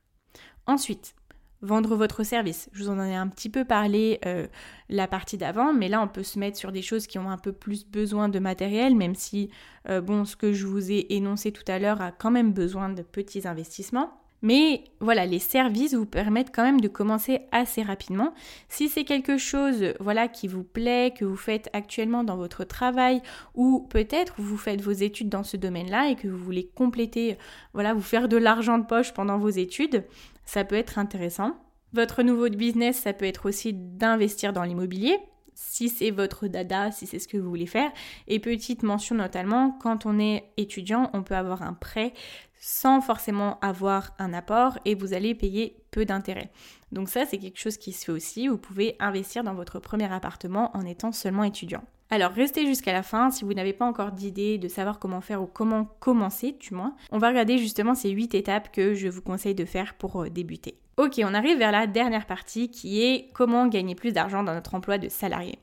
Ensuite, 0.68 1.16
vendre 1.60 1.96
votre 1.96 2.22
service. 2.22 2.70
Je 2.72 2.84
vous 2.84 2.90
en 2.90 3.02
ai 3.02 3.16
un 3.16 3.26
petit 3.26 3.48
peu 3.48 3.64
parlé 3.64 4.20
euh, 4.26 4.46
la 4.88 5.08
partie 5.08 5.36
d'avant, 5.36 5.72
mais 5.72 5.88
là 5.88 6.00
on 6.00 6.06
peut 6.06 6.22
se 6.22 6.38
mettre 6.38 6.56
sur 6.56 6.70
des 6.70 6.82
choses 6.82 7.08
qui 7.08 7.18
ont 7.18 7.30
un 7.30 7.36
peu 7.36 7.50
plus 7.50 7.84
besoin 7.84 8.28
de 8.28 8.38
matériel, 8.38 8.94
même 8.94 9.16
si 9.16 9.50
euh, 9.88 10.00
bon, 10.00 10.24
ce 10.24 10.36
que 10.36 10.52
je 10.52 10.68
vous 10.68 10.92
ai 10.92 11.14
énoncé 11.14 11.50
tout 11.50 11.64
à 11.66 11.80
l'heure 11.80 12.00
a 12.00 12.12
quand 12.12 12.30
même 12.30 12.52
besoin 12.52 12.90
de 12.90 13.02
petits 13.02 13.48
investissements. 13.48 14.19
Mais 14.42 14.84
voilà, 15.00 15.26
les 15.26 15.38
services 15.38 15.94
vous 15.94 16.06
permettent 16.06 16.54
quand 16.54 16.62
même 16.62 16.80
de 16.80 16.88
commencer 16.88 17.42
assez 17.52 17.82
rapidement. 17.82 18.32
Si 18.68 18.88
c'est 18.88 19.04
quelque 19.04 19.36
chose 19.36 19.92
voilà 20.00 20.28
qui 20.28 20.48
vous 20.48 20.64
plaît, 20.64 21.12
que 21.16 21.24
vous 21.24 21.36
faites 21.36 21.68
actuellement 21.72 22.24
dans 22.24 22.36
votre 22.36 22.64
travail 22.64 23.20
ou 23.54 23.86
peut-être 23.90 24.34
vous 24.38 24.56
faites 24.56 24.80
vos 24.80 24.92
études 24.92 25.28
dans 25.28 25.42
ce 25.42 25.56
domaine-là 25.56 26.08
et 26.08 26.16
que 26.16 26.28
vous 26.28 26.38
voulez 26.38 26.66
compléter 26.74 27.36
voilà, 27.74 27.92
vous 27.92 28.00
faire 28.00 28.28
de 28.28 28.36
l'argent 28.36 28.78
de 28.78 28.86
poche 28.86 29.12
pendant 29.12 29.38
vos 29.38 29.50
études, 29.50 30.04
ça 30.44 30.64
peut 30.64 30.76
être 30.76 30.98
intéressant. 30.98 31.56
Votre 31.92 32.22
nouveau 32.22 32.48
business, 32.48 32.98
ça 32.98 33.12
peut 33.12 33.24
être 33.24 33.48
aussi 33.48 33.72
d'investir 33.74 34.52
dans 34.52 34.62
l'immobilier. 34.62 35.18
si 35.54 35.88
c'est 35.90 36.10
votre 36.10 36.48
dada, 36.48 36.90
si 36.90 37.06
c'est 37.06 37.18
ce 37.18 37.28
que 37.28 37.36
vous 37.36 37.48
voulez 37.48 37.66
faire. 37.66 37.92
Et 38.28 38.38
petite 38.38 38.82
mention 38.82 39.14
notamment, 39.14 39.76
quand 39.82 40.06
on 40.06 40.18
est 40.18 40.44
étudiant, 40.56 41.10
on 41.12 41.22
peut 41.22 41.34
avoir 41.34 41.62
un 41.62 41.74
prêt 41.74 42.14
sans 42.60 43.00
forcément 43.00 43.58
avoir 43.60 44.12
un 44.18 44.32
apport 44.34 44.78
et 44.84 44.94
vous 44.94 45.14
allez 45.14 45.34
payer 45.34 45.82
peu 45.90 46.04
d'intérêt. 46.04 46.50
Donc 46.92 47.08
ça, 47.08 47.24
c'est 47.24 47.38
quelque 47.38 47.58
chose 47.58 47.78
qui 47.78 47.92
se 47.92 48.04
fait 48.04 48.12
aussi. 48.12 48.46
Vous 48.46 48.58
pouvez 48.58 48.96
investir 49.00 49.42
dans 49.42 49.54
votre 49.54 49.80
premier 49.80 50.12
appartement 50.12 50.70
en 50.76 50.84
étant 50.84 51.10
seulement 51.10 51.42
étudiant. 51.44 51.82
Alors 52.10 52.32
restez 52.32 52.66
jusqu'à 52.66 52.92
la 52.92 53.02
fin 53.02 53.30
si 53.30 53.44
vous 53.44 53.54
n'avez 53.54 53.72
pas 53.72 53.86
encore 53.86 54.12
d'idée 54.12 54.58
de 54.58 54.68
savoir 54.68 54.98
comment 54.98 55.20
faire 55.20 55.42
ou 55.42 55.46
comment 55.46 55.86
commencer 56.00 56.52
du 56.52 56.74
moins. 56.74 56.96
On 57.12 57.18
va 57.18 57.28
regarder 57.28 57.56
justement 57.56 57.94
ces 57.94 58.10
8 58.10 58.34
étapes 58.34 58.70
que 58.72 58.94
je 58.94 59.08
vous 59.08 59.22
conseille 59.22 59.54
de 59.54 59.64
faire 59.64 59.94
pour 59.94 60.22
euh, 60.22 60.28
débuter. 60.28 60.76
Ok, 60.96 61.20
on 61.24 61.32
arrive 61.32 61.56
vers 61.56 61.72
la 61.72 61.86
dernière 61.86 62.26
partie 62.26 62.68
qui 62.68 63.02
est 63.02 63.28
comment 63.32 63.68
gagner 63.68 63.94
plus 63.94 64.12
d'argent 64.12 64.42
dans 64.42 64.52
notre 64.52 64.74
emploi 64.74 64.98
de 64.98 65.08
salarié. 65.08 65.60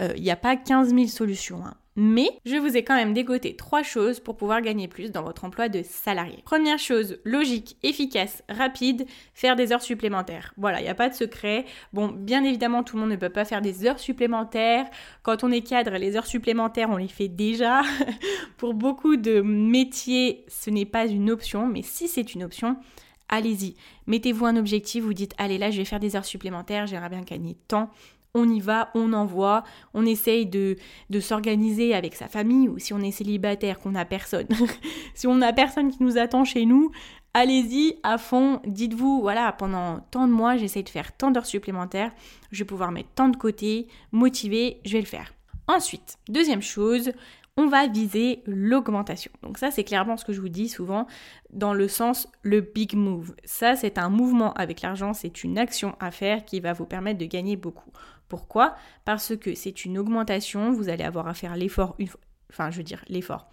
Il 0.00 0.04
euh, 0.06 0.14
n'y 0.14 0.30
a 0.30 0.36
pas 0.36 0.56
15 0.56 0.94
000 0.94 1.06
solutions. 1.06 1.64
Hein. 1.64 1.74
Mais 1.96 2.28
je 2.44 2.56
vous 2.56 2.76
ai 2.76 2.84
quand 2.84 2.94
même 2.94 3.14
dégoté 3.14 3.56
trois 3.56 3.82
choses 3.82 4.20
pour 4.20 4.36
pouvoir 4.36 4.60
gagner 4.60 4.86
plus 4.86 5.10
dans 5.10 5.22
votre 5.22 5.44
emploi 5.46 5.70
de 5.70 5.82
salarié. 5.82 6.42
Première 6.44 6.78
chose, 6.78 7.18
logique, 7.24 7.78
efficace, 7.82 8.42
rapide, 8.50 9.06
faire 9.32 9.56
des 9.56 9.72
heures 9.72 9.82
supplémentaires. 9.82 10.52
Voilà, 10.58 10.80
il 10.80 10.84
n'y 10.84 10.90
a 10.90 10.94
pas 10.94 11.08
de 11.08 11.14
secret. 11.14 11.64
Bon, 11.94 12.08
bien 12.08 12.44
évidemment, 12.44 12.82
tout 12.82 12.96
le 12.96 13.02
monde 13.02 13.12
ne 13.12 13.16
peut 13.16 13.30
pas 13.30 13.46
faire 13.46 13.62
des 13.62 13.86
heures 13.86 13.98
supplémentaires. 13.98 14.86
Quand 15.22 15.42
on 15.42 15.50
est 15.50 15.62
cadre, 15.62 15.92
les 15.92 16.16
heures 16.16 16.26
supplémentaires, 16.26 16.90
on 16.90 16.98
les 16.98 17.08
fait 17.08 17.28
déjà. 17.28 17.80
pour 18.58 18.74
beaucoup 18.74 19.16
de 19.16 19.40
métiers, 19.40 20.44
ce 20.48 20.68
n'est 20.68 20.84
pas 20.84 21.06
une 21.06 21.30
option, 21.30 21.66
mais 21.66 21.82
si 21.82 22.08
c'est 22.08 22.34
une 22.34 22.44
option, 22.44 22.76
allez-y. 23.30 23.74
Mettez-vous 24.06 24.44
un 24.44 24.56
objectif, 24.56 25.02
vous 25.02 25.14
dites, 25.14 25.34
allez 25.38 25.58
là, 25.58 25.70
je 25.70 25.78
vais 25.78 25.84
faire 25.84 26.00
des 26.00 26.14
heures 26.14 26.24
supplémentaires, 26.24 26.86
j'aimerais 26.86 27.08
bien 27.08 27.22
gagner 27.22 27.56
tant 27.68 27.90
on 28.36 28.48
y 28.48 28.60
va, 28.60 28.90
on 28.94 29.12
envoie, 29.14 29.64
on 29.94 30.04
essaye 30.04 30.46
de, 30.46 30.76
de 31.10 31.20
s'organiser 31.20 31.94
avec 31.94 32.14
sa 32.14 32.28
famille 32.28 32.68
ou 32.68 32.78
si 32.78 32.92
on 32.92 33.00
est 33.00 33.10
célibataire, 33.10 33.80
qu'on 33.80 33.92
n'a 33.92 34.04
personne. 34.04 34.46
si 35.14 35.26
on 35.26 35.36
n'a 35.36 35.52
personne 35.52 35.90
qui 35.90 36.02
nous 36.02 36.18
attend 36.18 36.44
chez 36.44 36.66
nous, 36.66 36.92
allez-y 37.34 37.98
à 38.02 38.18
fond, 38.18 38.60
dites-vous, 38.66 39.20
voilà, 39.22 39.52
pendant 39.52 40.00
tant 40.10 40.28
de 40.28 40.32
mois, 40.32 40.56
j'essaye 40.56 40.84
de 40.84 40.88
faire 40.88 41.16
tant 41.16 41.30
d'heures 41.30 41.46
supplémentaires, 41.46 42.12
je 42.52 42.58
vais 42.58 42.66
pouvoir 42.66 42.92
mettre 42.92 43.08
tant 43.14 43.28
de 43.28 43.36
côté, 43.36 43.88
motiver, 44.12 44.80
je 44.84 44.92
vais 44.92 45.00
le 45.00 45.06
faire. 45.06 45.32
Ensuite, 45.66 46.18
deuxième 46.28 46.62
chose, 46.62 47.12
on 47.56 47.68
va 47.68 47.86
viser 47.86 48.42
l'augmentation. 48.46 49.30
Donc 49.42 49.58
ça, 49.58 49.70
c'est 49.70 49.84
clairement 49.84 50.16
ce 50.16 50.24
que 50.24 50.32
je 50.32 50.40
vous 50.40 50.48
dis 50.48 50.68
souvent 50.68 51.06
dans 51.50 51.72
le 51.72 51.88
sens 51.88 52.28
le 52.42 52.60
big 52.60 52.94
move. 52.94 53.34
Ça, 53.44 53.76
c'est 53.76 53.98
un 53.98 54.10
mouvement 54.10 54.52
avec 54.54 54.82
l'argent, 54.82 55.14
c'est 55.14 55.42
une 55.42 55.58
action 55.58 55.96
à 56.00 56.10
faire 56.10 56.44
qui 56.44 56.60
va 56.60 56.74
vous 56.74 56.86
permettre 56.86 57.18
de 57.18 57.24
gagner 57.24 57.56
beaucoup. 57.56 57.90
Pourquoi? 58.28 58.74
Parce 59.04 59.36
que 59.36 59.54
c'est 59.54 59.84
une 59.84 59.98
augmentation, 59.98 60.72
vous 60.72 60.88
allez 60.88 61.04
avoir 61.04 61.28
à 61.28 61.34
faire 61.34 61.56
l'effort 61.56 61.94
une 61.98 62.08
fois, 62.08 62.20
enfin 62.50 62.70
je 62.70 62.78
veux 62.78 62.82
dire 62.82 63.04
l'effort. 63.08 63.48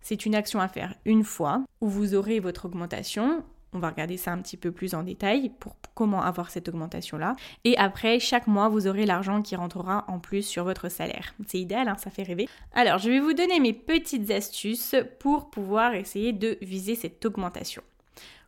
C'est 0.00 0.26
une 0.26 0.34
action 0.34 0.60
à 0.60 0.68
faire 0.68 0.94
une 1.04 1.24
fois 1.24 1.64
où 1.80 1.88
vous 1.88 2.14
aurez 2.14 2.40
votre 2.40 2.66
augmentation. 2.66 3.42
On 3.76 3.78
va 3.78 3.90
regarder 3.90 4.16
ça 4.16 4.32
un 4.32 4.38
petit 4.38 4.56
peu 4.56 4.72
plus 4.72 4.94
en 4.94 5.02
détail 5.02 5.50
pour 5.60 5.76
comment 5.94 6.22
avoir 6.22 6.50
cette 6.50 6.70
augmentation-là. 6.70 7.36
Et 7.64 7.76
après, 7.76 8.18
chaque 8.18 8.46
mois, 8.46 8.70
vous 8.70 8.86
aurez 8.86 9.04
l'argent 9.04 9.42
qui 9.42 9.54
rentrera 9.54 10.06
en 10.08 10.18
plus 10.18 10.42
sur 10.42 10.64
votre 10.64 10.88
salaire. 10.88 11.34
C'est 11.46 11.60
idéal, 11.60 11.88
hein, 11.88 11.96
ça 11.98 12.10
fait 12.10 12.22
rêver. 12.22 12.48
Alors, 12.72 12.96
je 12.96 13.10
vais 13.10 13.20
vous 13.20 13.34
donner 13.34 13.60
mes 13.60 13.74
petites 13.74 14.30
astuces 14.30 14.96
pour 15.20 15.50
pouvoir 15.50 15.92
essayer 15.92 16.32
de 16.32 16.56
viser 16.62 16.94
cette 16.94 17.22
augmentation. 17.26 17.82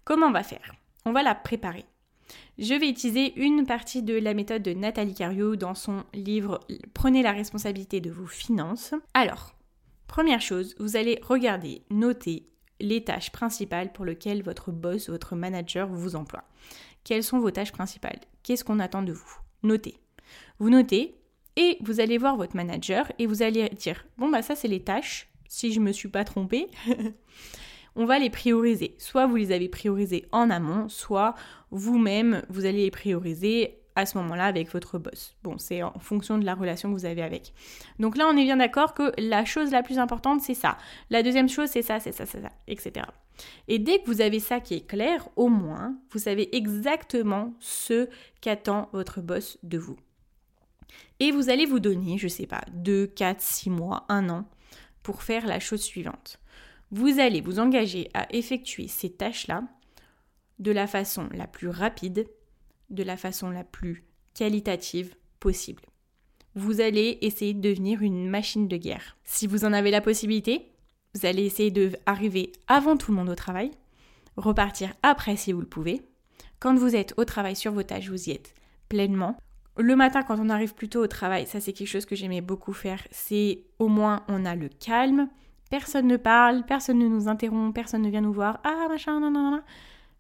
Comment 0.05 0.29
on 0.29 0.33
va 0.33 0.43
faire? 0.43 0.73
On 1.05 1.13
va 1.13 1.23
la 1.23 1.35
préparer. 1.35 1.85
Je 2.59 2.73
vais 2.73 2.89
utiliser 2.89 3.39
une 3.39 3.67
partie 3.67 4.03
de 4.03 4.19
la 4.19 4.33
méthode 4.33 4.63
de 4.63 4.73
Nathalie 4.73 5.15
Cario 5.15 5.57
dans 5.57 5.75
son 5.75 6.05
livre 6.15 6.61
Prenez 6.95 7.23
la 7.23 7.33
responsabilité 7.33 8.01
de 8.01 8.11
vos 8.11 8.27
finances. 8.27 8.95
Alors, 9.13 9.55
première 10.07 10.41
chose, 10.41 10.75
vous 10.79 10.97
allez 10.97 11.21
regarder, 11.23 11.83
noter 11.91 12.49
les 12.81 13.05
tâches 13.05 13.31
principales 13.31 13.93
pour 13.93 14.05
lesquelles 14.05 14.43
votre 14.43 14.73
boss, 14.73 15.09
votre 15.09 15.37
manager 15.37 15.89
vous 15.89 16.17
emploie. 16.17 16.45
Quelles 17.05 17.25
sont 17.25 17.39
vos 17.39 17.51
tâches 17.51 17.73
principales? 17.73 18.21
Qu'est-ce 18.43 18.65
qu'on 18.65 18.81
attend 18.81 19.03
de 19.03 19.13
vous? 19.13 19.39
Notez. 19.63 19.99
Vous 20.59 20.71
notez 20.71 21.17
et 21.57 21.79
vous 21.81 22.01
allez 22.01 22.19
voir 22.19 22.37
votre 22.37 22.55
manager 22.55 23.11
et 23.19 23.27
vous 23.27 23.43
allez 23.43 23.69
dire 23.71 24.07
bon 24.17 24.29
bah 24.29 24.43
ça 24.43 24.55
c'est 24.55 24.69
les 24.69 24.85
tâches 24.85 25.29
si 25.49 25.73
je 25.73 25.81
me 25.81 25.93
suis 25.93 26.09
pas 26.09 26.25
trompée. 26.25 26.69
on 27.97 28.05
va 28.05 28.19
les 28.19 28.31
prioriser. 28.31 28.95
Soit 28.99 29.27
vous 29.27 29.37
les 29.37 29.51
avez 29.51 29.69
priorisées 29.69 30.27
en 30.31 30.51
amont, 30.51 30.89
soit 30.89 31.35
vous-même, 31.71 32.43
vous 32.49 32.65
allez 32.65 32.85
les 32.85 32.91
prioriser 32.91 33.78
à 33.99 34.07
ce 34.07 34.17
moment-là 34.19 34.47
avec 34.47 34.73
votre 34.73 34.99
boss. 34.99 35.37
Bon, 35.43 35.59
c'est 35.59 35.83
en 35.83 35.99
fonction 35.99 36.39
de 36.39 36.45
la 36.45 36.55
relation 36.55 36.89
que 36.89 36.95
vous 36.95 37.05
avez 37.05 37.23
avec. 37.23 37.53
Donc 37.99 38.17
là, 38.17 38.27
on 38.29 38.37
est 38.37 38.45
bien 38.45 38.57
d'accord 38.57 38.95
que 38.95 39.13
la 39.19 39.45
chose 39.45 39.73
la 39.73 39.83
plus 39.83 39.99
importante, 39.99 40.41
c'est 40.41 40.55
ça. 40.55 40.79
La 41.11 41.25
deuxième 41.25 41.49
chose, 41.49 41.69
c'est 41.69 41.83
ça, 41.83 41.99
c'est 41.99 42.13
ça, 42.13 42.25
c'est 42.25 42.41
ça, 42.41 42.53
etc. 42.69 43.07
Et 43.67 43.81
dès 43.81 43.99
que 44.01 44.07
vous 44.07 44.21
avez 44.21 44.39
ça 44.39 44.61
qui 44.61 44.75
est 44.75 44.87
clair, 44.87 45.29
au 45.35 45.49
moins, 45.49 45.97
vous 46.13 46.21
savez 46.21 46.55
exactement 46.57 47.55
ce 47.59 48.09
qu'attend 48.41 48.89
votre 48.93 49.21
boss 49.21 49.59
de 49.65 49.79
vous. 49.79 49.97
Et 51.19 51.33
vous 51.33 51.51
allez 51.51 51.67
vous 51.67 51.81
donner, 51.81 52.19
je 52.19 52.29
sais 52.29 52.47
pas, 52.47 52.63
2, 52.73 53.09
4, 53.09 53.41
6 53.41 53.71
mois, 53.71 54.05
1 54.09 54.29
an 54.29 54.45
pour 55.03 55.25
faire 55.25 55.45
la 55.47 55.59
chose 55.59 55.83
suivante. 55.83 56.39
Vous 56.93 57.19
allez 57.19 57.41
vous 57.41 57.59
engager 57.59 58.09
à 58.15 58.33
effectuer 58.33 58.87
ces 58.87 59.11
tâches-là 59.11 59.65
de 60.61 60.71
la 60.71 60.87
façon 60.87 61.29
la 61.35 61.49
plus 61.49 61.69
rapide, 61.69 62.29
de 62.91 63.03
la 63.03 63.17
façon 63.17 63.51
la 63.51 63.65
plus 63.65 64.05
qualitative 64.35 65.15
possible. 65.41 65.83
Vous 66.55 66.81
allez 66.81 67.19
essayer 67.21 67.55
de 67.55 67.61
devenir 67.61 68.03
une 68.03 68.29
machine 68.29 68.69
de 68.69 68.77
guerre. 68.77 69.17
Si 69.25 69.47
vous 69.47 69.65
en 69.65 69.73
avez 69.73 69.91
la 69.91 70.01
possibilité, 70.01 70.73
vous 71.15 71.27
allez 71.27 71.45
essayer 71.45 71.71
d'arriver 71.71 72.53
avant 72.67 72.97
tout 72.97 73.13
le 73.13 73.17
monde 73.17 73.31
au 73.31 73.35
travail, 73.35 73.71
repartir 74.37 74.93
après 75.03 75.37
si 75.37 75.53
vous 75.53 75.61
le 75.61 75.67
pouvez. 75.67 76.03
Quand 76.59 76.75
vous 76.75 76.97
êtes 76.97 77.15
au 77.17 77.25
travail 77.25 77.57
sur 77.57 77.73
vos 77.73 77.83
tâches, 77.83 78.09
vous 78.09 78.29
y 78.29 78.33
êtes 78.33 78.55
pleinement. 78.89 79.37
Le 79.77 79.95
matin, 79.95 80.23
quand 80.23 80.41
on 80.41 80.49
arrive 80.49 80.75
plus 80.75 80.89
tôt 80.89 81.03
au 81.03 81.07
travail, 81.07 81.47
ça 81.47 81.61
c'est 81.61 81.73
quelque 81.73 81.89
chose 81.89 82.07
que 82.07 82.17
j'aimais 82.17 82.41
beaucoup 82.41 82.73
faire, 82.73 83.07
c'est 83.13 83.63
au 83.79 83.87
moins 83.87 84.25
on 84.29 84.45
a 84.45 84.57
le 84.57 84.69
calme, 84.69 85.29
Personne 85.71 86.07
ne 86.07 86.17
parle, 86.17 86.65
personne 86.65 86.99
ne 86.99 87.09
nous 87.09 87.29
interrompt, 87.29 87.75
personne 87.75 88.03
ne 88.03 88.09
vient 88.09 88.23
nous 88.23 88.33
voir. 88.33 88.59
Ah, 88.65 88.87
machin, 88.89 89.21
non, 89.21 89.31
non, 89.31 89.51
non. 89.51 89.63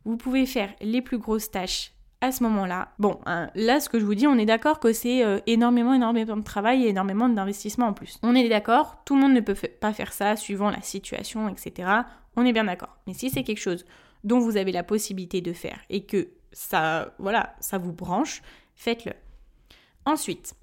Vous 0.05 0.17
pouvez 0.17 0.47
faire 0.47 0.75
les 0.81 1.01
plus 1.01 1.19
grosses 1.19 1.51
tâches 1.51 1.93
à 2.21 2.33
ce 2.33 2.43
moment-là. 2.43 2.89
Bon, 2.99 3.21
hein, 3.27 3.51
là, 3.55 3.81
ce 3.81 3.89
que 3.89 3.99
je 3.99 4.05
vous 4.05 4.15
dis, 4.15 4.27
on 4.27 4.37
est 4.39 4.47
d'accord 4.47 4.81
que 4.81 4.93
c'est 4.93 5.25
euh, 5.25 5.39
énormément, 5.47 5.95
énormément 5.95 6.37
de 6.37 6.43
travail 6.43 6.85
et 6.85 6.89
énormément 6.89 7.29
d'investissement 7.29 7.87
en 7.87 7.93
plus. 7.93 8.19
On 8.23 8.35
est 8.35 8.49
d'accord, 8.49 9.03
tout 9.05 9.15
le 9.15 9.21
monde 9.21 9.35
ne 9.35 9.41
peut 9.41 9.55
pas 9.55 9.93
faire 9.93 10.13
ça 10.13 10.37
suivant 10.37 10.71
la 10.71 10.83
situation, 10.83 11.49
etc. 11.49 11.89
On 12.37 12.45
est 12.45 12.53
bien 12.53 12.65
d'accord. 12.65 12.97
Mais 13.07 13.15
si 13.15 13.31
c'est 13.31 13.45
quelque 13.45 13.61
chose 13.61 13.85
dont 14.25 14.41
vous 14.41 14.57
avez 14.57 14.73
la 14.73 14.83
possibilité 14.83 15.41
de 15.41 15.53
faire 15.53 15.79
et 15.91 16.05
que 16.05 16.29
ça, 16.53 17.15
voilà, 17.19 17.55
ça 17.61 17.79
vous 17.79 17.93
branche, 17.93 18.43
faites-le. 18.75 19.13
Ensuite, 20.05 20.55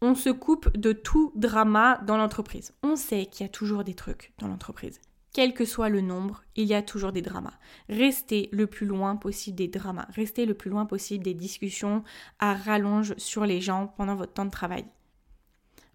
on 0.00 0.14
se 0.14 0.30
coupe 0.30 0.76
de 0.76 0.92
tout 0.92 1.32
drama 1.36 2.00
dans 2.06 2.16
l'entreprise. 2.16 2.72
On 2.82 2.96
sait 2.96 3.26
qu'il 3.26 3.44
y 3.44 3.48
a 3.48 3.52
toujours 3.52 3.84
des 3.84 3.94
trucs 3.94 4.32
dans 4.38 4.48
l'entreprise. 4.48 5.00
Quel 5.32 5.54
que 5.54 5.64
soit 5.64 5.88
le 5.88 6.02
nombre, 6.02 6.42
il 6.56 6.66
y 6.66 6.74
a 6.74 6.82
toujours 6.82 7.12
des 7.12 7.22
dramas. 7.22 7.58
Restez 7.88 8.50
le 8.52 8.66
plus 8.66 8.86
loin 8.86 9.16
possible 9.16 9.56
des 9.56 9.68
dramas. 9.68 10.06
Restez 10.10 10.44
le 10.44 10.54
plus 10.54 10.70
loin 10.70 10.84
possible 10.84 11.24
des 11.24 11.32
discussions 11.32 12.04
à 12.38 12.54
rallonge 12.54 13.14
sur 13.16 13.46
les 13.46 13.60
gens 13.62 13.94
pendant 13.96 14.14
votre 14.14 14.34
temps 14.34 14.44
de 14.44 14.50
travail. 14.50 14.84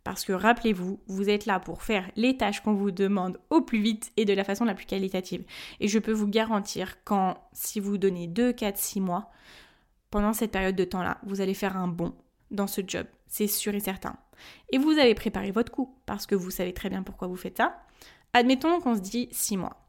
Parce 0.03 0.23
que 0.23 0.33
rappelez-vous, 0.33 1.01
vous 1.07 1.29
êtes 1.29 1.45
là 1.45 1.59
pour 1.59 1.83
faire 1.83 2.09
les 2.15 2.37
tâches 2.37 2.61
qu'on 2.61 2.73
vous 2.73 2.91
demande 2.91 3.39
au 3.49 3.61
plus 3.61 3.81
vite 3.81 4.11
et 4.17 4.25
de 4.25 4.33
la 4.33 4.43
façon 4.43 4.65
la 4.65 4.73
plus 4.73 4.85
qualitative. 4.85 5.43
Et 5.81 5.87
je 5.87 5.99
peux 5.99 6.13
vous 6.13 6.27
garantir 6.27 7.03
quand, 7.03 7.35
si 7.51 7.79
vous 7.79 7.97
donnez 7.97 8.27
2, 8.27 8.53
4, 8.53 8.77
6 8.77 9.01
mois, 9.01 9.29
pendant 10.09 10.33
cette 10.33 10.51
période 10.51 10.77
de 10.77 10.85
temps-là, 10.85 11.19
vous 11.23 11.41
allez 11.41 11.53
faire 11.53 11.75
un 11.77 11.89
bond 11.89 12.15
dans 12.49 12.67
ce 12.67 12.81
job, 12.87 13.05
c'est 13.27 13.47
sûr 13.47 13.75
et 13.75 13.81
certain. 13.81 14.15
Et 14.71 14.77
vous 14.77 14.91
avez 14.91 15.13
préparé 15.13 15.51
votre 15.51 15.71
coup, 15.71 15.93
parce 16.05 16.25
que 16.25 16.35
vous 16.35 16.51
savez 16.51 16.73
très 16.73 16.89
bien 16.89 17.03
pourquoi 17.03 17.27
vous 17.27 17.35
faites 17.35 17.57
ça. 17.57 17.86
Admettons 18.37 18.79
qu'on 18.81 18.93
se 18.93 19.01
dit 19.01 19.29
6 19.31 19.57
mois. 19.57 19.83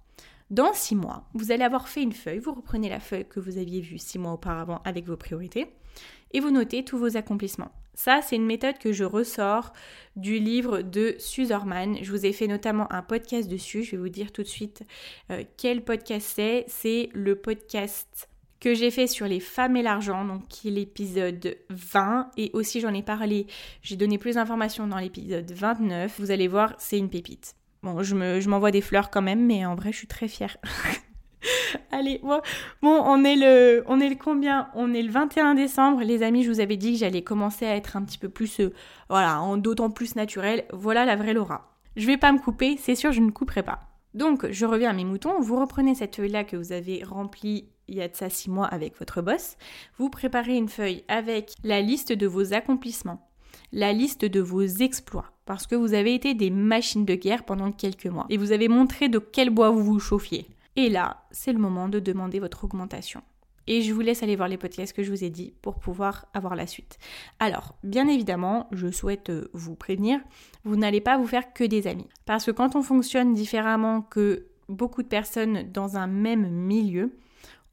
Dans 0.48 0.72
6 0.72 0.94
mois, 0.94 1.28
vous 1.34 1.52
allez 1.52 1.64
avoir 1.64 1.86
fait 1.86 2.02
une 2.02 2.14
feuille, 2.14 2.38
vous 2.38 2.54
reprenez 2.54 2.88
la 2.88 2.98
feuille 2.98 3.28
que 3.28 3.40
vous 3.40 3.58
aviez 3.58 3.82
vue 3.82 3.98
6 3.98 4.18
mois 4.18 4.32
auparavant 4.32 4.80
avec 4.86 5.04
vos 5.04 5.18
priorités, 5.18 5.66
et 6.32 6.40
vous 6.40 6.50
notez 6.50 6.82
tous 6.82 6.96
vos 6.96 7.18
accomplissements. 7.18 7.70
Ça, 7.92 8.22
c'est 8.22 8.36
une 8.36 8.46
méthode 8.46 8.78
que 8.78 8.90
je 8.90 9.04
ressors 9.04 9.74
du 10.16 10.38
livre 10.38 10.80
de 10.80 11.14
Suzerman. 11.18 11.98
Je 12.00 12.10
vous 12.10 12.24
ai 12.24 12.32
fait 12.32 12.46
notamment 12.46 12.90
un 12.90 13.02
podcast 13.02 13.50
dessus. 13.50 13.82
Je 13.82 13.90
vais 13.90 13.96
vous 13.98 14.08
dire 14.08 14.32
tout 14.32 14.42
de 14.42 14.48
suite 14.48 14.82
euh, 15.30 15.44
quel 15.58 15.84
podcast 15.84 16.26
c'est. 16.34 16.64
C'est 16.68 17.10
le 17.12 17.36
podcast 17.36 18.30
que 18.60 18.72
j'ai 18.72 18.90
fait 18.90 19.08
sur 19.08 19.26
les 19.26 19.40
femmes 19.40 19.76
et 19.76 19.82
l'argent, 19.82 20.24
donc 20.24 20.48
qui 20.48 20.68
est 20.68 20.70
l'épisode 20.70 21.58
20. 21.68 22.30
Et 22.38 22.50
aussi 22.54 22.80
j'en 22.80 22.94
ai 22.94 23.02
parlé, 23.02 23.46
j'ai 23.82 23.96
donné 23.96 24.16
plus 24.16 24.36
d'informations 24.36 24.86
dans 24.86 24.96
l'épisode 24.96 25.50
29. 25.50 26.18
Vous 26.18 26.30
allez 26.30 26.48
voir, 26.48 26.74
c'est 26.78 26.96
une 26.96 27.10
pépite. 27.10 27.57
Bon, 27.82 28.02
je 28.02 28.48
m'envoie 28.48 28.70
des 28.70 28.80
fleurs 28.80 29.10
quand 29.10 29.22
même, 29.22 29.44
mais 29.46 29.64
en 29.64 29.74
vrai, 29.74 29.92
je 29.92 29.98
suis 29.98 30.06
très 30.06 30.28
fière. 30.28 30.56
Allez, 31.92 32.20
bon, 32.22 32.40
on 32.82 33.24
est 33.24 33.36
le, 33.36 33.84
on 33.86 34.00
est 34.00 34.08
le 34.08 34.16
combien? 34.16 34.68
On 34.74 34.92
est 34.92 35.02
le 35.02 35.10
21 35.10 35.54
décembre, 35.54 36.02
les 36.02 36.22
amis. 36.22 36.42
Je 36.42 36.50
vous 36.50 36.60
avais 36.60 36.76
dit 36.76 36.92
que 36.92 36.98
j'allais 36.98 37.22
commencer 37.22 37.66
à 37.66 37.76
être 37.76 37.96
un 37.96 38.02
petit 38.02 38.18
peu 38.18 38.28
plus, 38.28 38.60
euh, 38.60 38.72
voilà, 39.08 39.42
d'autant 39.56 39.90
plus 39.90 40.16
naturel. 40.16 40.64
Voilà 40.72 41.04
la 41.04 41.16
vraie 41.16 41.34
Laura. 41.34 41.76
Je 41.96 42.06
vais 42.06 42.16
pas 42.16 42.32
me 42.32 42.38
couper, 42.38 42.76
c'est 42.78 42.94
sûr, 42.94 43.12
je 43.12 43.20
ne 43.20 43.30
couperai 43.30 43.62
pas. 43.62 43.80
Donc, 44.14 44.50
je 44.50 44.66
reviens 44.66 44.90
à 44.90 44.94
mes 44.94 45.04
moutons. 45.04 45.40
Vous 45.40 45.58
reprenez 45.58 45.94
cette 45.94 46.16
feuille-là 46.16 46.44
que 46.44 46.56
vous 46.56 46.72
avez 46.72 47.02
remplie 47.04 47.68
il 47.88 47.96
y 47.96 48.02
a 48.02 48.08
de 48.08 48.16
ça 48.16 48.28
six 48.30 48.50
mois 48.50 48.66
avec 48.66 48.98
votre 48.98 49.22
boss. 49.22 49.56
Vous 49.98 50.10
préparez 50.10 50.56
une 50.56 50.68
feuille 50.68 51.04
avec 51.08 51.52
la 51.64 51.80
liste 51.80 52.12
de 52.12 52.26
vos 52.26 52.52
accomplissements, 52.52 53.28
la 53.72 53.92
liste 53.92 54.24
de 54.24 54.40
vos 54.40 54.62
exploits, 54.62 55.32
parce 55.48 55.66
que 55.66 55.74
vous 55.74 55.94
avez 55.94 56.12
été 56.12 56.34
des 56.34 56.50
machines 56.50 57.06
de 57.06 57.14
guerre 57.14 57.42
pendant 57.42 57.72
quelques 57.72 58.04
mois 58.04 58.26
et 58.28 58.36
vous 58.36 58.52
avez 58.52 58.68
montré 58.68 59.08
de 59.08 59.18
quel 59.18 59.48
bois 59.48 59.70
vous 59.70 59.82
vous 59.82 59.98
chauffiez. 59.98 60.46
Et 60.76 60.90
là, 60.90 61.22
c'est 61.30 61.54
le 61.54 61.58
moment 61.58 61.88
de 61.88 62.00
demander 62.00 62.38
votre 62.38 62.64
augmentation. 62.64 63.22
Et 63.66 63.80
je 63.80 63.94
vous 63.94 64.02
laisse 64.02 64.22
aller 64.22 64.36
voir 64.36 64.48
les 64.48 64.58
podcasts 64.58 64.92
que 64.92 65.02
je 65.02 65.10
vous 65.10 65.24
ai 65.24 65.30
dit 65.30 65.54
pour 65.62 65.78
pouvoir 65.78 66.26
avoir 66.34 66.54
la 66.54 66.66
suite. 66.66 66.98
Alors, 67.38 67.76
bien 67.82 68.08
évidemment, 68.08 68.68
je 68.72 68.90
souhaite 68.90 69.30
euh, 69.30 69.48
vous 69.54 69.74
prévenir, 69.74 70.20
vous 70.64 70.76
n'allez 70.76 71.00
pas 71.00 71.16
vous 71.16 71.26
faire 71.26 71.54
que 71.54 71.64
des 71.64 71.86
amis. 71.86 72.08
Parce 72.26 72.44
que 72.44 72.50
quand 72.50 72.76
on 72.76 72.82
fonctionne 72.82 73.32
différemment 73.32 74.02
que 74.02 74.48
beaucoup 74.68 75.02
de 75.02 75.08
personnes 75.08 75.72
dans 75.72 75.96
un 75.96 76.08
même 76.08 76.46
milieu, 76.50 77.16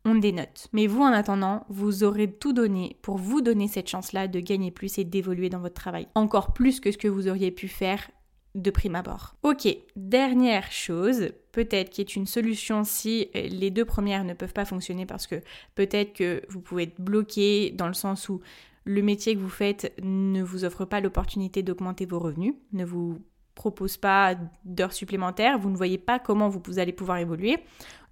on 0.05 0.15
dénote. 0.15 0.67
Mais 0.71 0.87
vous, 0.87 1.01
en 1.01 1.11
attendant, 1.11 1.65
vous 1.67 2.03
aurez 2.03 2.31
tout 2.31 2.53
donné 2.53 2.97
pour 3.01 3.17
vous 3.17 3.41
donner 3.41 3.67
cette 3.67 3.89
chance-là 3.89 4.27
de 4.27 4.39
gagner 4.39 4.71
plus 4.71 4.97
et 4.97 5.03
d'évoluer 5.03 5.49
dans 5.49 5.59
votre 5.59 5.73
travail. 5.73 6.07
Encore 6.15 6.53
plus 6.53 6.79
que 6.79 6.91
ce 6.91 6.97
que 6.97 7.07
vous 7.07 7.27
auriez 7.27 7.51
pu 7.51 7.67
faire 7.67 8.09
de 8.53 8.71
prime 8.71 8.95
abord. 8.95 9.35
Ok, 9.43 9.67
dernière 9.97 10.71
chose, 10.71 11.29
peut-être 11.51 11.89
qui 11.89 12.01
est 12.01 12.15
une 12.15 12.25
solution 12.25 12.85
si 12.85 13.29
les 13.33 13.69
deux 13.69 13.83
premières 13.83 14.23
ne 14.23 14.33
peuvent 14.33 14.53
pas 14.53 14.63
fonctionner 14.63 15.05
parce 15.05 15.27
que 15.27 15.41
peut-être 15.75 16.13
que 16.13 16.41
vous 16.47 16.61
pouvez 16.61 16.83
être 16.83 17.01
bloqué 17.01 17.71
dans 17.71 17.87
le 17.87 17.93
sens 17.93 18.29
où 18.29 18.39
le 18.85 19.01
métier 19.01 19.35
que 19.35 19.39
vous 19.39 19.49
faites 19.49 19.93
ne 20.01 20.41
vous 20.41 20.63
offre 20.63 20.85
pas 20.85 21.01
l'opportunité 21.01 21.63
d'augmenter 21.63 22.05
vos 22.05 22.19
revenus, 22.19 22.53
ne 22.71 22.85
vous 22.85 23.19
propose 23.55 23.97
pas 23.97 24.35
d'heures 24.65 24.93
supplémentaires, 24.93 25.57
vous 25.57 25.69
ne 25.69 25.77
voyez 25.77 25.97
pas 25.97 26.19
comment 26.19 26.49
vous 26.49 26.79
allez 26.79 26.93
pouvoir 26.93 27.17
évoluer. 27.17 27.57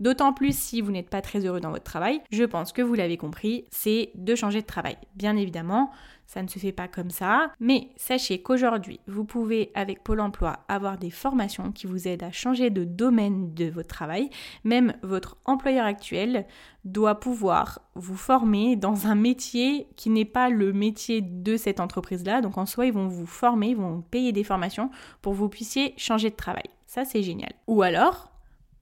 D'autant 0.04 0.34
plus 0.34 0.54
si 0.54 0.82
vous 0.82 0.91
n'êtes 0.91 1.10
pas 1.10 1.22
très 1.22 1.45
heureux 1.45 1.62
dans 1.62 1.72
votre 1.72 1.86
travail. 1.86 2.20
Je 2.30 2.43
pense 2.43 2.74
que 2.74 2.82
vous 2.82 2.93
l'avez 2.93 3.16
compris, 3.16 3.64
c'est 3.72 4.12
de 4.16 4.36
changer 4.36 4.62
de 4.62 4.68
travail. 4.68 4.97
Bien 5.16 5.38
évidemment, 5.38 5.91
ça 6.28 6.43
ne 6.43 6.49
se 6.49 6.60
fait 6.60 6.74
pas 6.74 6.89
comme 6.89 7.10
ça, 7.10 7.54
mais 7.62 7.88
sachez 7.95 8.41
qu'aujourd'hui, 8.41 8.99
vous 9.08 9.24
pouvez 9.24 9.72
avec 9.76 10.04
Pôle 10.04 10.20
Emploi 10.20 10.60
avoir 10.68 10.97
des 10.97 11.10
formations 11.10 11.72
qui 11.72 11.88
vous 11.88 12.06
aident 12.06 12.24
à 12.24 12.34
changer 12.34 12.70
de 12.70 12.84
domaine 12.84 13.54
de 13.54 13.70
votre 13.70 13.88
travail. 13.88 14.30
Même 14.66 14.93
votre 15.04 15.38
employeur 15.45 15.86
actuel 15.86 16.47
doit 16.84 17.22
pouvoir 17.22 17.80
vous 17.95 18.18
former 18.18 18.76
dans 18.76 19.08
un 19.08 19.16
métier 19.16 19.88
qui 19.95 20.10
n'est 20.10 20.26
pas 20.26 20.49
le 20.49 20.74
métier 20.74 21.22
de 21.22 21.56
cette 21.56 21.80
entreprise-là. 21.80 22.41
Donc 22.41 22.58
en 22.58 22.66
soi, 22.66 22.88
ils 22.88 22.93
vont 22.93 23.08
vous 23.08 23.26
former, 23.26 23.70
ils 23.70 23.78
vont 23.78 24.01
payer 24.01 24.34
des 24.34 24.43
formations 24.43 24.89
pour 25.22 25.32
que 25.32 25.38
vous 25.38 25.47
puissiez 25.47 25.93
changer 25.95 26.30
de 26.30 26.36
travail. 26.36 26.70
Ça, 26.88 27.06
c'est 27.06 27.24
génial. 27.24 27.54
Ou 27.68 27.84
alors, 27.84 28.34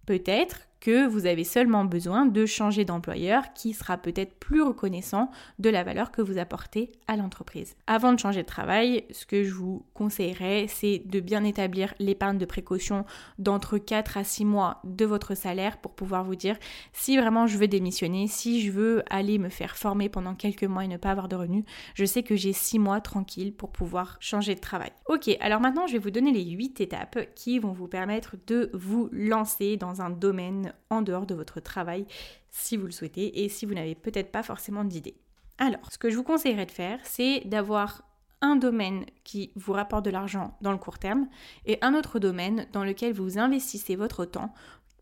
peut-être 0.07 0.67
que 0.82 1.07
vous 1.07 1.27
avez 1.27 1.43
seulement 1.43 1.86
besoin 1.86 2.25
de 2.25 2.45
changer 2.45 2.84
d'employeur 2.84 3.53
qui 3.53 3.73
sera 3.73 3.97
peut-être 3.97 4.34
plus 4.39 4.61
reconnaissant 4.61 5.29
de 5.59 5.69
la 5.69 5.84
valeur 5.84 6.11
que 6.11 6.21
vous 6.21 6.39
apportez 6.39 6.91
à 7.07 7.15
l'entreprise. 7.15 7.75
Avant 7.88 8.11
de 8.11 8.19
changer 8.19 8.41
de 8.41 8.47
travail, 8.47 9.05
ce 9.11 9.25
que 9.25 9.43
je 9.43 9.53
vous 9.53 9.86
conseillerais, 9.93 10.65
c'est 10.67 11.03
de 11.05 11.19
bien 11.19 11.43
établir 11.43 11.93
l'épargne 11.99 12.39
de 12.39 12.45
précaution 12.45 13.05
d'entre 13.38 13.77
4 13.77 14.17
à 14.17 14.23
6 14.23 14.43
mois 14.43 14.82
de 14.84 15.05
votre 15.05 15.36
salaire 15.36 15.77
pour 15.77 15.93
pouvoir 15.93 16.23
vous 16.23 16.36
dire 16.36 16.57
si 16.93 17.17
vraiment 17.17 17.45
je 17.45 17.57
veux 17.57 17.67
démissionner, 17.67 18.27
si 18.27 18.61
je 18.61 18.71
veux 18.71 19.03
aller 19.09 19.38
me 19.38 19.49
faire 19.49 19.77
former 19.77 20.09
pendant 20.09 20.34
quelques 20.34 20.63
mois 20.63 20.84
et 20.84 20.88
ne 20.88 20.97
pas 20.97 21.11
avoir 21.11 21.27
de 21.27 21.36
revenus, 21.36 21.63
je 21.93 22.05
sais 22.05 22.23
que 22.23 22.36
j'ai 22.36 22.53
6 22.53 22.79
mois 22.79 23.01
tranquille 23.01 23.53
pour 23.53 23.71
pouvoir 23.71 24.17
changer 24.19 24.55
de 24.55 24.59
travail. 24.59 24.91
Ok, 25.07 25.29
alors 25.39 25.61
maintenant 25.61 25.86
je 25.86 25.93
vais 25.93 25.99
vous 25.99 26.11
donner 26.11 26.32
les 26.32 26.45
8 26.45 26.82
étapes 26.82 27.19
qui 27.36 27.59
vont 27.59 27.71
vous 27.71 27.88
permettre 27.88 28.36
de 28.47 28.71
vous 28.73 29.09
lancer 29.11 29.77
dans 29.77 30.01
un 30.01 30.09
domaine 30.09 30.70
en 30.89 31.01
dehors 31.01 31.26
de 31.26 31.36
votre 31.36 31.59
travail 31.59 32.05
si 32.49 32.78
vous 32.78 32.86
le 32.86 32.91
souhaitez 32.91 33.43
et 33.43 33.49
si 33.49 33.65
vous 33.65 33.74
n'avez 33.74 33.95
peut-être 33.95 34.32
pas 34.32 34.43
forcément 34.43 34.84
d'idée. 34.84 35.15
Alors, 35.57 35.91
ce 35.91 35.97
que 35.97 36.09
je 36.09 36.17
vous 36.17 36.24
conseillerais 36.24 36.65
de 36.65 36.72
faire, 36.72 36.99
c'est 37.03 37.41
d'avoir 37.45 38.03
un 38.41 38.55
domaine 38.55 39.05
qui 39.24 39.51
vous 39.55 39.74
rapporte 39.74 40.05
de 40.05 40.09
l'argent 40.09 40.57
dans 40.61 40.72
le 40.72 40.78
court 40.78 40.97
terme 40.97 41.28
et 41.65 41.78
un 41.82 41.93
autre 41.93 42.19
domaine 42.19 42.67
dans 42.74 42.84
lequel 42.84 43.13
vous 43.13 43.38
investissez 43.38 43.95
votre 43.95 44.26
temps 44.26 44.53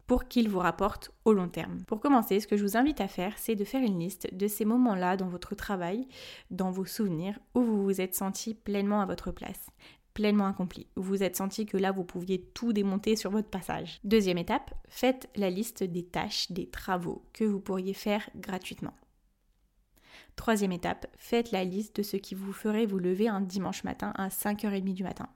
pour 0.05 0.28
qu'il 0.28 0.49
vous 0.49 0.59
rapporte 0.59 1.11
au 1.24 1.34
long 1.34 1.47
terme. 1.47 1.84
Pour 1.86 1.99
commencer, 1.99 2.39
ce 2.39 2.47
que 2.47 2.57
je 2.57 2.63
vous 2.63 2.78
invite 2.78 2.99
à 2.99 3.07
faire, 3.07 3.34
c'est 3.38 3.55
de 3.55 3.63
faire 3.63 3.84
une 3.84 3.99
liste 3.99 4.34
de 4.34 4.47
ces 4.47 4.65
moments-là 4.65 5.17
dans 5.17 5.28
votre 5.28 5.53
travail, 5.53 6.07
dans 6.49 6.72
vos 6.72 6.86
souvenirs, 6.86 7.38
où 7.53 7.61
vous 7.61 7.84
vous 7.84 8.01
êtes 8.01 8.15
senti 8.15 8.55
pleinement 8.55 9.01
à 9.01 9.05
votre 9.05 9.32
place 9.32 9.67
pleinement 10.20 10.47
accompli. 10.47 10.86
Vous 10.97 11.03
vous 11.03 11.24
êtes 11.24 11.38
senti 11.38 11.65
que 11.65 11.78
là, 11.78 11.93
vous 11.93 12.03
pouviez 12.03 12.41
tout 12.53 12.74
démonter 12.74 13.15
sur 13.15 13.32
votre 13.32 13.47
passage. 13.47 14.01
Deuxième 14.03 14.38
étape, 14.38 14.74
faites 14.89 15.30
la 15.38 15.49
liste 15.49 15.82
des 15.82 16.03
tâches, 16.03 16.51
des 16.51 16.70
travaux 16.70 17.24
que 17.32 17.45
vous 17.45 17.61
pourriez 17.61 17.93
faire 17.93 18.30
gratuitement. 18.36 18.93
Troisième 20.36 20.74
étape, 20.74 21.07
faites 21.17 21.51
la 21.53 21.63
liste 21.63 21.95
de 21.95 22.03
ce 22.03 22.17
qui 22.17 22.36
vous 22.36 22.51
ferait 22.51 22.86
vous 22.86 22.99
lever 22.99 23.30
un 23.30 23.39
dimanche 23.39 23.86
matin 23.86 24.11
à 24.15 24.28
5h30 24.28 24.93
du 24.93 25.03
matin. 25.03 25.30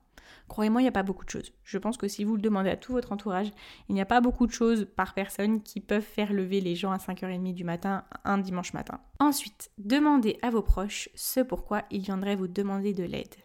Croyez-moi, 0.49 0.81
il 0.81 0.83
n'y 0.83 0.89
a 0.89 0.91
pas 0.91 1.03
beaucoup 1.03 1.23
de 1.23 1.29
choses. 1.29 1.53
Je 1.63 1.77
pense 1.77 1.95
que 1.95 2.09
si 2.09 2.25
vous 2.25 2.35
le 2.35 2.41
demandez 2.41 2.69
à 2.69 2.75
tout 2.75 2.91
votre 2.91 3.13
entourage, 3.13 3.51
il 3.87 3.95
n'y 3.95 4.01
a 4.01 4.05
pas 4.05 4.19
beaucoup 4.19 4.47
de 4.47 4.51
choses 4.51 4.85
par 4.97 5.13
personne 5.13 5.61
qui 5.61 5.79
peuvent 5.79 6.01
faire 6.01 6.33
lever 6.33 6.59
les 6.59 6.75
gens 6.75 6.91
à 6.91 6.97
5h30 6.97 7.53
du 7.53 7.63
matin 7.63 8.03
un 8.25 8.37
dimanche 8.37 8.73
matin. 8.73 8.99
Ensuite, 9.19 9.71
demandez 9.77 10.37
à 10.41 10.49
vos 10.49 10.61
proches 10.61 11.07
ce 11.15 11.39
pourquoi 11.39 11.83
ils 11.89 12.01
viendraient 12.01 12.35
vous 12.35 12.49
demander 12.49 12.93
de 12.93 13.05
l'aide 13.05 13.35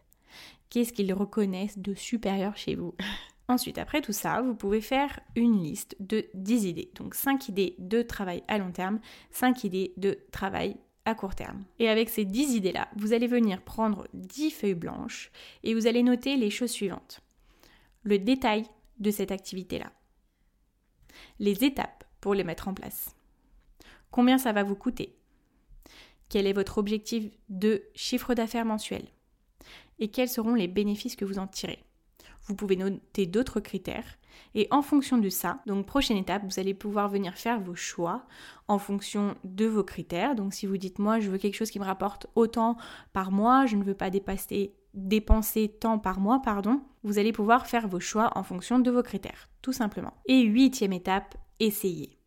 qu'est-ce 0.71 0.93
qu'ils 0.93 1.13
reconnaissent 1.13 1.79
de 1.79 1.95
supérieur 1.95 2.57
chez 2.57 2.75
vous. 2.75 2.95
Ensuite, 3.49 3.79
après 3.79 4.03
tout 4.03 4.13
ça, 4.13 4.43
vous 4.43 4.55
pouvez 4.55 4.83
faire 4.83 5.21
une 5.35 5.63
liste 5.63 5.97
de 6.01 6.27
10 6.35 6.67
idées. 6.67 6.91
Donc 6.97 7.15
5 7.15 7.49
idées 7.49 7.77
de 7.79 8.03
travail 8.03 8.43
à 8.47 8.59
long 8.59 8.73
terme, 8.73 9.01
5 9.31 9.65
idées 9.65 9.95
de 9.97 10.19
travail 10.33 10.77
à 11.07 11.15
court 11.15 11.35
terme. 11.35 11.65
Et 11.79 11.89
avec 11.89 12.11
ces 12.11 12.27
10 12.27 12.57
idées-là, 12.57 12.89
vous 12.97 13.15
allez 13.15 13.27
venir 13.27 13.63
prendre 13.63 14.07
10 14.13 14.51
feuilles 14.51 14.75
blanches 14.75 15.31
et 15.65 15.73
vous 15.73 15.87
allez 15.87 16.03
noter 16.03 16.37
les 16.37 16.51
choses 16.51 16.71
suivantes. 16.71 17.21
Le 18.03 18.19
détail 18.19 18.65
de 18.99 19.11
cette 19.11 19.33
activité-là. 19.33 19.91
Les 21.39 21.65
étapes 21.65 22.05
pour 22.21 22.35
les 22.35 22.45
mettre 22.45 22.69
en 22.69 22.75
place. 22.75 23.17
Combien 24.11 24.37
ça 24.37 24.53
va 24.53 24.63
vous 24.63 24.77
coûter? 24.77 25.17
Quel 26.29 26.47
est 26.47 26.53
votre 26.53 26.77
objectif 26.77 27.25
de 27.49 27.83
chiffre 27.95 28.35
d'affaires 28.35 28.67
mensuel? 28.67 29.07
Et 29.99 30.09
quels 30.09 30.29
seront 30.29 30.55
les 30.55 30.69
bénéfices 30.69 31.17
que 31.17 31.25
vous 31.25 31.39
en 31.39 31.47
tirez. 31.47 31.85
Vous 32.47 32.55
pouvez 32.55 32.77
noter 32.77 33.27
d'autres 33.27 33.61
critères 33.61 34.19
et 34.55 34.69
en 34.71 34.83
fonction 34.83 35.19
de 35.19 35.29
ça, 35.29 35.61
donc 35.67 35.87
prochaine 35.87 36.17
étape, 36.17 36.43
vous 36.45 36.59
allez 36.59 36.75
pouvoir 36.75 37.09
venir 37.09 37.35
faire 37.35 37.61
vos 37.61 37.75
choix 37.75 38.25
en 38.69 38.79
fonction 38.79 39.35
de 39.45 39.67
vos 39.67 39.85
critères. 39.85 40.35
Donc 40.35 40.55
si 40.55 40.67
vous 40.67 40.77
dites 40.77 40.99
moi 40.99 41.21
je 41.21 41.31
veux 41.31 41.39
quelque 41.39 41.57
chose 41.57 41.71
qui 41.71 41.81
me 41.81 41.85
rapporte 41.85 42.27
autant 42.35 42.77
par 43.13 43.31
mois, 43.31 43.67
je 43.67 43.77
ne 43.77 43.85
veux 43.85 43.95
pas 43.95 44.11
dépenser 44.95 45.69
tant 45.81 45.99
par 45.99 46.21
mois, 46.21 46.41
pardon, 46.43 46.81
vous 47.03 47.19
allez 47.19 47.33
pouvoir 47.33 47.67
faire 47.67 47.89
vos 47.89 48.01
choix 48.01 48.31
en 48.37 48.43
fonction 48.43 48.79
de 48.79 48.91
vos 48.91 49.03
critères, 49.03 49.49
tout 49.61 49.73
simplement. 49.73 50.15
Et 50.27 50.41
huitième 50.43 50.93
étape, 50.93 51.37
essayez. 51.61 52.18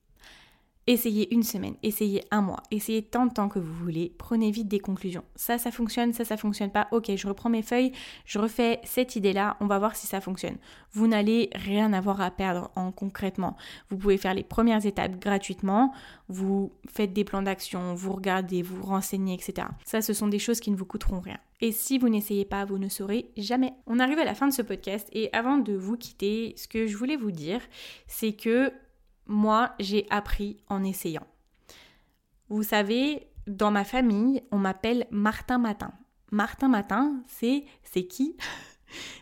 Essayez 0.87 1.31
une 1.31 1.43
semaine, 1.43 1.75
essayez 1.83 2.23
un 2.31 2.41
mois, 2.41 2.63
essayez 2.71 3.03
tant 3.03 3.27
de 3.27 3.33
temps 3.33 3.49
que 3.49 3.59
vous 3.59 3.73
voulez, 3.73 4.15
prenez 4.17 4.49
vite 4.49 4.67
des 4.67 4.79
conclusions. 4.79 5.23
Ça, 5.35 5.59
ça 5.59 5.69
fonctionne, 5.69 6.11
ça, 6.11 6.25
ça 6.25 6.37
fonctionne 6.37 6.71
pas. 6.71 6.87
Ok, 6.91 7.11
je 7.15 7.27
reprends 7.27 7.51
mes 7.51 7.61
feuilles, 7.61 7.91
je 8.25 8.39
refais 8.39 8.79
cette 8.83 9.15
idée-là, 9.15 9.57
on 9.59 9.67
va 9.67 9.77
voir 9.77 9.95
si 9.95 10.07
ça 10.07 10.21
fonctionne. 10.21 10.57
Vous 10.93 11.05
n'allez 11.05 11.51
rien 11.53 11.93
avoir 11.93 12.19
à 12.19 12.31
perdre 12.31 12.71
en 12.75 12.91
concrètement. 12.91 13.57
Vous 13.89 13.97
pouvez 13.97 14.17
faire 14.17 14.33
les 14.33 14.43
premières 14.43 14.83
étapes 14.83 15.19
gratuitement, 15.19 15.93
vous 16.29 16.71
faites 16.89 17.13
des 17.13 17.25
plans 17.25 17.43
d'action, 17.43 17.93
vous 17.93 18.13
regardez, 18.13 18.63
vous 18.63 18.81
renseignez, 18.81 19.35
etc. 19.35 19.67
Ça, 19.85 20.01
ce 20.01 20.13
sont 20.13 20.27
des 20.27 20.39
choses 20.39 20.59
qui 20.59 20.71
ne 20.71 20.75
vous 20.75 20.85
coûteront 20.85 21.19
rien. 21.19 21.37
Et 21.61 21.71
si 21.71 21.99
vous 21.99 22.09
n'essayez 22.09 22.43
pas, 22.43 22.65
vous 22.65 22.79
ne 22.79 22.89
saurez 22.89 23.29
jamais. 23.37 23.73
On 23.85 23.99
arrive 23.99 24.17
à 24.17 24.25
la 24.25 24.33
fin 24.33 24.47
de 24.47 24.53
ce 24.53 24.63
podcast 24.63 25.07
et 25.13 25.29
avant 25.31 25.57
de 25.57 25.73
vous 25.73 25.95
quitter, 25.95 26.55
ce 26.57 26.67
que 26.67 26.87
je 26.87 26.97
voulais 26.97 27.17
vous 27.17 27.31
dire, 27.31 27.61
c'est 28.07 28.33
que 28.33 28.73
moi, 29.31 29.73
j'ai 29.79 30.05
appris 30.09 30.57
en 30.67 30.83
essayant. 30.83 31.25
Vous 32.49 32.63
savez, 32.63 33.27
dans 33.47 33.71
ma 33.71 33.83
famille, 33.83 34.43
on 34.51 34.57
m'appelle 34.57 35.07
Martin 35.09 35.57
Matin. 35.57 35.93
Martin 36.31 36.67
Matin, 36.67 37.23
c'est 37.27 37.65
c'est 37.83 38.05
qui? 38.05 38.37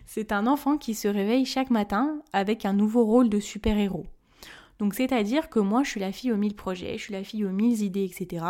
C'est 0.07 0.31
un 0.31 0.47
enfant 0.47 0.79
qui 0.79 0.95
se 0.95 1.07
réveille 1.07 1.45
chaque 1.45 1.69
matin 1.69 2.23
avec 2.33 2.65
un 2.65 2.73
nouveau 2.73 3.05
rôle 3.05 3.29
de 3.29 3.39
super-héros. 3.39 4.07
Donc 4.79 4.93
c'est-à-dire 4.93 5.49
que 5.49 5.59
moi 5.59 5.83
je 5.83 5.89
suis 5.89 5.99
la 5.99 6.11
fille 6.11 6.31
aux 6.31 6.37
mille 6.37 6.55
projets, 6.55 6.97
je 6.97 7.03
suis 7.03 7.13
la 7.13 7.23
fille 7.23 7.45
aux 7.45 7.51
mille 7.51 7.81
idées, 7.81 8.05
etc. 8.05 8.45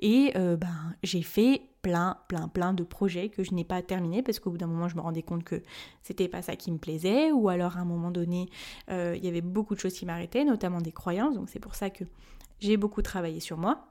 Et 0.00 0.32
euh, 0.36 0.56
ben 0.56 0.94
j'ai 1.04 1.22
fait 1.22 1.62
plein, 1.82 2.18
plein, 2.26 2.48
plein 2.48 2.74
de 2.74 2.82
projets 2.82 3.28
que 3.28 3.44
je 3.44 3.54
n'ai 3.54 3.64
pas 3.64 3.80
terminés 3.80 4.22
parce 4.22 4.40
qu'au 4.40 4.50
bout 4.50 4.58
d'un 4.58 4.66
moment 4.66 4.88
je 4.88 4.96
me 4.96 5.00
rendais 5.00 5.22
compte 5.22 5.44
que 5.44 5.62
c'était 6.02 6.28
pas 6.28 6.42
ça 6.42 6.56
qui 6.56 6.72
me 6.72 6.78
plaisait 6.78 7.30
ou 7.30 7.48
alors 7.48 7.76
à 7.76 7.80
un 7.80 7.84
moment 7.84 8.10
donné 8.10 8.48
euh, 8.90 9.14
il 9.16 9.24
y 9.24 9.28
avait 9.28 9.40
beaucoup 9.40 9.76
de 9.76 9.80
choses 9.80 9.94
qui 9.94 10.04
m'arrêtaient, 10.04 10.44
notamment 10.44 10.80
des 10.80 10.92
croyances. 10.92 11.36
Donc 11.36 11.48
c'est 11.48 11.60
pour 11.60 11.76
ça 11.76 11.90
que 11.90 12.04
j'ai 12.58 12.76
beaucoup 12.76 13.02
travaillé 13.02 13.38
sur 13.38 13.56
moi. 13.56 13.86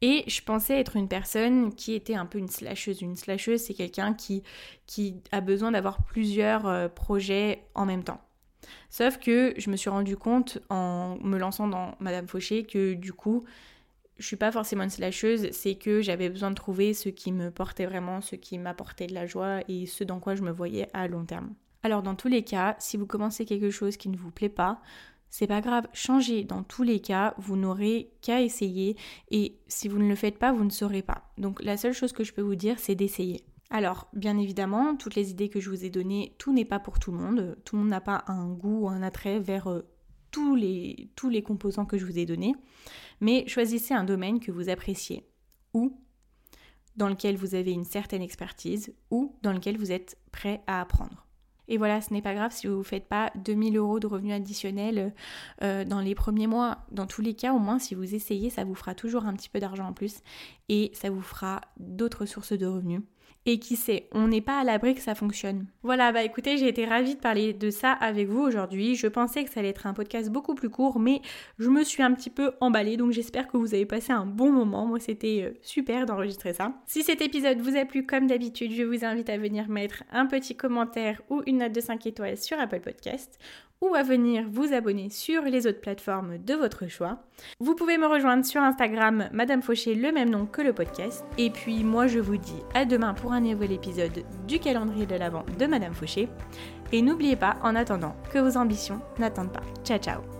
Et 0.00 0.24
je 0.28 0.42
pensais 0.42 0.78
être 0.78 0.96
une 0.96 1.08
personne 1.08 1.74
qui 1.74 1.94
était 1.94 2.14
un 2.14 2.26
peu 2.26 2.38
une 2.38 2.48
slasheuse. 2.48 3.02
Une 3.02 3.16
slasheuse, 3.16 3.62
c'est 3.62 3.74
quelqu'un 3.74 4.14
qui, 4.14 4.44
qui 4.86 5.16
a 5.32 5.40
besoin 5.40 5.72
d'avoir 5.72 6.04
plusieurs 6.04 6.66
euh, 6.66 6.88
projets 6.88 7.64
en 7.74 7.84
même 7.84 8.04
temps. 8.04 8.20
Sauf 8.90 9.18
que 9.18 9.54
je 9.56 9.70
me 9.70 9.76
suis 9.76 9.90
rendu 9.90 10.16
compte 10.16 10.58
en 10.70 11.18
me 11.22 11.38
lançant 11.38 11.68
dans 11.68 11.94
Madame 12.00 12.26
Fauché 12.26 12.64
que 12.64 12.94
du 12.94 13.12
coup, 13.12 13.44
je 14.18 14.26
suis 14.26 14.36
pas 14.36 14.50
forcément 14.50 14.82
une 14.82 14.90
slasheuse, 14.90 15.50
c'est 15.52 15.76
que 15.76 16.02
j'avais 16.02 16.28
besoin 16.28 16.50
de 16.50 16.56
trouver 16.56 16.92
ce 16.94 17.08
qui 17.08 17.32
me 17.32 17.50
portait 17.50 17.86
vraiment, 17.86 18.20
ce 18.20 18.36
qui 18.36 18.58
m'apportait 18.58 19.06
de 19.06 19.14
la 19.14 19.26
joie 19.26 19.60
et 19.68 19.86
ce 19.86 20.04
dans 20.04 20.18
quoi 20.18 20.34
je 20.34 20.42
me 20.42 20.50
voyais 20.50 20.88
à 20.92 21.06
long 21.06 21.24
terme. 21.24 21.54
Alors 21.82 22.02
dans 22.02 22.16
tous 22.16 22.28
les 22.28 22.42
cas, 22.42 22.74
si 22.78 22.96
vous 22.96 23.06
commencez 23.06 23.44
quelque 23.44 23.70
chose 23.70 23.96
qui 23.96 24.08
ne 24.08 24.16
vous 24.16 24.32
plaît 24.32 24.48
pas, 24.48 24.80
c'est 25.30 25.46
pas 25.46 25.60
grave, 25.60 25.86
changez. 25.92 26.42
Dans 26.44 26.62
tous 26.62 26.82
les 26.82 27.00
cas, 27.00 27.34
vous 27.38 27.56
n'aurez 27.56 28.10
qu'à 28.22 28.40
essayer 28.40 28.96
et 29.30 29.58
si 29.68 29.88
vous 29.88 29.98
ne 29.98 30.08
le 30.08 30.16
faites 30.16 30.38
pas, 30.38 30.52
vous 30.52 30.64
ne 30.64 30.70
saurez 30.70 31.02
pas. 31.02 31.30
Donc 31.36 31.62
la 31.62 31.76
seule 31.76 31.92
chose 31.92 32.12
que 32.12 32.24
je 32.24 32.32
peux 32.32 32.42
vous 32.42 32.56
dire, 32.56 32.78
c'est 32.78 32.94
d'essayer. 32.94 33.44
Alors, 33.70 34.08
bien 34.14 34.38
évidemment, 34.38 34.96
toutes 34.96 35.14
les 35.14 35.30
idées 35.30 35.50
que 35.50 35.60
je 35.60 35.68
vous 35.68 35.84
ai 35.84 35.90
données, 35.90 36.34
tout 36.38 36.52
n'est 36.52 36.64
pas 36.64 36.78
pour 36.78 36.98
tout 36.98 37.12
le 37.12 37.18
monde. 37.18 37.58
Tout 37.64 37.76
le 37.76 37.82
monde 37.82 37.90
n'a 37.90 38.00
pas 38.00 38.24
un 38.26 38.48
goût 38.48 38.84
ou 38.84 38.88
un 38.88 39.02
attrait 39.02 39.40
vers 39.40 39.68
euh, 39.70 39.86
tous, 40.30 40.54
les, 40.56 41.42
composants 41.44 41.84
que 41.84 41.98
je 41.98 42.06
vous 42.06 42.18
ai 42.18 42.26
donnés. 42.26 42.54
Mais 43.20 43.46
choisissez 43.46 43.94
un 43.94 44.04
domaine 44.04 44.40
que 44.40 44.52
vous 44.52 44.68
appréciez 44.68 45.26
ou 45.74 46.00
dans 46.96 47.08
lequel 47.08 47.36
vous 47.36 47.54
avez 47.54 47.72
une 47.72 47.84
certaine 47.84 48.22
expertise 48.22 48.94
ou 49.10 49.36
dans 49.42 49.52
lequel 49.52 49.76
vous 49.76 49.92
êtes 49.92 50.18
prêt 50.32 50.62
à 50.66 50.80
apprendre. 50.80 51.26
Et 51.70 51.76
voilà, 51.76 52.00
ce 52.00 52.14
n'est 52.14 52.22
pas 52.22 52.34
grave 52.34 52.50
si 52.50 52.66
vous 52.66 52.78
ne 52.78 52.82
faites 52.82 53.08
pas 53.08 53.30
2000 53.36 53.76
euros 53.76 54.00
de 54.00 54.06
revenus 54.06 54.34
additionnels 54.34 55.14
euh, 55.62 55.84
dans 55.84 56.00
les 56.00 56.14
premiers 56.14 56.46
mois. 56.46 56.78
Dans 56.90 57.06
tous 57.06 57.20
les 57.20 57.34
cas, 57.34 57.52
au 57.52 57.58
moins, 57.58 57.78
si 57.78 57.94
vous 57.94 58.14
essayez, 58.14 58.48
ça 58.48 58.64
vous 58.64 58.74
fera 58.74 58.94
toujours 58.94 59.26
un 59.26 59.34
petit 59.34 59.50
peu 59.50 59.60
d'argent 59.60 59.88
en 59.88 59.92
plus 59.92 60.22
et 60.70 60.90
ça 60.94 61.10
vous 61.10 61.20
fera 61.20 61.60
d'autres 61.78 62.24
sources 62.24 62.54
de 62.54 62.66
revenus. 62.66 63.02
Et 63.50 63.58
qui 63.58 63.76
sait, 63.76 64.10
on 64.12 64.28
n'est 64.28 64.42
pas 64.42 64.60
à 64.60 64.64
l'abri 64.64 64.94
que 64.94 65.00
ça 65.00 65.14
fonctionne. 65.14 65.64
Voilà, 65.82 66.12
bah 66.12 66.22
écoutez, 66.22 66.58
j'ai 66.58 66.68
été 66.68 66.84
ravie 66.84 67.14
de 67.14 67.20
parler 67.20 67.54
de 67.54 67.70
ça 67.70 67.92
avec 67.92 68.28
vous 68.28 68.42
aujourd'hui. 68.42 68.94
Je 68.94 69.06
pensais 69.06 69.42
que 69.42 69.50
ça 69.50 69.60
allait 69.60 69.70
être 69.70 69.86
un 69.86 69.94
podcast 69.94 70.28
beaucoup 70.28 70.54
plus 70.54 70.68
court, 70.68 70.98
mais 70.98 71.22
je 71.58 71.70
me 71.70 71.82
suis 71.82 72.02
un 72.02 72.12
petit 72.12 72.28
peu 72.28 72.52
emballée, 72.60 72.98
donc 72.98 73.12
j'espère 73.12 73.48
que 73.48 73.56
vous 73.56 73.72
avez 73.72 73.86
passé 73.86 74.12
un 74.12 74.26
bon 74.26 74.52
moment. 74.52 74.84
Moi, 74.84 75.00
c'était 75.00 75.44
euh, 75.44 75.58
super 75.62 76.04
d'enregistrer 76.04 76.52
ça. 76.52 76.74
Si 76.84 77.02
cet 77.02 77.22
épisode 77.22 77.62
vous 77.62 77.74
a 77.74 77.86
plu, 77.86 78.04
comme 78.04 78.26
d'habitude, 78.26 78.72
je 78.72 78.82
vous 78.82 79.02
invite 79.02 79.30
à 79.30 79.38
venir 79.38 79.70
mettre 79.70 80.04
un 80.12 80.26
petit 80.26 80.54
commentaire 80.54 81.22
ou 81.30 81.40
une 81.46 81.60
note 81.60 81.72
de 81.72 81.80
5 81.80 82.06
étoiles 82.06 82.36
sur 82.36 82.60
Apple 82.60 82.80
Podcast 82.80 83.38
ou 83.80 83.94
à 83.94 84.02
venir 84.02 84.44
vous 84.50 84.72
abonner 84.72 85.10
sur 85.10 85.42
les 85.42 85.66
autres 85.66 85.80
plateformes 85.80 86.38
de 86.38 86.54
votre 86.54 86.88
choix. 86.88 87.22
Vous 87.60 87.74
pouvez 87.74 87.98
me 87.98 88.06
rejoindre 88.06 88.44
sur 88.44 88.60
Instagram, 88.60 89.28
Madame 89.32 89.62
Fauché, 89.62 89.94
le 89.94 90.12
même 90.12 90.30
nom 90.30 90.46
que 90.46 90.62
le 90.62 90.72
podcast. 90.72 91.24
Et 91.36 91.50
puis 91.50 91.84
moi 91.84 92.06
je 92.06 92.18
vous 92.18 92.36
dis 92.36 92.62
à 92.74 92.84
demain 92.84 93.14
pour 93.14 93.32
un 93.32 93.40
nouvel 93.40 93.72
épisode 93.72 94.24
du 94.46 94.58
calendrier 94.58 95.06
de 95.06 95.16
l'Avent 95.16 95.44
de 95.58 95.66
Madame 95.66 95.94
Fauché. 95.94 96.28
Et 96.92 97.02
n'oubliez 97.02 97.36
pas 97.36 97.56
en 97.62 97.76
attendant 97.76 98.16
que 98.32 98.38
vos 98.38 98.56
ambitions 98.56 99.00
n'attendent 99.18 99.52
pas. 99.52 99.62
Ciao 99.84 99.98
ciao 99.98 100.37